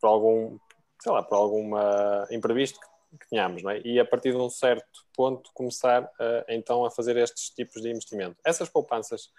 [0.00, 0.58] Por algum,
[1.02, 2.78] sei lá, por alguma imprevisto
[3.18, 3.80] que tenhamos, é?
[3.84, 7.90] e a partir de um certo ponto começar a, então a fazer estes tipos de
[7.90, 8.36] investimento.
[8.44, 9.30] Essas poupanças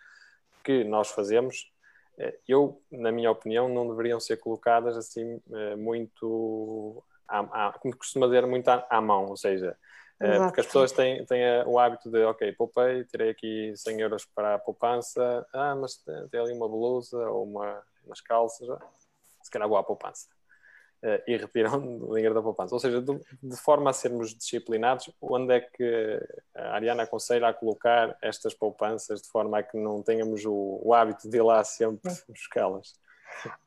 [0.62, 1.72] que nós fazemos,
[2.18, 7.96] eh, eu, na minha opinião, não deveriam ser colocadas assim eh, muito, à, à, como
[7.96, 9.78] costuma dizer, muito à, à mão, ou seja,
[10.22, 10.46] Exato.
[10.46, 14.56] Porque as pessoas têm, têm o hábito de, ok, poupei, tirei aqui 100 euros para
[14.56, 18.70] a poupança, ah, mas tem ali uma blusa ou uma, umas calças,
[19.42, 20.33] se calhar vou à poupança.
[21.04, 22.74] Uh, e retiram o dinheiro da poupança.
[22.74, 26.22] Ou seja, de, de, forma a sermos disciplinados, onde é que
[26.56, 30.94] a Ariana aconselha a colocar estas poupanças de forma a que não tenhamos o, o
[30.94, 32.94] hábito de ir lá sempre buscá-las?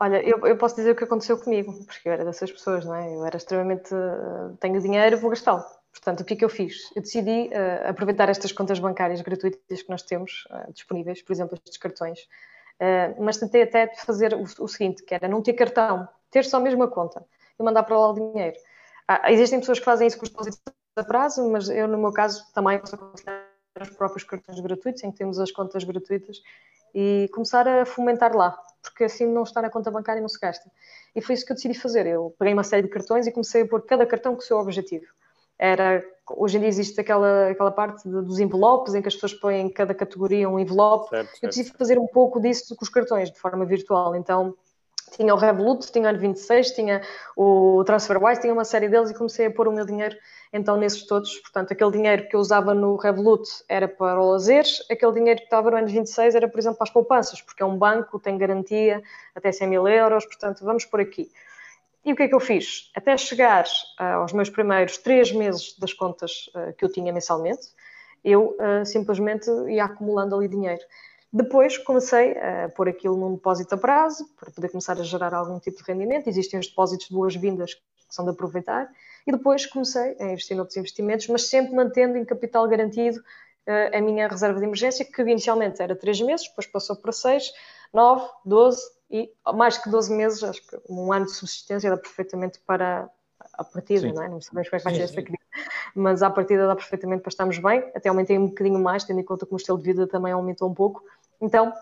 [0.00, 2.94] Olha, eu, eu, posso dizer o que aconteceu comigo, porque eu era dessas pessoas, não
[2.94, 3.14] é?
[3.14, 3.94] Eu era extremamente.
[3.94, 5.62] Uh, tenho dinheiro, vou gastá-lo.
[5.96, 6.90] Portanto, o que é que eu fiz?
[6.94, 11.54] Eu decidi uh, aproveitar estas contas bancárias gratuitas que nós temos uh, disponíveis, por exemplo,
[11.54, 12.20] estes cartões,
[12.80, 16.60] uh, mas tentei até fazer o, o, seguinte, que era não ter cartão, ter só
[16.60, 17.24] mesmo a conta
[17.58, 18.56] e mandar para lá o dinheiro.
[19.08, 20.60] Ah, existem pessoas que fazem isso com os depósitos
[20.96, 23.46] a prazo, mas eu, no meu caso, também posso aconselhar
[23.80, 26.40] os próprios cartões gratuitos, em que temos as contas gratuitas,
[26.94, 30.40] e começar a fomentar lá, porque assim não está na conta bancária e não se
[30.40, 30.70] gasta.
[31.14, 32.06] E foi isso que eu decidi fazer.
[32.06, 34.58] Eu peguei uma série de cartões e comecei a pôr cada cartão com o seu
[34.58, 35.06] objetivo
[35.58, 39.34] era hoje em dia existe aquela, aquela parte de, dos envelopes em que as pessoas
[39.34, 41.08] põem em cada categoria um envelope.
[41.08, 41.44] Certo, certo.
[41.44, 44.14] Eu decidi fazer um pouco disso com os cartões, de forma virtual.
[44.14, 44.54] Então
[45.10, 47.02] tinha o Revolut, tinha o 26, tinha
[47.36, 50.16] o TransferWise, tinha uma série deles e comecei a pôr o meu dinheiro
[50.52, 51.38] então nesses todos.
[51.38, 55.46] Portanto, aquele dinheiro que eu usava no Revolut era para o lazeres, aquele dinheiro que
[55.46, 59.02] estava no N26 era, por exemplo, para as poupanças, porque é um banco, tem garantia
[59.34, 61.30] até 100 mil euros, portanto, vamos por aqui.
[62.04, 62.90] E o que é que eu fiz?
[62.94, 67.68] Até chegar uh, aos meus primeiros três meses das contas uh, que eu tinha mensalmente,
[68.24, 70.82] eu uh, simplesmente ia acumulando ali dinheiro.
[71.36, 75.58] Depois comecei a pôr aquilo num depósito a prazo, para poder começar a gerar algum
[75.58, 76.28] tipo de rendimento.
[76.28, 78.90] Existem os depósitos de boas-vindas que são de aproveitar.
[79.26, 83.22] E depois comecei a investir noutros investimentos, mas sempre mantendo em capital garantido
[83.92, 87.52] a minha reserva de emergência, que inicialmente era três meses, depois passou para seis,
[87.92, 88.80] nove, doze,
[89.10, 93.10] e mais que 12 meses, acho que um ano de subsistência dá perfeitamente para
[93.52, 94.12] a partida, sim.
[94.12, 94.28] não é?
[94.28, 95.38] Não sabemos como é que vai ser esta crise,
[95.94, 97.80] mas à partida dá perfeitamente para estarmos bem.
[97.94, 100.32] Até aumentei um bocadinho mais, tendo em conta que o meu estilo de vida também
[100.32, 101.04] aumentou um pouco.
[101.40, 101.72] Então,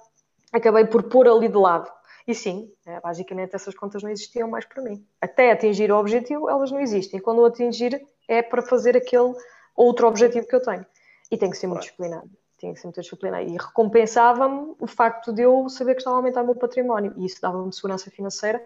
[0.53, 1.91] acabei por pôr ali de lado.
[2.27, 5.07] E sim, é, basicamente essas contas não existiam mais para mim.
[5.21, 7.21] Até atingir o objetivo, elas não existem.
[7.21, 9.35] Quando eu atingir, é para fazer aquele
[9.77, 10.87] outro objetivo que eu tenho.
[11.31, 12.31] E tem que ser muito disciplinado
[12.65, 13.43] tinha que ser muito disciplina.
[13.43, 17.13] E recompensava-me o facto de eu saber que estava a aumentar o meu património.
[17.17, 18.65] E isso dava-me segurança financeira.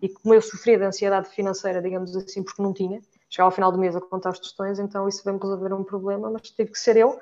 [0.00, 3.72] E como eu sofria de ansiedade financeira, digamos assim, porque não tinha, chegava ao final
[3.72, 6.78] do mês a contar as tostões, então isso veio-me resolver um problema, mas tive que
[6.78, 7.18] ser eu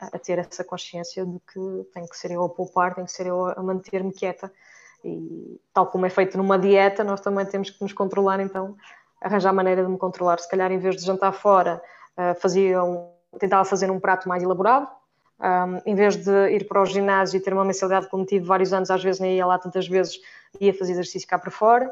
[0.00, 3.26] a ter essa consciência de que tenho que ser eu a poupar, tenho que ser
[3.26, 4.52] eu a manter-me quieta.
[5.04, 8.76] E tal como é feito numa dieta, nós também temos que nos controlar, então
[9.20, 10.38] arranjar maneira de me controlar.
[10.38, 11.82] Se calhar, em vez de jantar fora,
[12.16, 14.88] eh, fazia um, tentava fazer um prato mais elaborado,
[15.40, 18.72] um, em vez de ir para o ginásio e ter uma mensalidade como tive vários
[18.72, 20.20] anos, às vezes nem ia lá tantas vezes,
[20.60, 21.88] ia fazer exercício cá para fora.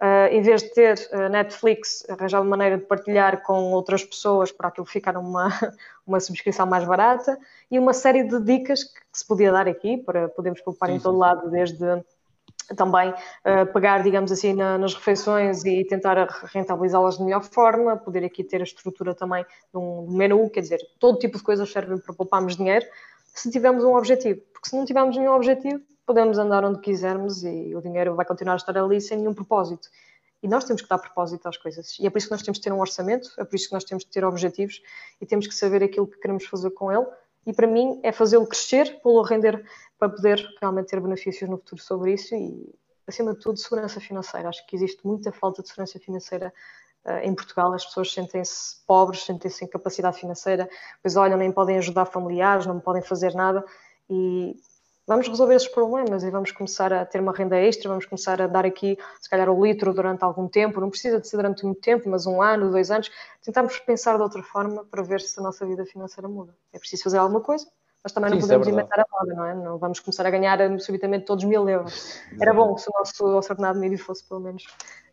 [0.00, 4.50] Uh, em vez de ter uh, Netflix, arranjar uma maneira de partilhar com outras pessoas
[4.50, 5.50] para aquilo ficar uma,
[6.06, 7.38] uma subscrição mais barata
[7.70, 10.94] e uma série de dicas que, que se podia dar aqui para podermos poupar sim,
[10.94, 11.20] em todo sim.
[11.20, 12.02] lado, desde
[12.74, 18.24] também uh, pegar, digamos assim, na, nas refeições e tentar rentabilizá-las de melhor forma, poder
[18.24, 21.98] aqui ter a estrutura também de um menu, quer dizer, todo tipo de coisas servem
[21.98, 22.86] para pouparmos dinheiro
[23.32, 27.74] se tivermos um objetivo, porque se não tivermos nenhum objetivo, podemos andar onde quisermos e
[27.74, 29.88] o dinheiro vai continuar a estar ali sem nenhum propósito.
[30.42, 31.98] E nós temos que dar propósito às coisas.
[32.00, 33.74] E é por isso que nós temos que ter um orçamento, é por isso que
[33.74, 34.80] nós temos que ter objetivos
[35.20, 37.06] e temos que saber aquilo que queremos fazer com ele.
[37.46, 39.64] E para mim é fazê-lo crescer, pô-lo render
[39.98, 42.74] para poder realmente ter benefícios no futuro sobre isso e,
[43.06, 44.48] acima de tudo, segurança financeira.
[44.48, 46.52] Acho que existe muita falta de segurança financeira
[47.22, 47.72] em Portugal.
[47.72, 50.68] As pessoas sentem-se pobres, sentem-se sem capacidade financeira,
[51.02, 53.64] pois olham, nem podem ajudar familiares, não podem fazer nada
[54.08, 54.56] e
[55.10, 58.46] vamos resolver esses problemas e vamos começar a ter uma renda extra, vamos começar a
[58.46, 61.80] dar aqui, se calhar, o litro durante algum tempo, não precisa de ser durante muito
[61.80, 63.10] tempo, mas um ano, dois anos,
[63.42, 66.54] tentamos pensar de outra forma para ver se a nossa vida financeira muda.
[66.72, 67.66] É preciso fazer alguma coisa,
[68.04, 69.54] mas também Sim, não é podemos é inventar a moda, não é?
[69.54, 72.20] Não vamos começar a ganhar subitamente todos mil euros.
[72.40, 74.64] Era bom se o nosso ordenado médio fosse pelo menos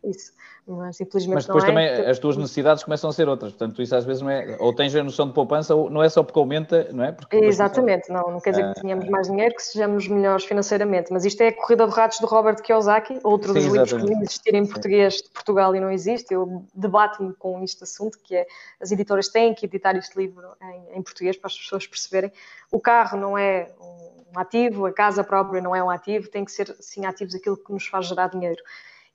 [0.04, 0.32] isso
[0.68, 1.66] mas infelizmente Mas depois é.
[1.66, 4.74] também as tuas necessidades começam a ser outras, portanto isso às vezes não é, ou
[4.74, 7.12] tens a noção de poupança ou não é só porque aumenta, não é?
[7.12, 11.10] Porque Exatamente, não, não quer dizer que ah, tenhamos mais dinheiro, que sejamos melhores financeiramente,
[11.10, 13.98] mas isto é a Corrida de Ratos do Robert Kiyosaki, outro dos Sim, livros que
[13.98, 18.36] devia existir em português de Portugal e não existe, eu debato-me com este assunto, que
[18.36, 18.46] é,
[18.80, 22.30] as editoras têm que editar este livro em, em português para as pessoas perceberem,
[22.70, 26.52] o carro não é um ativo, a casa própria não é um ativo, tem que
[26.52, 28.62] ser sim ativos aquilo que nos faz gerar dinheiro.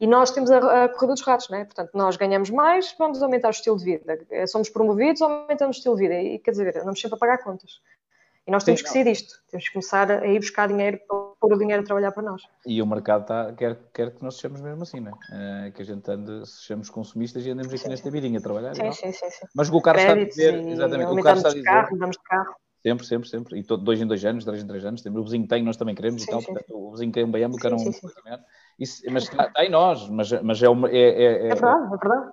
[0.04, 1.64] E nós temos a, a corrida dos ratos, não é?
[1.64, 4.20] Portanto, nós ganhamos mais, vamos aumentar o estilo de vida.
[4.32, 6.22] Eh, somos promovidos, aumentamos o estilo de vida.
[6.22, 7.80] E quer dizer, andamos sempre a pagar contas.
[8.46, 9.34] E nós temos Sim, que sair disto.
[9.50, 12.42] Temos que começar a ir buscar dinheiro para pôr o dinheiro a trabalhar para nós.
[12.68, 15.70] E o mercado está, quer, quer que nós sejamos mesmo assim, não é?
[15.70, 18.76] Uh, que a gente ande, sejamos consumistas e andemos aqui sim, nesta vidinha a trabalhar.
[18.76, 21.54] Sim, sim, sim, sim, Mas o Carlos está a dizer, exatamente, o Carlos está a
[21.54, 21.64] dizer.
[21.64, 22.56] Carro, de carro.
[22.86, 23.60] Sempre, sempre, sempre.
[23.60, 25.02] E todo, dois em dois anos, três em três anos.
[25.06, 26.42] O vizinho tem, nós também queremos sim, e tal.
[26.42, 26.48] Sim.
[26.48, 27.78] Portanto, o vizinho tem um baiano, quer um.
[28.80, 31.86] Isso, mas está, está, em nós, mas, mas é, uma, é, é, é, é verdade,
[31.86, 32.32] é verdade.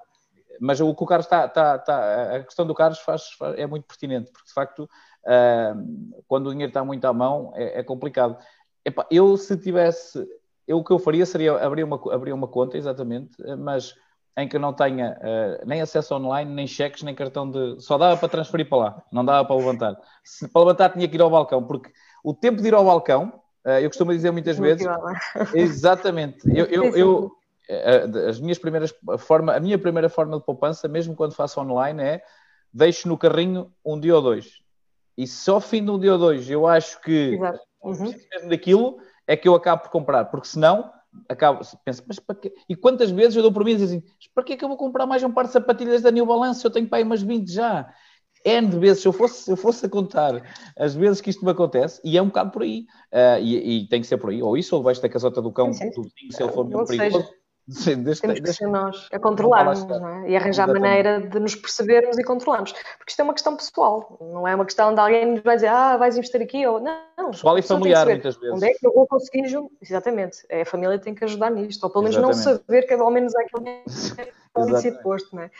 [0.61, 3.67] Mas o que o Carlos está, está, está, a questão do Carlos faz, faz, é
[3.67, 7.83] muito pertinente, porque de facto, uh, quando o dinheiro está muito à mão, é, é
[7.83, 8.37] complicado.
[8.85, 10.27] Epá, eu, se tivesse,
[10.69, 13.95] eu, o que eu faria seria abrir uma, abrir uma conta, exatamente, mas
[14.37, 17.81] em que não tenha uh, nem acesso online, nem cheques, nem cartão de.
[17.81, 19.99] Só dava para transferir para lá, não dava para levantar.
[20.25, 21.91] Se, para levantar tinha que ir ao balcão, porque
[22.23, 23.33] o tempo de ir ao balcão,
[23.65, 24.87] eu costumo dizer muitas vezes.
[25.55, 26.39] Exatamente.
[26.47, 27.33] Eu, eu, eu
[27.71, 32.03] uh, as minhas primeiras forma, a minha primeira forma de poupança, mesmo quando faço online,
[32.03, 32.23] é
[32.73, 34.61] deixo no carrinho um dia ou dois.
[35.17, 37.39] E só ao fim de um dia ou dois eu acho que
[37.83, 38.15] uhum.
[38.33, 40.91] mesmo daquilo é que eu acabo por comprar, porque senão
[41.29, 42.55] acabo, penso, mas para quê?
[42.69, 44.03] E quantas vezes eu dou por mim e digo assim,
[44.35, 46.65] para que é que eu vou comprar mais um par de sapatilhas da New Balance?
[46.65, 47.93] Eu tenho para aí umas 20 já.
[48.45, 50.43] N de vezes, se eu fosse, se eu fosse a contar
[50.79, 53.89] as vezes que isto me acontece, e é um bocado por aí, uh, e, e,
[53.89, 56.33] tem que ser por aí, ou isso, ou debaixo da casota do cão, do vizinho,
[56.33, 57.29] se ele for muito perigoso,
[57.71, 60.31] Sim, deste, Temos que ser nós a controlarmos é?
[60.31, 60.81] e arranjar Exatamente.
[60.81, 62.73] maneira de nos percebermos e controlarmos.
[62.73, 65.69] Porque isto é uma questão pessoal, não é uma questão de alguém nos vai dizer,
[65.69, 67.31] ah, vais investir aqui ou não.
[67.31, 68.57] Pessoal e familiar, muitas vezes.
[68.57, 69.73] Onde é que eu vou conseguir junto?
[69.81, 72.45] Exatamente, é, a família tem que ajudar nisto, ou pelo menos Exatamente.
[72.45, 75.51] não saber que ao menos é aquilo que pode ser posto, não é?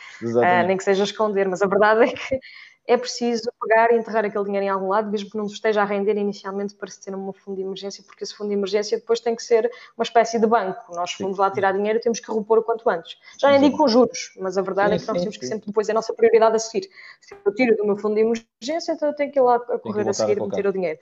[0.43, 2.39] Ah, nem que seja esconder, mas a verdade é que
[2.87, 5.85] é preciso pegar e enterrar aquele dinheiro em algum lado, mesmo que não esteja a
[5.85, 9.19] render inicialmente para se ter um fundo de emergência, porque esse fundo de emergência depois
[9.19, 10.93] tem que ser uma espécie de banco.
[10.93, 13.17] Nós fomos lá tirar dinheiro e temos que repor o quanto antes.
[13.39, 15.45] Já nem digo com juros, mas a verdade sim, é que nós sim, temos que
[15.45, 16.89] sempre depois é a nossa prioridade a seguir.
[17.21, 19.79] Se eu tiro do meu fundo de emergência, então eu tenho que ir lá a
[19.79, 20.99] correr a seguir e meter o dinheiro.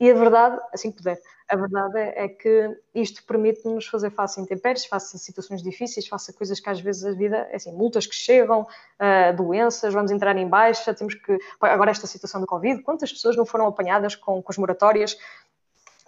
[0.00, 4.42] E a verdade, assim que puder, a verdade é que isto permite-nos fazer face a
[4.42, 7.70] intempéries, face a situações difíceis, face a coisas que às vezes a vida, é assim,
[7.72, 11.38] multas que chegam, uh, doenças, vamos entrar em baixa, temos que.
[11.60, 15.18] Agora, esta situação do Covid, quantas pessoas não foram apanhadas com, com as moratórias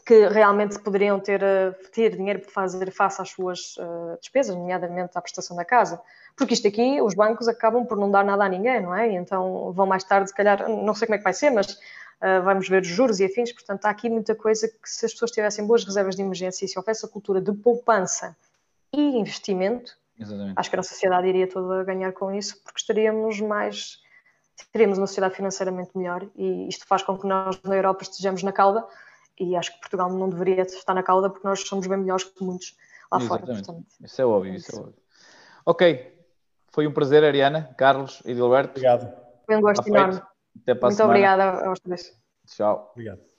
[0.06, 5.18] que realmente poderiam ter, uh, ter dinheiro para fazer face às suas uh, despesas, nomeadamente
[5.18, 6.00] à prestação da casa?
[6.34, 9.12] Porque isto aqui, os bancos acabam por não dar nada a ninguém, não é?
[9.12, 11.78] Então vão mais tarde, se calhar, não sei como é que vai ser, mas
[12.44, 15.30] vamos ver os juros e afins, portanto há aqui muita coisa que se as pessoas
[15.30, 18.36] tivessem boas reservas de emergência e se houvesse a cultura de poupança
[18.92, 20.54] e investimento, Exatamente.
[20.56, 24.00] acho que a nossa sociedade iria toda ganhar com isso, porque estaríamos mais,
[24.72, 28.52] teríamos uma sociedade financeiramente melhor e isto faz com que nós na Europa estejamos na
[28.52, 28.86] cauda
[29.40, 32.44] e acho que Portugal não deveria estar na cauda porque nós somos bem melhores que
[32.44, 32.76] muitos
[33.10, 33.46] lá Exatamente.
[33.46, 33.56] fora.
[33.56, 34.94] Portanto, isso é óbvio, isso é óbvio.
[35.66, 36.18] Ok,
[36.68, 38.70] foi um prazer, Ariana, Carlos e Gilberto.
[38.70, 39.12] Obrigado.
[39.46, 40.22] Foi um gosto enorme.
[40.60, 42.12] Até para Muito obrigada aos três.
[42.46, 42.90] Tchau.
[42.92, 43.31] Obrigado.